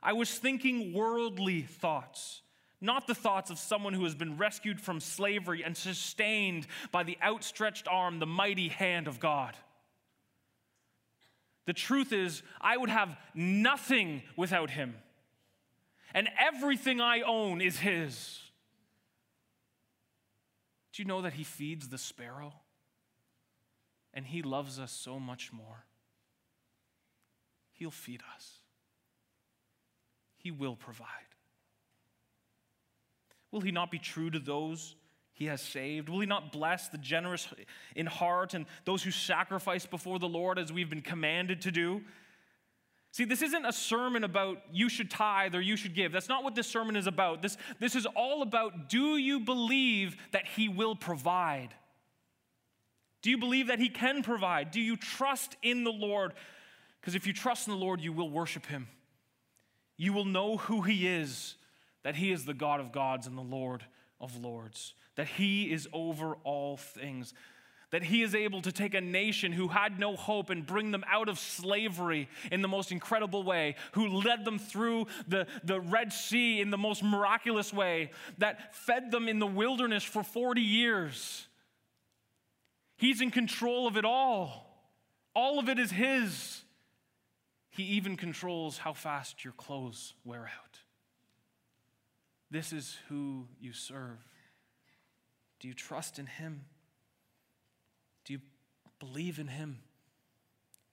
I 0.03 0.13
was 0.13 0.31
thinking 0.39 0.93
worldly 0.93 1.63
thoughts, 1.63 2.43
not 2.81 3.07
the 3.07 3.15
thoughts 3.15 3.51
of 3.51 3.59
someone 3.59 3.95
who 3.95 4.05
has 4.05 4.15
been 4.15 4.37
rescued 4.37 4.81
from 4.81 5.01
slavery 5.01 5.63
and 5.65 5.77
sustained 5.77 6.67
by 6.93 7.03
the 7.03 7.17
outstretched 7.23 7.89
arm, 7.89 8.19
the 8.19 8.27
mighty 8.27 8.69
hand 8.69 9.09
of 9.09 9.19
God. 9.19 9.57
The 11.67 11.73
truth 11.73 12.13
is, 12.13 12.43
I 12.61 12.77
would 12.77 12.91
have 12.91 13.17
nothing 13.35 14.23
without 14.37 14.71
Him, 14.71 14.95
and 16.15 16.29
everything 16.39 17.01
I 17.01 17.23
own 17.23 17.61
is 17.61 17.79
His. 17.79 18.41
Do 20.93 21.03
you 21.03 21.09
know 21.09 21.23
that 21.23 21.35
He 21.35 21.45
feeds 21.45 21.89
the 21.89 21.99
sparrow? 21.99 22.55
And 24.15 24.27
He 24.27 24.43
loves 24.43 24.79
us 24.79 24.93
so 24.93 25.19
much 25.19 25.53
more. 25.53 25.85
He'll 27.73 27.91
feed 27.91 28.23
us, 28.35 28.61
He 30.37 30.51
will 30.51 30.77
provide. 30.77 31.26
Will 33.57 33.63
He 33.63 33.73
not 33.73 33.91
be 33.91 33.99
true 33.99 34.29
to 34.29 34.39
those 34.39 34.97
He 35.33 35.47
has 35.47 35.63
saved? 35.63 36.11
Will 36.11 36.21
He 36.21 36.27
not 36.27 36.53
bless 36.53 36.89
the 36.89 36.99
generous 36.99 37.49
in 37.95 38.05
heart 38.05 38.53
and 38.53 38.67
those 38.85 39.03
who 39.03 39.11
sacrifice 39.11 39.87
before 39.87 40.19
the 40.19 40.29
Lord 40.29 40.59
as 40.59 40.71
we've 40.71 40.91
been 40.91 41.01
commanded 41.01 41.63
to 41.63 41.71
do? 41.71 42.03
See, 43.13 43.25
this 43.25 43.41
isn't 43.41 43.65
a 43.65 43.73
sermon 43.73 44.25
about 44.25 44.59
you 44.71 44.91
should 44.91 45.11
tithe 45.11 45.55
or 45.55 45.63
you 45.63 45.75
should 45.75 45.95
give. 45.95 46.13
That's 46.13 46.29
not 46.29 46.45
what 46.45 46.55
this 46.55 46.67
sermon 46.67 46.97
is 46.97 47.07
about. 47.07 47.41
This, 47.41 47.57
this 47.81 47.97
is 47.97 48.05
all 48.05 48.43
about 48.43 48.91
do 48.91 49.17
you 49.17 49.41
believe 49.41 50.19
that 50.33 50.47
He 50.47 50.69
will 50.69 50.95
provide? 50.95 51.71
Do 53.23 53.31
you 53.31 53.39
believe 53.39 53.69
that 53.69 53.79
He 53.79 53.89
can 53.89 54.23
provide? 54.23 54.71
Do 54.71 54.83
you 54.83 54.99
trust 54.99 55.57
in 55.63 55.83
the 55.83 55.93
Lord? 55.93 56.35
Because 57.01 57.15
if 57.15 57.27
you 57.27 57.33
trust 57.33 57.69
in 57.69 57.73
the 57.73 57.81
Lord, 57.81 58.03
you 58.03 58.13
will 58.13 58.29
worship 58.29 58.67
Him. 58.67 58.87
You 59.97 60.13
will 60.13 60.27
know 60.27 60.59
who 60.59 60.83
He 60.83 61.09
is, 61.09 61.55
that 62.07 62.15
He 62.15 62.31
is 62.31 62.45
the 62.45 62.55
God 62.55 62.79
of 62.79 62.93
gods 62.93 63.27
and 63.27 63.37
the 63.37 63.43
Lord 63.43 63.83
of 64.21 64.37
lords, 64.37 64.95
that 65.17 65.27
He 65.27 65.73
is 65.73 65.89
over 65.93 66.37
all 66.45 66.77
things 66.77 67.35
that 67.91 68.03
he 68.03 68.23
is 68.23 68.35
able 68.35 68.61
to 68.63 68.73
take 68.73 68.95
a 68.95 69.01
nation 69.01 69.53
who 69.53 69.69
had 69.69 70.01
no 70.01 70.17
hope 70.17 70.51
and 70.51 70.67
bring 70.67 70.91
them 70.91 71.05
out 71.09 71.29
of 71.29 71.39
slavery 71.39 72.29
in 72.51 72.61
the 72.61 72.67
most 72.67 72.91
incredible 72.91 73.45
way, 73.45 73.77
who 73.93 74.09
led 74.09 74.45
them 74.45 74.59
through 74.59 75.07
the, 75.29 75.47
the 75.63 75.81
Red 75.81 76.13
Sea 76.13 76.61
in 76.61 76.71
the 76.71 76.77
most 76.77 77.05
miraculous 77.05 77.73
way, 77.73 78.11
that 78.39 78.75
fed 78.75 79.13
them 79.13 79.29
in 79.29 79.39
the 79.39 79.47
wilderness 79.47 80.03
for 80.03 80.25
40 80.25 80.61
years. 80.61 81.47
He's 82.97 83.21
in 83.21 83.31
control 83.31 83.87
of 83.87 83.97
it 83.97 84.05
all, 84.05 84.91
all 85.33 85.61
of 85.61 85.69
it 85.69 85.79
is 85.79 85.93
his. 85.93 86.65
He 87.71 87.85
even 87.85 88.17
controls 88.17 88.79
how 88.79 88.95
fast 88.95 89.45
your 89.45 89.53
clothes 89.53 90.15
wear 90.25 90.43
out. 90.43 90.81
This 92.51 92.73
is 92.73 92.97
who 93.09 93.49
you 93.61 93.73
serve. 93.73 94.19
Do 95.61 95.69
you 95.69 95.75
trust 95.75 96.19
in 96.19 96.27
him? 96.27 96.67
Do 98.27 98.33
you 98.33 98.41
believe 98.99 99.39
in 99.39 99.49
Him? 99.49 99.79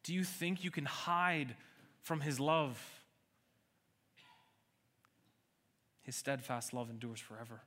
Do 0.04 0.14
you 0.14 0.24
think 0.24 0.64
you 0.64 0.72
can 0.72 0.86
hide 0.86 1.56
from 2.02 2.22
His 2.22 2.40
love? 2.40 2.82
His 6.04 6.16
steadfast 6.16 6.74
love 6.74 6.90
endures 6.90 7.20
forever. 7.20 7.62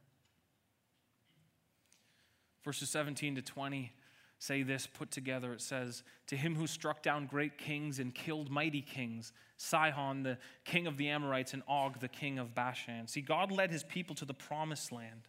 Verses 2.65 2.91
17 2.91 3.37
to 3.37 3.43
20 3.43 3.93
say 4.39 4.63
this 4.63 4.87
put 4.87 5.11
together. 5.11 5.53
It 5.53 5.61
says, 5.61 6.03
To 6.29 6.37
him 6.37 6.55
who 6.55 6.67
struck 6.67 7.03
down 7.03 7.27
great 7.27 7.59
kings 7.59 7.99
and 7.99 8.15
killed 8.15 8.51
mighty 8.51 8.83
kings, 8.83 9.33
Sihon, 9.57 10.23
the 10.23 10.39
king 10.65 10.87
of 10.87 10.97
the 10.97 11.09
Amorites, 11.09 11.55
and 11.55 11.63
Og, 11.69 12.01
the 12.01 12.09
king 12.09 12.39
of 12.39 12.55
Bashan. 12.55 13.09
See, 13.09 13.23
God 13.23 13.51
led 13.51 13.71
his 13.71 13.85
people 13.85 14.15
to 14.17 14.25
the 14.25 14.35
promised 14.35 14.93
land. 14.93 15.29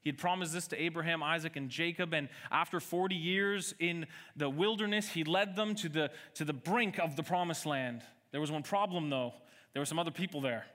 He 0.00 0.08
had 0.08 0.18
promised 0.18 0.52
this 0.52 0.66
to 0.68 0.82
Abraham, 0.82 1.22
Isaac, 1.22 1.54
and 1.54 1.70
Jacob, 1.70 2.12
and 2.12 2.28
after 2.50 2.80
40 2.80 3.14
years 3.14 3.72
in 3.78 4.06
the 4.34 4.50
wilderness, 4.50 5.08
he 5.08 5.22
led 5.22 5.54
them 5.54 5.76
to 5.76 5.88
the, 5.88 6.10
to 6.34 6.44
the 6.44 6.52
brink 6.52 6.98
of 6.98 7.14
the 7.14 7.22
promised 7.22 7.66
land. 7.66 8.02
There 8.32 8.40
was 8.40 8.50
one 8.50 8.64
problem, 8.64 9.10
though. 9.10 9.32
There 9.72 9.80
were 9.80 9.86
some 9.86 10.00
other 10.00 10.10
people 10.10 10.40
there, 10.40 10.66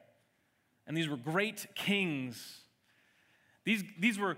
and 0.88 0.96
these 0.96 1.10
were 1.10 1.18
great 1.18 1.68
kings. 1.76 2.62
These, 3.66 3.84
these 4.00 4.18
were 4.18 4.38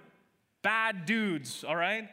bad 0.64 1.06
dudes, 1.06 1.64
all 1.64 1.76
right? 1.76 2.10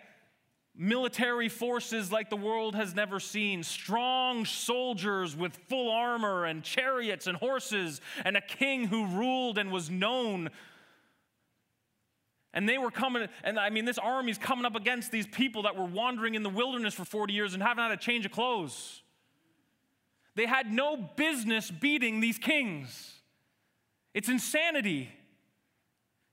Military 0.79 1.49
forces 1.49 2.13
like 2.13 2.29
the 2.29 2.37
world 2.37 2.75
has 2.75 2.95
never 2.95 3.19
seen, 3.19 3.63
strong 3.63 4.45
soldiers 4.45 5.35
with 5.35 5.57
full 5.69 5.91
armor 5.91 6.45
and 6.45 6.63
chariots 6.63 7.27
and 7.27 7.37
horses, 7.37 8.01
and 8.25 8.37
a 8.37 8.43
king 8.43 8.87
who 8.87 9.07
ruled 9.07 9.57
and 9.59 9.73
was 9.73 9.89
known 9.89 10.51
and 12.57 12.67
they 12.67 12.79
were 12.79 12.91
coming, 12.91 13.29
and 13.45 13.61
I 13.61 13.69
mean, 13.69 13.85
this 13.85 13.99
army's 13.99 14.39
coming 14.39 14.65
up 14.65 14.75
against 14.75 15.13
these 15.13 15.27
people 15.27 15.65
that 15.65 15.77
were 15.77 15.85
wandering 15.85 16.35
in 16.35 16.43
the 16.43 16.49
wilderness 16.49 16.95
for 16.95 17.05
40 17.05 17.35
years 17.35 17.53
and 17.53 17.63
haven't 17.63 17.85
had 17.85 17.93
a 17.93 17.99
change 17.99 18.25
of 18.25 18.33
clothes. 18.33 19.03
They 20.37 20.47
had 20.47 20.73
no 20.73 20.97
business 20.97 21.71
beating 21.71 22.21
these 22.21 22.39
kings. 22.39 23.13
It's 24.15 24.31
insanity, 24.31 25.11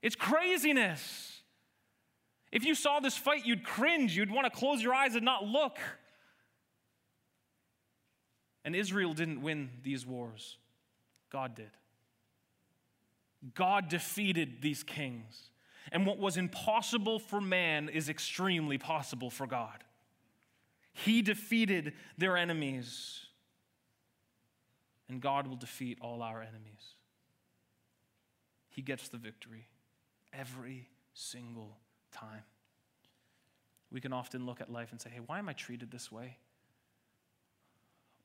it's 0.02 0.16
craziness. 0.16 1.33
If 2.54 2.64
you 2.64 2.76
saw 2.76 3.00
this 3.00 3.18
fight, 3.18 3.48
you'd 3.48 3.64
cringe. 3.64 4.16
You'd 4.16 4.30
want 4.30 4.46
to 4.46 4.52
close 4.52 4.82
your 4.82 4.94
eyes 4.94 5.16
and 5.16 5.26
not 5.26 5.44
look. 5.44 5.80
And 8.64 8.76
Israel 8.76 9.14
didn't 9.14 9.42
win 9.42 9.72
these 9.82 10.06
wars, 10.06 10.58
God 11.32 11.56
did. 11.56 11.72
God 13.56 13.90
defeated 13.90 14.62
these 14.62 14.84
kings. 14.84 15.50
And 15.92 16.06
what 16.06 16.20
was 16.20 16.38
impossible 16.38 17.18
for 17.18 17.42
man 17.42 17.90
is 17.90 18.08
extremely 18.08 18.78
possible 18.78 19.32
for 19.32 19.48
God. 19.48 19.84
He 20.94 21.24
defeated 21.24 21.94
their 22.20 22.38
enemies, 22.38 23.26
and 25.10 25.20
God 25.20 25.48
will 25.48 25.58
defeat 25.58 25.98
all 26.02 26.22
our 26.22 26.40
enemies. 26.42 26.96
He 28.70 28.84
gets 28.84 29.10
the 29.10 29.18
victory 29.18 29.68
every 30.32 30.88
single 31.14 31.80
time. 32.14 32.44
we 33.92 34.02
can 34.02 34.14
often 34.14 34.46
look 34.46 34.62
at 34.62 34.72
life 34.72 34.92
and 34.92 35.00
say, 35.00 35.10
hey, 35.12 35.20
why 35.26 35.40
am 35.40 35.48
I 35.50 35.54
treated 35.54 35.92
this 35.92 36.12
way? 36.12 36.38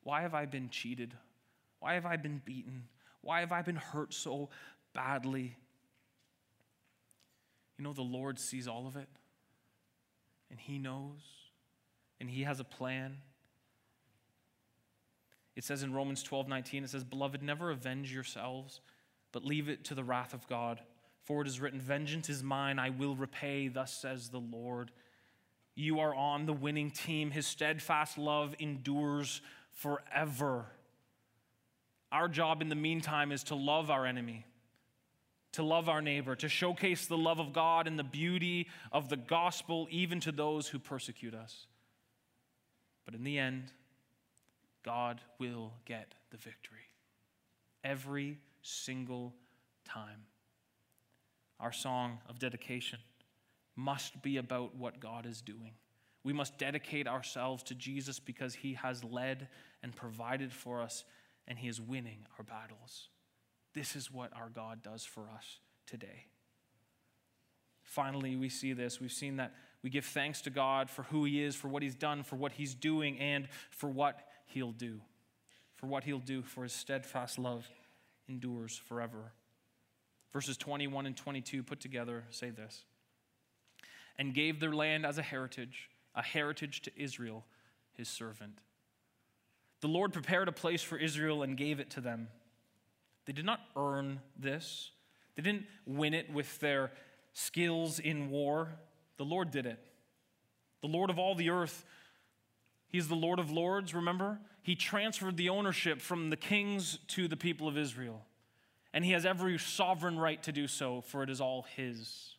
Why 0.03 0.23
have 0.23 0.33
I 0.33 0.47
been 0.47 0.71
cheated? 0.71 1.15
Why 1.81 1.95
have 1.95 2.07
I 2.07 2.17
been 2.17 2.41
beaten? 2.45 2.85
Why 3.21 3.41
have 3.41 3.53
I 3.53 3.63
been 3.63 3.77
hurt 3.77 4.15
so 4.15 4.49
badly? 4.95 5.57
You 7.77 7.85
know, 7.85 7.93
the 7.93 8.03
Lord 8.03 8.39
sees 8.39 8.67
all 8.67 8.87
of 8.87 8.97
it, 8.97 9.09
and 10.51 10.59
He 10.59 10.79
knows, 10.79 11.21
and 12.21 12.29
He 12.29 12.43
has 12.43 12.61
a 12.61 12.65
plan. 12.65 13.19
It 15.55 15.65
says 15.65 15.83
in 15.83 15.93
Romans 15.93 16.23
12 16.23 16.49
19, 16.49 16.85
it 16.85 16.91
says, 16.91 17.05
Beloved, 17.05 17.43
never 17.43 17.71
avenge 17.71 18.13
yourselves, 18.13 18.81
but 19.33 19.45
leave 19.45 19.69
it 19.69 19.85
to 19.85 19.95
the 19.95 20.05
wrath 20.05 20.35
of 20.35 20.47
God. 20.49 20.81
For 21.29 21.43
it 21.43 21.47
is 21.47 21.61
written, 21.61 21.79
Vengeance 21.79 22.31
is 22.31 22.43
mine, 22.43 22.79
I 22.79 22.89
will 22.89 23.15
repay, 23.15 23.69
thus 23.69 23.93
says 23.93 24.31
the 24.31 24.41
Lord. 24.41 24.91
You 25.75 26.01
are 26.01 26.15
on 26.15 26.47
the 26.47 26.55
winning 26.55 26.91
team. 26.91 27.33
His 27.33 27.47
steadfast 27.47 28.17
love 28.17 28.55
endures 28.59 29.43
forever. 29.73 30.65
Our 32.11 32.29
job 32.29 32.63
in 32.63 32.71
the 32.71 32.75
meantime 32.75 33.31
is 33.31 33.43
to 33.45 33.55
love 33.55 33.91
our 33.91 34.07
enemy, 34.07 34.47
to 35.53 35.63
love 35.63 35.91
our 35.91 36.01
neighbor, 36.01 36.35
to 36.37 36.49
showcase 36.49 37.05
the 37.05 37.19
love 37.19 37.41
of 37.41 37.53
God 37.53 37.87
and 37.87 37.99
the 37.99 38.05
beauty 38.05 38.67
of 38.91 39.11
the 39.11 39.19
gospel 39.19 39.87
even 39.91 40.21
to 40.21 40.33
those 40.33 40.67
who 40.67 40.79
persecute 40.79 41.35
us. 41.35 41.67
But 43.05 43.15
in 43.15 43.23
the 43.23 43.39
end, 43.39 43.71
God 44.83 45.21
will 45.39 45.75
get 45.85 46.15
the 46.31 46.39
victory 46.39 46.89
every 47.85 48.39
single 48.63 49.35
time. 49.85 50.28
Our 51.61 51.73
song 51.73 52.19
of 52.29 52.39
dedication 52.39 53.01
must 53.77 54.23
be 54.23 54.37
about 54.37 54.77
what 54.77 55.01
God 55.01 55.27
is 55.27 55.41
doing. 55.41 55.73
We 56.25 56.33
must 56.33 56.59
dedicate 56.59 57.07
ourselves 57.07 57.63
to 57.65 57.75
Jesus 57.75 58.19
because 58.19 58.55
he 58.55 58.75
has 58.75 59.05
led 59.05 59.49
and 59.83 59.95
provided 59.95 60.53
for 60.53 60.83
us 60.83 61.05
and 61.47 61.59
he 61.59 61.69
is 61.69 61.81
winning 61.81 62.27
our 62.39 62.45
battles. 62.45 63.09
This 63.75 63.97
is 63.97 64.13
what 64.13 64.33
our 64.37 64.51
God 64.51 64.83
does 64.83 65.05
for 65.05 65.31
us 65.31 65.61
today. 65.87 66.27
Finally, 67.83 68.37
we 68.37 68.49
see 68.49 68.73
this. 68.73 69.01
We've 69.01 69.11
seen 69.11 69.37
that 69.37 69.55
we 69.83 69.89
give 69.89 70.05
thanks 70.05 70.43
to 70.43 70.51
God 70.51 70.91
for 70.91 71.05
who 71.05 71.25
he 71.25 71.43
is, 71.43 71.57
for 71.57 71.69
what 71.69 71.83
he's 71.83 71.95
done, 71.95 72.23
for 72.23 72.37
what 72.37 72.53
he's 72.53 72.75
doing, 72.75 73.19
and 73.19 73.49
for 73.71 73.89
what 73.89 74.21
he'll 74.47 74.73
do. 74.73 75.01
For 75.77 75.87
what 75.87 76.05
he'll 76.05 76.19
do, 76.19 76.43
for 76.43 76.65
his 76.65 76.73
steadfast 76.73 77.39
love 77.39 77.67
endures 78.29 78.77
forever. 78.77 79.33
Verses 80.33 80.57
21 80.57 81.07
and 81.07 81.17
22 81.17 81.63
put 81.63 81.81
together 81.81 82.25
say 82.31 82.51
this 82.51 82.85
and 84.19 84.35
gave 84.35 84.61
their 84.61 84.73
land 84.73 85.07
as 85.07 85.17
a 85.17 85.23
heritage, 85.23 85.89
a 86.15 86.23
heritage 86.23 86.83
to 86.83 86.91
Israel, 86.97 87.45
his 87.93 88.09
servant. 88.09 88.59
The 89.81 89.89
Lord 89.89 90.13
prepared 90.13 90.49
a 90.49 90.53
place 90.53 90.83
for 90.83 90.97
Israel 90.97 91.43
and 91.43 91.57
gave 91.57 91.79
it 91.79 91.91
to 91.91 92.01
them. 92.01 92.29
They 93.27 93.33
did 93.33 93.45
not 93.45 93.61
earn 93.77 94.21
this, 94.37 94.91
they 95.37 95.43
didn't 95.43 95.67
win 95.87 96.15
it 96.15 96.33
with 96.33 96.59
their 96.59 96.91
skills 97.33 98.01
in 98.01 98.31
war. 98.31 98.71
The 99.19 99.25
Lord 99.25 99.51
did 99.51 99.67
it. 99.67 99.79
The 100.81 100.89
Lord 100.89 101.11
of 101.11 101.19
all 101.19 101.35
the 101.35 101.51
earth, 101.51 101.85
He's 102.89 103.09
the 103.09 103.15
Lord 103.15 103.39
of 103.39 103.51
lords, 103.51 103.95
remember? 103.95 104.41
He 104.63 104.75
transferred 104.75 105.37
the 105.37 105.51
ownership 105.51 106.01
from 106.01 106.31
the 106.31 106.37
kings 106.37 106.99
to 107.09 107.29
the 107.29 107.37
people 107.37 107.69
of 107.69 107.77
Israel. 107.77 108.25
And 108.93 109.05
He 109.05 109.13
has 109.13 109.27
every 109.27 109.59
sovereign 109.59 110.19
right 110.19 110.43
to 110.45 110.53
do 110.53 110.67
so, 110.67 111.01
for 111.03 111.23
it 111.23 111.31
is 111.31 111.41
all 111.41 111.67
His. 111.77 112.35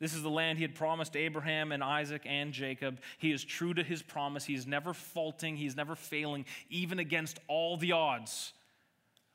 This 0.00 0.14
is 0.14 0.22
the 0.22 0.30
land 0.30 0.58
he 0.58 0.64
had 0.64 0.74
promised 0.74 1.16
Abraham 1.16 1.72
and 1.72 1.82
Isaac 1.82 2.22
and 2.26 2.52
Jacob. 2.52 3.00
He 3.16 3.32
is 3.32 3.44
true 3.44 3.72
to 3.74 3.82
his 3.82 4.02
promise. 4.02 4.44
He 4.44 4.54
is 4.54 4.66
never 4.66 4.92
faulting, 4.92 5.56
he 5.56 5.66
is 5.66 5.76
never 5.76 5.94
failing, 5.94 6.44
even 6.68 6.98
against 6.98 7.38
all 7.48 7.76
the 7.76 7.92
odds. 7.92 8.52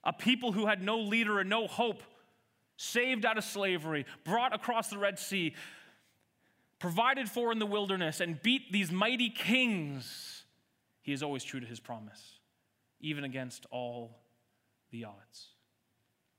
A 0.03 0.13
people 0.13 0.51
who 0.51 0.67
had 0.67 0.83
no 0.83 0.99
leader 0.99 1.39
and 1.39 1.49
no 1.49 1.65
hope, 1.67 2.03
saved 2.77 3.25
out 3.25 3.37
of 3.37 3.43
slavery, 3.43 4.05
brought 4.23 4.53
across 4.53 4.89
the 4.89 4.97
Red 4.97 5.17
Sea, 5.17 5.55
provided 6.77 7.29
for 7.29 7.51
in 7.51 7.59
the 7.59 7.65
wilderness, 7.65 8.19
and 8.19 8.41
beat 8.41 8.71
these 8.71 8.91
mighty 8.91 9.29
kings. 9.29 10.43
He 11.01 11.13
is 11.13 11.23
always 11.23 11.43
true 11.43 11.59
to 11.59 11.65
his 11.65 11.79
promise, 11.79 12.39
even 13.01 13.23
against 13.23 13.65
all 13.71 14.19
the 14.91 15.05
odds. 15.05 15.47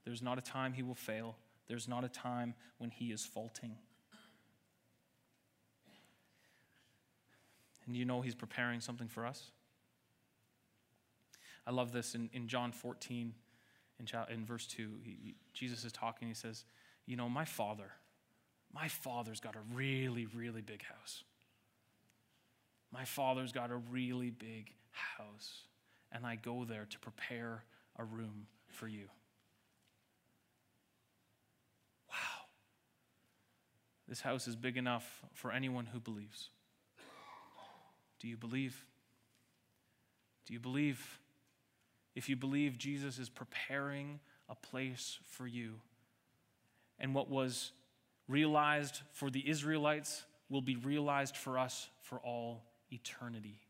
There's 0.05 0.23
not 0.23 0.39
a 0.39 0.43
time 0.43 0.73
he 0.73 0.83
will 0.83 0.95
fail, 0.95 1.37
there's 1.69 1.89
not 1.89 2.05
a 2.05 2.09
time 2.09 2.55
when 2.79 2.91
he 2.91 3.13
is 3.13 3.25
faulting. 3.25 3.77
And 7.91 7.97
you 7.97 8.05
know 8.05 8.21
He's 8.21 8.37
preparing 8.37 8.81
something 8.81 9.09
for 9.09 9.27
us? 9.27 9.51
I 11.67 11.73
love 11.73 11.91
this 11.91 12.15
in, 12.15 12.31
in 12.33 12.47
John 12.47 12.71
14, 12.71 13.35
in, 13.99 14.07
in 14.33 14.47
verse 14.47 14.69
2. 14.69 14.91
He, 15.03 15.19
he, 15.21 15.35
Jesus 15.53 15.85
is 15.85 15.91
talking. 15.91 16.29
He 16.29 16.35
says, 16.35 16.65
You 17.07 17.17
know, 17.17 17.29
my 17.29 17.45
Father, 17.45 17.91
my 18.73 18.87
Father's 18.87 19.41
got 19.41 19.57
a 19.57 19.75
really, 19.75 20.27
really 20.27 20.61
big 20.63 20.85
house. 20.85 21.25
My 22.93 23.05
Father's 23.05 23.51
got 23.51 23.73
a 23.73 23.77
really 23.77 24.31
big 24.31 24.73
house. 24.93 25.63
And 26.13 26.25
I 26.25 26.37
go 26.37 26.65
there 26.65 26.87
to 26.89 26.99
prepare 27.01 27.65
a 27.99 28.05
room 28.05 28.47
for 28.69 28.89
you. 28.89 29.09
Wow. 32.09 32.47
This 34.09 34.21
house 34.21 34.49
is 34.49 34.57
big 34.57 34.77
enough 34.77 35.23
for 35.35 35.53
anyone 35.53 35.87
who 35.87 36.01
believes. 36.01 36.49
Do 38.19 38.29
you 38.29 38.37
believe? 38.37 38.85
Do 40.47 40.53
you 40.53 40.61
believe? 40.61 41.21
If 42.15 42.29
you 42.29 42.37
believe, 42.37 42.77
Jesus 42.77 43.19
is 43.19 43.29
preparing 43.29 44.21
a 44.49 44.55
place 44.55 45.19
for 45.25 45.47
you. 45.47 45.81
And 46.99 47.15
what 47.15 47.31
was 47.31 47.73
realized 48.29 49.01
for 49.13 49.31
the 49.31 49.49
Israelites 49.49 50.25
will 50.49 50.61
be 50.61 50.77
realized 50.77 51.37
for 51.37 51.59
us 51.59 51.89
for 52.03 52.19
all 52.19 52.65
eternity. 52.93 53.61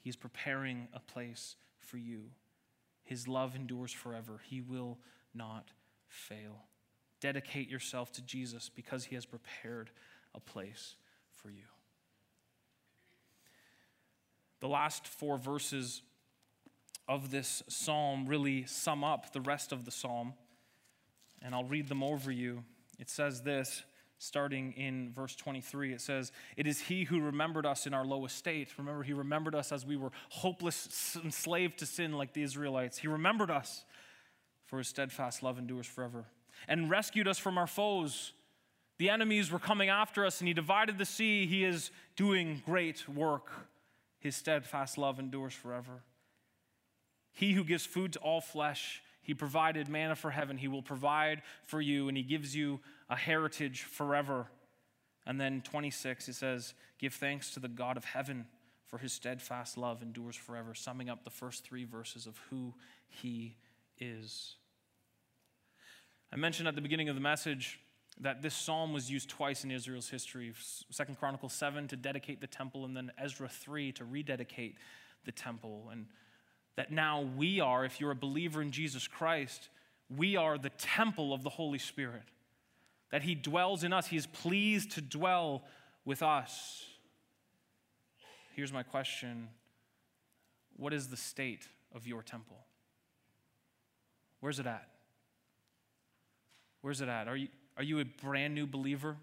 He's 0.00 0.16
preparing 0.16 0.88
a 0.94 1.00
place 1.00 1.56
for 1.78 1.98
you. 1.98 2.30
His 3.08 3.26
love 3.26 3.56
endures 3.56 3.90
forever. 3.90 4.40
He 4.44 4.60
will 4.60 4.98
not 5.34 5.70
fail. 6.08 6.66
Dedicate 7.20 7.70
yourself 7.70 8.12
to 8.12 8.22
Jesus 8.22 8.68
because 8.68 9.06
he 9.06 9.14
has 9.14 9.24
prepared 9.24 9.90
a 10.34 10.40
place 10.40 10.96
for 11.32 11.48
you. 11.48 11.64
The 14.60 14.68
last 14.68 15.08
four 15.08 15.38
verses 15.38 16.02
of 17.08 17.30
this 17.30 17.62
psalm 17.66 18.26
really 18.26 18.66
sum 18.66 19.02
up 19.02 19.32
the 19.32 19.40
rest 19.40 19.72
of 19.72 19.86
the 19.86 19.90
psalm, 19.90 20.34
and 21.40 21.54
I'll 21.54 21.64
read 21.64 21.88
them 21.88 22.02
over 22.02 22.30
you. 22.30 22.62
It 22.98 23.08
says 23.08 23.40
this, 23.40 23.84
starting 24.18 24.72
in 24.72 25.12
verse 25.12 25.34
23. 25.36 25.92
It 25.92 26.00
says, 26.00 26.32
It 26.56 26.66
is 26.66 26.80
He 26.80 27.04
who 27.04 27.20
remembered 27.20 27.64
us 27.64 27.86
in 27.86 27.94
our 27.94 28.04
low 28.04 28.24
estate. 28.26 28.68
Remember, 28.76 29.02
He 29.02 29.12
remembered 29.12 29.54
us 29.54 29.72
as 29.72 29.86
we 29.86 29.96
were 29.96 30.10
hopeless, 30.28 31.16
enslaved 31.24 31.78
to 31.78 31.86
sin 31.86 32.12
like 32.12 32.32
the 32.32 32.42
Israelites. 32.42 32.98
He 32.98 33.08
remembered 33.08 33.50
us, 33.50 33.84
for 34.66 34.78
His 34.78 34.88
steadfast 34.88 35.42
love 35.42 35.58
endures 35.58 35.86
forever, 35.86 36.24
and 36.66 36.90
rescued 36.90 37.28
us 37.28 37.38
from 37.38 37.56
our 37.56 37.68
foes. 37.68 38.32
The 38.98 39.10
enemies 39.10 39.52
were 39.52 39.60
coming 39.60 39.88
after 39.88 40.26
us, 40.26 40.40
and 40.40 40.48
He 40.48 40.54
divided 40.54 40.98
the 40.98 41.06
sea. 41.06 41.46
He 41.46 41.64
is 41.64 41.90
doing 42.16 42.62
great 42.66 43.08
work. 43.08 43.50
His 44.18 44.34
steadfast 44.34 44.98
love 44.98 45.20
endures 45.20 45.54
forever. 45.54 46.02
He 47.32 47.52
who 47.52 47.62
gives 47.62 47.86
food 47.86 48.14
to 48.14 48.18
all 48.18 48.40
flesh, 48.40 49.00
he 49.28 49.34
provided 49.34 49.90
manna 49.90 50.16
for 50.16 50.30
heaven. 50.30 50.56
He 50.56 50.68
will 50.68 50.80
provide 50.80 51.42
for 51.66 51.82
you, 51.82 52.08
and 52.08 52.16
he 52.16 52.22
gives 52.22 52.56
you 52.56 52.80
a 53.10 53.14
heritage 53.14 53.82
forever. 53.82 54.46
And 55.26 55.38
then 55.38 55.60
26, 55.60 56.30
it 56.30 56.34
says, 56.34 56.72
Give 56.98 57.12
thanks 57.12 57.52
to 57.52 57.60
the 57.60 57.68
God 57.68 57.98
of 57.98 58.06
heaven, 58.06 58.46
for 58.86 58.96
his 58.96 59.12
steadfast 59.12 59.76
love 59.76 60.00
endures 60.00 60.34
forever, 60.34 60.72
summing 60.72 61.10
up 61.10 61.24
the 61.24 61.30
first 61.30 61.62
three 61.62 61.84
verses 61.84 62.26
of 62.26 62.40
who 62.48 62.72
he 63.06 63.56
is. 63.98 64.54
I 66.32 66.36
mentioned 66.36 66.66
at 66.66 66.74
the 66.74 66.80
beginning 66.80 67.10
of 67.10 67.14
the 67.14 67.20
message 67.20 67.80
that 68.18 68.40
this 68.40 68.54
psalm 68.54 68.94
was 68.94 69.10
used 69.10 69.28
twice 69.28 69.62
in 69.62 69.70
Israel's 69.70 70.08
history. 70.08 70.54
Second 70.90 71.18
Chronicles 71.18 71.52
7 71.52 71.86
to 71.88 71.96
dedicate 71.96 72.40
the 72.40 72.46
temple, 72.46 72.86
and 72.86 72.96
then 72.96 73.12
Ezra 73.18 73.50
3 73.50 73.92
to 73.92 74.06
rededicate 74.06 74.76
the 75.26 75.32
temple. 75.32 75.90
And 75.92 76.06
that 76.78 76.92
now 76.92 77.22
we 77.36 77.58
are, 77.58 77.84
if 77.84 77.98
you're 77.98 78.12
a 78.12 78.14
believer 78.14 78.62
in 78.62 78.70
Jesus 78.70 79.08
Christ, 79.08 79.68
we 80.16 80.36
are 80.36 80.56
the 80.56 80.70
temple 80.70 81.34
of 81.34 81.42
the 81.42 81.50
Holy 81.50 81.80
Spirit. 81.80 82.22
That 83.10 83.22
He 83.22 83.34
dwells 83.34 83.82
in 83.82 83.92
us, 83.92 84.06
He 84.06 84.16
is 84.16 84.28
pleased 84.28 84.92
to 84.92 85.00
dwell 85.00 85.64
with 86.04 86.22
us. 86.22 86.84
Here's 88.54 88.72
my 88.72 88.84
question 88.84 89.48
What 90.76 90.92
is 90.92 91.08
the 91.08 91.16
state 91.16 91.66
of 91.92 92.06
your 92.06 92.22
temple? 92.22 92.58
Where's 94.38 94.60
it 94.60 94.66
at? 94.66 94.88
Where's 96.80 97.00
it 97.00 97.08
at? 97.08 97.26
Are 97.26 97.36
you, 97.36 97.48
are 97.76 97.82
you 97.82 97.98
a 97.98 98.04
brand 98.04 98.54
new 98.54 98.68
believer? 98.68 99.16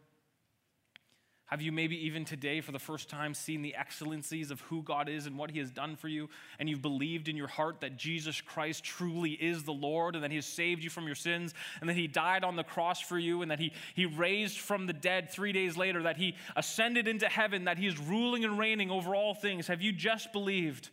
Have 1.47 1.61
you 1.61 1.71
maybe 1.71 2.07
even 2.07 2.25
today, 2.25 2.59
for 2.59 2.71
the 2.71 2.79
first 2.79 3.07
time, 3.07 3.35
seen 3.35 3.61
the 3.61 3.75
excellencies 3.75 4.49
of 4.49 4.61
who 4.61 4.81
God 4.81 5.07
is 5.07 5.27
and 5.27 5.37
what 5.37 5.51
He 5.51 5.59
has 5.59 5.69
done 5.69 5.95
for 5.95 6.07
you? 6.07 6.27
And 6.57 6.67
you've 6.67 6.81
believed 6.81 7.27
in 7.27 7.37
your 7.37 7.47
heart 7.47 7.81
that 7.81 7.97
Jesus 7.97 8.41
Christ 8.41 8.83
truly 8.83 9.33
is 9.33 9.63
the 9.63 9.71
Lord 9.71 10.15
and 10.15 10.23
that 10.23 10.31
He 10.31 10.37
has 10.37 10.47
saved 10.47 10.83
you 10.83 10.89
from 10.89 11.05
your 11.05 11.13
sins 11.13 11.53
and 11.79 11.89
that 11.89 11.95
He 11.95 12.07
died 12.07 12.43
on 12.43 12.55
the 12.55 12.63
cross 12.63 12.99
for 12.99 13.19
you 13.19 13.43
and 13.43 13.51
that 13.51 13.59
He, 13.59 13.73
he 13.93 14.07
raised 14.07 14.57
from 14.57 14.87
the 14.87 14.93
dead 14.93 15.29
three 15.29 15.51
days 15.51 15.77
later, 15.77 16.01
that 16.03 16.17
He 16.17 16.35
ascended 16.55 17.07
into 17.07 17.27
heaven, 17.27 17.65
that 17.65 17.77
He 17.77 17.85
is 17.85 17.99
ruling 17.99 18.43
and 18.43 18.57
reigning 18.57 18.89
over 18.89 19.13
all 19.13 19.35
things? 19.35 19.67
Have 19.67 19.83
you 19.83 19.91
just 19.91 20.33
believed? 20.33 20.89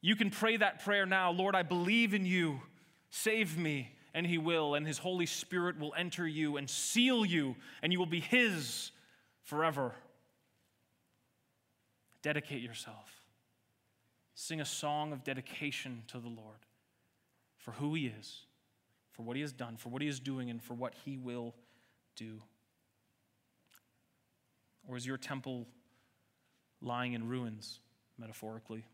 You 0.00 0.14
can 0.14 0.30
pray 0.30 0.56
that 0.56 0.84
prayer 0.84 1.04
now 1.04 1.32
Lord, 1.32 1.56
I 1.56 1.64
believe 1.64 2.14
in 2.14 2.24
you. 2.24 2.60
Save 3.10 3.58
me. 3.58 3.90
And 4.14 4.24
He 4.24 4.38
will. 4.38 4.76
And 4.76 4.86
His 4.86 4.98
Holy 4.98 5.26
Spirit 5.26 5.80
will 5.80 5.94
enter 5.96 6.26
you 6.28 6.58
and 6.58 6.70
seal 6.70 7.24
you, 7.24 7.56
and 7.82 7.92
you 7.92 7.98
will 7.98 8.06
be 8.06 8.20
His 8.20 8.92
forever. 9.48 9.94
Dedicate 12.20 12.60
yourself. 12.62 13.08
Sing 14.34 14.60
a 14.60 14.64
song 14.64 15.10
of 15.10 15.24
dedication 15.24 16.02
to 16.08 16.18
the 16.18 16.28
Lord 16.28 16.66
for 17.56 17.72
who 17.72 17.94
He 17.94 18.06
is, 18.06 18.42
for 19.10 19.22
what 19.22 19.36
He 19.36 19.42
has 19.42 19.52
done, 19.52 19.78
for 19.78 19.88
what 19.88 20.02
He 20.02 20.08
is 20.08 20.20
doing, 20.20 20.50
and 20.50 20.62
for 20.62 20.74
what 20.74 20.92
He 21.02 21.16
will 21.16 21.54
do. 22.14 22.42
Or 24.86 24.98
is 24.98 25.06
your 25.06 25.16
temple 25.16 25.66
lying 26.82 27.14
in 27.14 27.26
ruins, 27.26 27.80
metaphorically? 28.18 28.84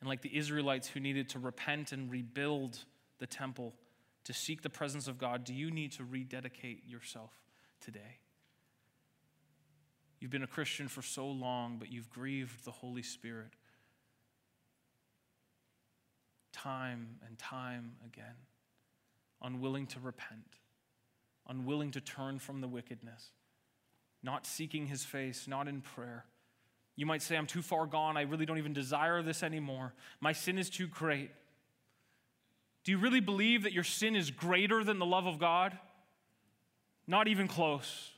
And 0.00 0.08
like 0.10 0.20
the 0.20 0.36
Israelites 0.36 0.88
who 0.88 1.00
needed 1.00 1.30
to 1.30 1.38
repent 1.38 1.92
and 1.92 2.10
rebuild 2.10 2.84
the 3.18 3.26
temple 3.26 3.74
to 4.24 4.34
seek 4.34 4.60
the 4.60 4.70
presence 4.70 5.08
of 5.08 5.16
God, 5.16 5.44
do 5.44 5.54
you 5.54 5.70
need 5.70 5.92
to 5.92 6.04
rededicate 6.04 6.86
yourself 6.86 7.32
today? 7.80 8.18
You've 10.20 10.30
been 10.30 10.42
a 10.42 10.48
Christian 10.48 10.88
for 10.88 11.02
so 11.02 11.28
long, 11.28 11.76
but 11.78 11.92
you've 11.92 12.10
grieved 12.10 12.64
the 12.64 12.70
Holy 12.70 13.02
Spirit 13.02 13.52
time 16.52 17.18
and 17.26 17.38
time 17.38 17.92
again, 18.04 18.34
unwilling 19.42 19.86
to 19.86 20.00
repent, 20.00 20.56
unwilling 21.48 21.92
to 21.92 22.00
turn 22.00 22.38
from 22.38 22.60
the 22.60 22.68
wickedness, 22.68 23.30
not 24.22 24.44
seeking 24.44 24.86
his 24.86 25.04
face, 25.04 25.46
not 25.46 25.68
in 25.68 25.80
prayer. 25.80 26.24
You 26.96 27.06
might 27.06 27.22
say, 27.22 27.36
I'm 27.36 27.46
too 27.46 27.62
far 27.62 27.86
gone. 27.86 28.16
I 28.16 28.22
really 28.22 28.44
don't 28.44 28.58
even 28.58 28.72
desire 28.72 29.22
this 29.22 29.44
anymore. 29.44 29.94
My 30.20 30.32
sin 30.32 30.58
is 30.58 30.68
too 30.68 30.88
great. 30.88 31.30
Do 32.82 32.90
you 32.90 32.98
really 32.98 33.20
believe 33.20 33.62
that 33.62 33.72
your 33.72 33.84
sin 33.84 34.16
is 34.16 34.32
greater 34.32 34.82
than 34.82 34.98
the 34.98 35.06
love 35.06 35.26
of 35.26 35.38
God? 35.38 35.78
Not 37.06 37.28
even 37.28 37.46
close. 37.46 38.10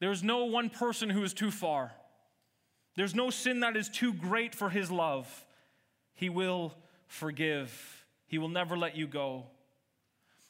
There's 0.00 0.22
no 0.22 0.46
one 0.46 0.70
person 0.70 1.10
who 1.10 1.22
is 1.22 1.34
too 1.34 1.50
far. 1.50 1.92
There's 2.96 3.14
no 3.14 3.30
sin 3.30 3.60
that 3.60 3.76
is 3.76 3.88
too 3.88 4.12
great 4.12 4.54
for 4.54 4.70
his 4.70 4.90
love. 4.90 5.44
He 6.14 6.28
will 6.28 6.74
forgive, 7.06 8.04
he 8.26 8.38
will 8.38 8.48
never 8.48 8.76
let 8.76 8.96
you 8.96 9.06
go. 9.06 9.44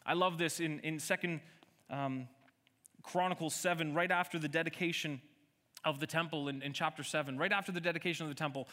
I 0.05 0.15
love 0.15 0.39
this 0.39 0.61
in, 0.61 0.81
in 0.81 0.97
2nd 0.97 1.41
um, 1.91 2.29
Chronicles 3.03 3.55
7, 3.55 3.95
right 3.95 4.11
after 4.11 4.39
the 4.39 4.49
dedication 4.49 5.21
of 5.85 6.01
the 6.01 6.07
temple 6.07 6.49
in, 6.49 6.63
in 6.63 6.73
chapter 6.73 7.03
7, 7.03 7.39
right 7.39 7.53
after 7.53 7.73
the 7.73 7.81
dedication 7.81 8.25
of 8.25 8.31
the 8.31 8.39
temple. 8.39 8.69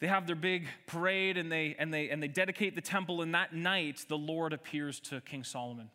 They 0.00 0.06
have 0.08 0.26
their 0.26 0.36
big 0.36 0.66
parade 0.86 1.36
and 1.36 1.50
they, 1.50 1.76
and, 1.78 1.92
they, 1.92 2.08
and 2.10 2.22
they 2.22 2.28
dedicate 2.28 2.74
the 2.74 2.80
temple, 2.80 3.22
and 3.22 3.34
that 3.34 3.54
night 3.54 4.04
the 4.08 4.18
Lord 4.18 4.52
appears 4.52 4.98
to 5.00 5.20
King 5.20 5.44
Solomon. 5.44 5.90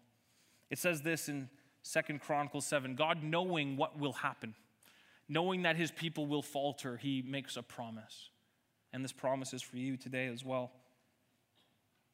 It 0.69 0.77
says 0.77 1.01
this 1.01 1.29
in 1.29 1.49
Second 1.88 2.19
Chronicles 2.19 2.65
7, 2.65 2.95
God 2.95 3.23
knowing 3.23 3.77
what 3.77 3.97
will 3.97 4.11
happen, 4.11 4.55
knowing 5.29 5.61
that 5.61 5.77
his 5.77 5.89
people 5.89 6.25
will 6.25 6.41
falter, 6.41 6.97
he 6.97 7.21
makes 7.25 7.55
a 7.55 7.63
promise. 7.63 8.29
And 8.91 9.05
this 9.05 9.13
promise 9.13 9.53
is 9.53 9.61
for 9.61 9.77
you 9.77 9.95
today 9.95 10.27
as 10.27 10.43
well. 10.43 10.73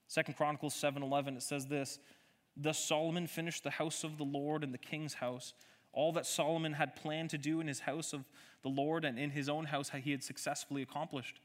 Second 0.08 0.36
Chronicles 0.36 0.76
7:11 0.76 1.38
it 1.38 1.42
says 1.42 1.66
this, 1.66 1.98
thus 2.56 2.78
Solomon 2.78 3.26
finished 3.26 3.64
the 3.64 3.72
house 3.72 4.04
of 4.04 4.20
the 4.20 4.24
Lord 4.24 4.64
and 4.64 4.72
the 4.72 4.78
king's 4.78 5.16
house. 5.16 5.56
All 5.92 6.12
that 6.12 6.28
Solomon 6.28 6.74
had 6.74 6.96
planned 6.96 7.32
to 7.32 7.40
do 7.40 7.60
in 7.60 7.68
his 7.68 7.80
house 7.80 8.14
of 8.14 8.26
the 8.62 8.70
Lord 8.70 9.04
and 9.04 9.18
in 9.18 9.32
his 9.32 9.50
own 9.50 9.66
house 9.66 9.90
he 9.90 10.12
had 10.12 10.24
successfully 10.24 10.84
accomplished. 10.84 11.40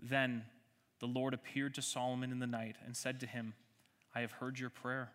Then 0.00 0.46
the 0.98 1.08
Lord 1.08 1.34
appeared 1.34 1.74
to 1.74 1.82
Solomon 1.82 2.32
in 2.32 2.38
the 2.38 2.46
night 2.46 2.76
and 2.86 2.96
said 2.96 3.20
to 3.20 3.26
him, 3.26 3.52
I 4.14 4.20
have 4.22 4.32
heard 4.32 4.58
your 4.58 4.70
prayer 4.70 5.12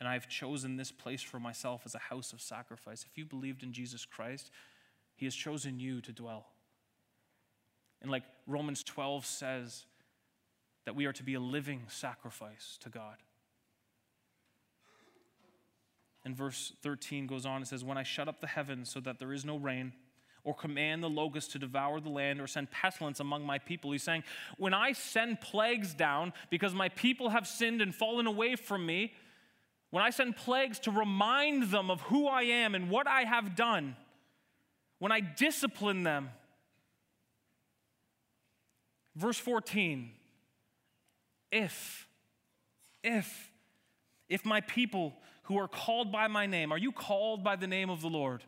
and 0.00 0.08
I 0.08 0.14
have 0.14 0.28
chosen 0.28 0.76
this 0.76 0.90
place 0.90 1.22
for 1.22 1.38
myself 1.38 1.82
as 1.84 1.94
a 1.94 1.98
house 1.98 2.32
of 2.32 2.40
sacrifice. 2.40 3.04
If 3.08 3.16
you 3.16 3.24
believed 3.24 3.62
in 3.62 3.72
Jesus 3.72 4.04
Christ, 4.04 4.50
He 5.14 5.26
has 5.26 5.34
chosen 5.34 5.78
you 5.78 6.00
to 6.00 6.12
dwell. 6.12 6.46
And 8.02 8.10
like 8.10 8.24
Romans 8.46 8.82
12 8.82 9.26
says, 9.26 9.84
that 10.84 10.96
we 10.96 11.06
are 11.06 11.12
to 11.12 11.22
be 11.22 11.34
a 11.34 11.40
living 11.40 11.82
sacrifice 11.88 12.78
to 12.80 12.88
God. 12.88 13.16
And 16.24 16.36
verse 16.36 16.72
13 16.82 17.26
goes 17.26 17.46
on, 17.46 17.62
it 17.62 17.68
says, 17.68 17.84
When 17.84 17.96
I 17.96 18.02
shut 18.02 18.28
up 18.28 18.40
the 18.40 18.46
heavens 18.46 18.90
so 18.90 19.00
that 19.00 19.18
there 19.18 19.32
is 19.32 19.44
no 19.44 19.56
rain, 19.56 19.92
or 20.42 20.54
command 20.54 21.02
the 21.02 21.08
locusts 21.08 21.52
to 21.52 21.58
devour 21.58 22.00
the 22.00 22.08
land, 22.08 22.40
or 22.40 22.46
send 22.46 22.70
pestilence 22.70 23.20
among 23.20 23.44
my 23.44 23.58
people. 23.58 23.92
He's 23.92 24.02
saying, 24.02 24.24
When 24.58 24.74
I 24.74 24.92
send 24.92 25.40
plagues 25.40 25.94
down 25.94 26.32
because 26.50 26.74
my 26.74 26.88
people 26.88 27.30
have 27.30 27.46
sinned 27.46 27.80
and 27.80 27.94
fallen 27.94 28.26
away 28.26 28.56
from 28.56 28.84
me, 28.84 29.12
when 29.90 30.04
I 30.04 30.10
send 30.10 30.36
plagues 30.36 30.78
to 30.80 30.90
remind 30.90 31.70
them 31.70 31.90
of 31.90 32.00
who 32.02 32.28
I 32.28 32.42
am 32.42 32.74
and 32.74 32.90
what 32.90 33.06
I 33.06 33.24
have 33.24 33.56
done, 33.56 33.96
when 34.98 35.12
I 35.12 35.20
discipline 35.20 36.02
them. 36.04 36.30
Verse 39.16 39.38
14 39.38 40.12
if, 41.52 42.06
if, 43.02 43.50
if 44.28 44.44
my 44.44 44.60
people 44.60 45.14
who 45.44 45.58
are 45.58 45.66
called 45.66 46.12
by 46.12 46.28
my 46.28 46.46
name, 46.46 46.72
are 46.72 46.78
you 46.78 46.92
called 46.92 47.42
by 47.42 47.56
the 47.56 47.66
name 47.66 47.90
of 47.90 48.02
the 48.02 48.08
Lord? 48.08 48.44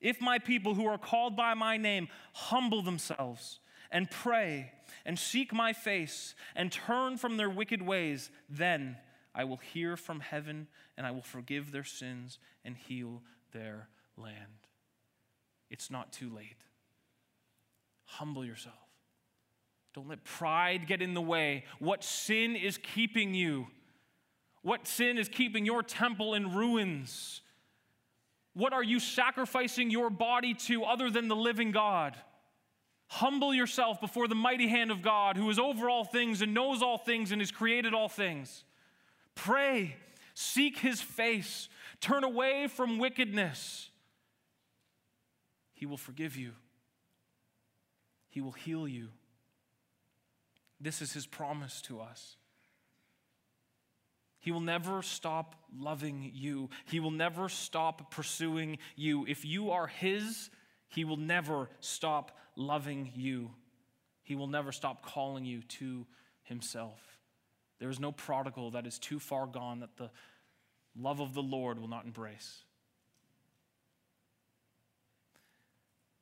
If 0.00 0.20
my 0.20 0.40
people 0.40 0.74
who 0.74 0.86
are 0.86 0.98
called 0.98 1.36
by 1.36 1.54
my 1.54 1.76
name 1.76 2.08
humble 2.32 2.82
themselves 2.82 3.60
and 3.92 4.10
pray 4.10 4.72
and 5.04 5.16
seek 5.16 5.52
my 5.52 5.72
face 5.72 6.34
and 6.56 6.72
turn 6.72 7.16
from 7.16 7.36
their 7.36 7.50
wicked 7.50 7.82
ways, 7.82 8.30
then 8.48 8.96
I 9.34 9.44
will 9.44 9.58
hear 9.58 9.96
from 9.96 10.20
heaven 10.20 10.66
and 10.96 11.06
I 11.06 11.10
will 11.10 11.22
forgive 11.22 11.72
their 11.72 11.84
sins 11.84 12.38
and 12.64 12.76
heal 12.76 13.22
their 13.52 13.88
land. 14.16 14.66
It's 15.70 15.90
not 15.90 16.12
too 16.12 16.34
late. 16.34 16.64
Humble 18.04 18.44
yourself. 18.44 18.74
Don't 19.94 20.08
let 20.08 20.24
pride 20.24 20.86
get 20.86 21.02
in 21.02 21.14
the 21.14 21.20
way. 21.20 21.64
What 21.78 22.04
sin 22.04 22.56
is 22.56 22.78
keeping 22.78 23.34
you? 23.34 23.66
What 24.62 24.86
sin 24.86 25.16
is 25.16 25.28
keeping 25.28 25.64
your 25.64 25.82
temple 25.82 26.34
in 26.34 26.54
ruins? 26.54 27.40
What 28.54 28.72
are 28.72 28.82
you 28.82 29.00
sacrificing 29.00 29.90
your 29.90 30.10
body 30.10 30.54
to 30.54 30.84
other 30.84 31.10
than 31.10 31.28
the 31.28 31.36
living 31.36 31.70
God? 31.70 32.16
Humble 33.06 33.54
yourself 33.54 34.00
before 34.00 34.28
the 34.28 34.34
mighty 34.34 34.68
hand 34.68 34.90
of 34.90 35.02
God, 35.02 35.36
who 35.36 35.48
is 35.50 35.58
over 35.58 35.88
all 35.88 36.04
things 36.04 36.42
and 36.42 36.54
knows 36.54 36.82
all 36.82 36.98
things 36.98 37.32
and 37.32 37.40
has 37.40 37.50
created 37.50 37.94
all 37.94 38.08
things. 38.08 38.64
Pray, 39.42 39.96
seek 40.34 40.76
his 40.76 41.00
face, 41.00 41.70
turn 42.02 42.24
away 42.24 42.66
from 42.66 42.98
wickedness. 42.98 43.88
He 45.72 45.86
will 45.86 45.96
forgive 45.96 46.36
you, 46.36 46.52
he 48.28 48.42
will 48.42 48.52
heal 48.52 48.86
you. 48.86 49.08
This 50.78 51.00
is 51.00 51.14
his 51.14 51.26
promise 51.26 51.80
to 51.82 52.00
us. 52.00 52.36
He 54.40 54.52
will 54.52 54.60
never 54.60 55.00
stop 55.00 55.54
loving 55.74 56.30
you. 56.34 56.68
He 56.84 57.00
will 57.00 57.10
never 57.10 57.48
stop 57.48 58.10
pursuing 58.10 58.76
you. 58.94 59.26
If 59.26 59.44
you 59.44 59.70
are 59.70 59.86
His, 59.86 60.48
He 60.88 61.04
will 61.04 61.18
never 61.18 61.68
stop 61.80 62.38
loving 62.56 63.12
you. 63.14 63.50
He 64.22 64.34
will 64.34 64.46
never 64.46 64.72
stop 64.72 65.04
calling 65.04 65.44
you 65.44 65.60
to 65.62 66.06
Himself. 66.42 67.09
There 67.80 67.90
is 67.90 67.98
no 67.98 68.12
prodigal 68.12 68.72
that 68.72 68.86
is 68.86 68.98
too 68.98 69.18
far 69.18 69.46
gone 69.46 69.80
that 69.80 69.96
the 69.96 70.10
love 70.96 71.20
of 71.20 71.34
the 71.34 71.42
Lord 71.42 71.80
will 71.80 71.88
not 71.88 72.04
embrace. 72.04 72.62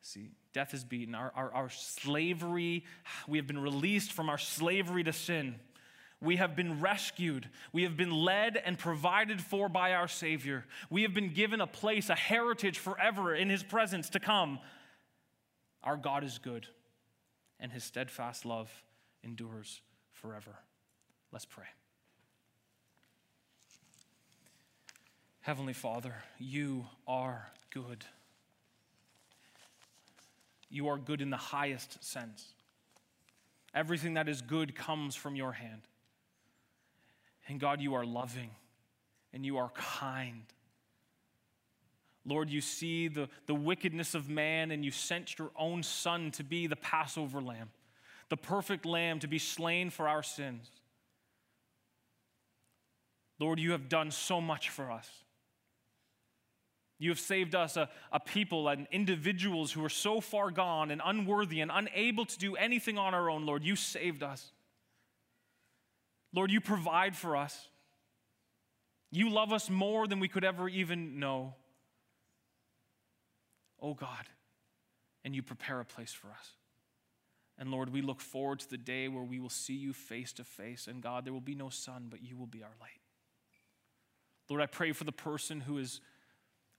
See, 0.01 0.31
death 0.55 0.73
is 0.73 0.85
beaten. 0.85 1.15
Our, 1.15 1.33
our, 1.35 1.53
our 1.53 1.69
slavery, 1.69 2.85
we 3.27 3.39
have 3.39 3.47
been 3.47 3.61
released 3.61 4.13
from 4.13 4.31
our 4.31 4.39
slavery 4.39 5.05
to 5.05 5.13
sin. 5.13 5.57
We 6.21 6.37
have 6.37 6.57
been 6.57 6.81
rescued. 6.81 7.49
We 7.73 7.83
have 7.83 7.97
been 7.97 8.13
led 8.13 8.57
and 8.57 8.79
provided 8.79 9.41
for 9.41 9.69
by 9.69 9.93
our 9.93 10.09
Savior. 10.09 10.65
We 10.91 11.03
have 11.03 11.13
been 11.13 11.33
given 11.33 11.61
a 11.61 11.67
place, 11.67 12.09
a 12.09 12.15
heritage 12.15 12.79
forever 12.79 13.35
in 13.35 13.51
His 13.51 13.63
presence 13.63 14.09
to 14.11 14.21
come. 14.21 14.61
Our 15.83 15.97
God 15.97 16.25
is 16.25 16.39
good, 16.39 16.67
and 17.61 17.71
His 17.71 17.85
steadfast 17.85 18.45
love 18.45 18.71
endures 19.23 19.81
forever. 20.13 20.57
Let's 21.33 21.45
pray. 21.45 21.64
Heavenly 25.41 25.72
Father, 25.72 26.14
you 26.39 26.87
are 27.07 27.51
good. 27.70 28.05
You 30.70 30.89
are 30.89 30.99
good 30.99 31.20
in 31.20 31.31
the 31.31 31.37
highest 31.37 32.03
sense. 32.05 32.53
Everything 33.74 34.14
that 34.14 34.29
is 34.29 34.43
good 34.43 34.74
comes 34.74 35.14
from 35.14 35.37
your 35.37 35.53
hand. 35.53 35.83
And 37.49 37.59
God, 37.59 37.81
you 37.81 37.95
are 37.95 38.05
loving 38.05 38.51
and 39.33 39.45
you 39.45 39.59
are 39.59 39.70
kind. 39.70 40.43
Lord, 42.24 42.51
you 42.51 42.61
see 42.61 43.09
the, 43.09 43.29
the 43.47 43.55
wickedness 43.55 44.14
of 44.14 44.29
man, 44.29 44.70
and 44.70 44.85
you 44.85 44.91
sent 44.91 45.39
your 45.39 45.51
own 45.57 45.83
Son 45.83 46.31
to 46.33 46.45
be 46.45 46.66
the 46.66 46.76
Passover 46.76 47.41
lamb, 47.41 47.70
the 48.29 48.37
perfect 48.37 48.85
lamb 48.85 49.18
to 49.20 49.26
be 49.26 49.39
slain 49.39 49.89
for 49.89 50.07
our 50.09 50.22
sins. 50.22 50.70
Lord, 53.39 53.59
you 53.59 53.72
have 53.72 53.89
done 53.89 54.11
so 54.11 54.41
much 54.41 54.68
for 54.68 54.91
us. 54.91 55.09
You 56.99 57.11
have 57.11 57.20
saved 57.20 57.55
us, 57.55 57.76
a, 57.76 57.89
a 58.11 58.18
people 58.18 58.68
and 58.68 58.89
individuals 58.91 59.70
who 59.70 59.84
are 59.84 59.91
so 59.91 60.20
far 60.20 60.51
gone 60.51 60.91
and 60.91 61.01
unworthy 61.05 61.61
and 61.61 61.70
unable 61.72 62.24
to 62.26 62.39
do 62.39 62.57
anything 62.57 62.99
on 62.99 63.14
our 63.14 63.30
own, 63.30 63.47
Lord. 63.47 63.62
You 63.62 63.76
saved 63.76 64.22
us. 64.22 64.51
Lord, 66.34 66.51
you 66.51 66.61
provide 66.61 67.16
for 67.16 67.36
us. 67.36 67.68
You 69.11 69.30
love 69.30 69.53
us 69.53 69.70
more 69.70 70.07
than 70.07 70.20
we 70.20 70.28
could 70.28 70.45
ever 70.45 70.68
even 70.68 71.18
know. 71.20 71.55
Oh 73.80 73.95
God, 73.95 74.26
and 75.24 75.34
you 75.34 75.43
prepare 75.43 75.78
a 75.78 75.84
place 75.84 76.12
for 76.12 76.28
us. 76.28 76.51
And 77.59 77.70
Lord, 77.70 77.91
we 77.91 78.03
look 78.03 78.20
forward 78.20 78.61
to 78.61 78.70
the 78.70 78.76
day 78.76 79.09
where 79.09 79.22
we 79.22 79.41
will 79.41 79.51
see 79.51 79.74
you 79.74 79.93
face 79.93 80.32
to 80.34 80.45
face. 80.45 80.86
And 80.86 81.03
God, 81.03 81.24
there 81.24 81.32
will 81.32 81.41
be 81.41 81.55
no 81.55 81.70
sun, 81.70 82.07
but 82.09 82.22
you 82.22 82.36
will 82.36 82.47
be 82.47 82.62
our 82.62 82.74
light. 82.80 82.98
Lord, 84.49 84.63
I 84.63 84.67
pray 84.67 84.93
for 84.93 85.05
the 85.05 85.13
person 85.13 85.61
who 85.61 85.79
is 85.79 86.01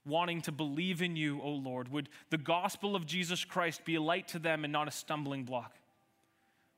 wanting 0.04 0.40
to 0.42 0.52
believe 0.52 1.02
in 1.02 1.16
you, 1.16 1.40
O 1.42 1.50
Lord. 1.50 1.88
Would 1.92 2.08
the 2.30 2.38
gospel 2.38 2.96
of 2.96 3.06
Jesus 3.06 3.44
Christ 3.44 3.84
be 3.84 3.94
a 3.94 4.02
light 4.02 4.28
to 4.28 4.38
them 4.38 4.64
and 4.64 4.72
not 4.72 4.88
a 4.88 4.90
stumbling 4.90 5.44
block? 5.44 5.76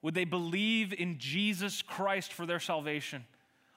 Would 0.03 0.15
they 0.15 0.25
believe 0.25 0.93
in 0.93 1.19
Jesus 1.19 1.81
Christ 1.81 2.33
for 2.33 2.45
their 2.45 2.61
salvation? 2.61 3.25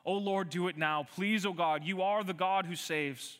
Oh 0.05 0.17
Lord, 0.17 0.49
do 0.49 0.67
it 0.67 0.77
now. 0.77 1.07
Please, 1.15 1.45
oh 1.45 1.53
God, 1.53 1.83
you 1.83 2.01
are 2.01 2.23
the 2.23 2.33
God 2.33 2.65
who 2.65 2.75
saves. 2.75 3.39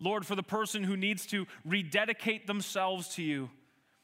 Lord, 0.00 0.26
for 0.26 0.34
the 0.34 0.42
person 0.42 0.82
who 0.82 0.96
needs 0.96 1.26
to 1.26 1.46
rededicate 1.64 2.46
themselves 2.46 3.08
to 3.14 3.22
you, 3.22 3.50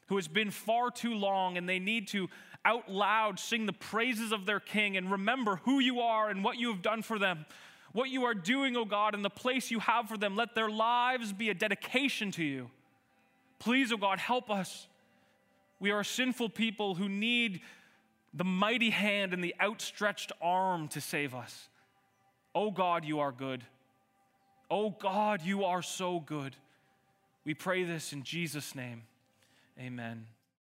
who 0.07 0.16
has 0.16 0.29
been 0.29 0.51
far 0.51 0.91
too 0.91 1.14
long 1.14 1.57
and 1.57 1.68
they 1.68 1.79
need 1.79 2.09
to 2.09 2.29
out 2.64 2.91
loud 2.91 3.39
sing 3.39 3.66
the 3.66 3.73
praises 3.73 4.33
of 4.33 4.47
their 4.47 4.61
King 4.61 4.97
and 4.97 5.11
remember 5.11 5.61
who 5.64 5.81
you 5.81 6.01
are 6.01 6.29
and 6.29 6.45
what 6.45 6.59
you 6.59 6.71
have 6.71 6.83
done 6.83 7.03
for 7.03 7.18
them, 7.18 7.47
what 7.93 8.11
you 8.11 8.24
are 8.24 8.34
doing, 8.34 8.76
O 8.76 8.84
God, 8.84 9.14
and 9.14 9.24
the 9.24 9.30
place 9.30 9.70
you 9.70 9.80
have 9.80 10.09
for 10.09 10.16
them. 10.16 10.36
Let 10.36 10.55
their 10.55 10.70
lives 10.70 11.32
be 11.32 11.51
a 11.51 11.55
dedication 11.55 12.30
to 12.32 12.45
you. 12.45 12.70
Please, 13.59 13.93
O 13.93 13.97
God, 13.97 14.18
help 14.18 14.51
us. 14.51 14.86
We 15.80 15.91
are 15.91 16.05
sinful 16.05 16.51
people 16.51 16.95
who 16.95 17.09
need 17.09 17.61
the 18.32 18.45
mighty 18.45 18.91
hand 18.91 19.34
and 19.34 19.43
the 19.43 19.55
outstretched 19.61 20.30
arm 20.41 20.88
to 20.88 21.01
save 21.01 21.34
us. 21.34 21.68
Oh 22.55 22.70
God, 22.70 23.05
you 23.05 23.20
are 23.20 23.32
good. 23.32 23.64
O 24.70 24.91
God, 24.91 25.43
you 25.43 25.64
are 25.64 25.82
so 25.82 26.20
good. 26.20 26.55
We 27.45 27.55
pray 27.55 27.84
this 27.84 28.12
in 28.12 28.22
Jesus' 28.22 28.74
name. 28.74 29.03
Amen. 29.78 30.26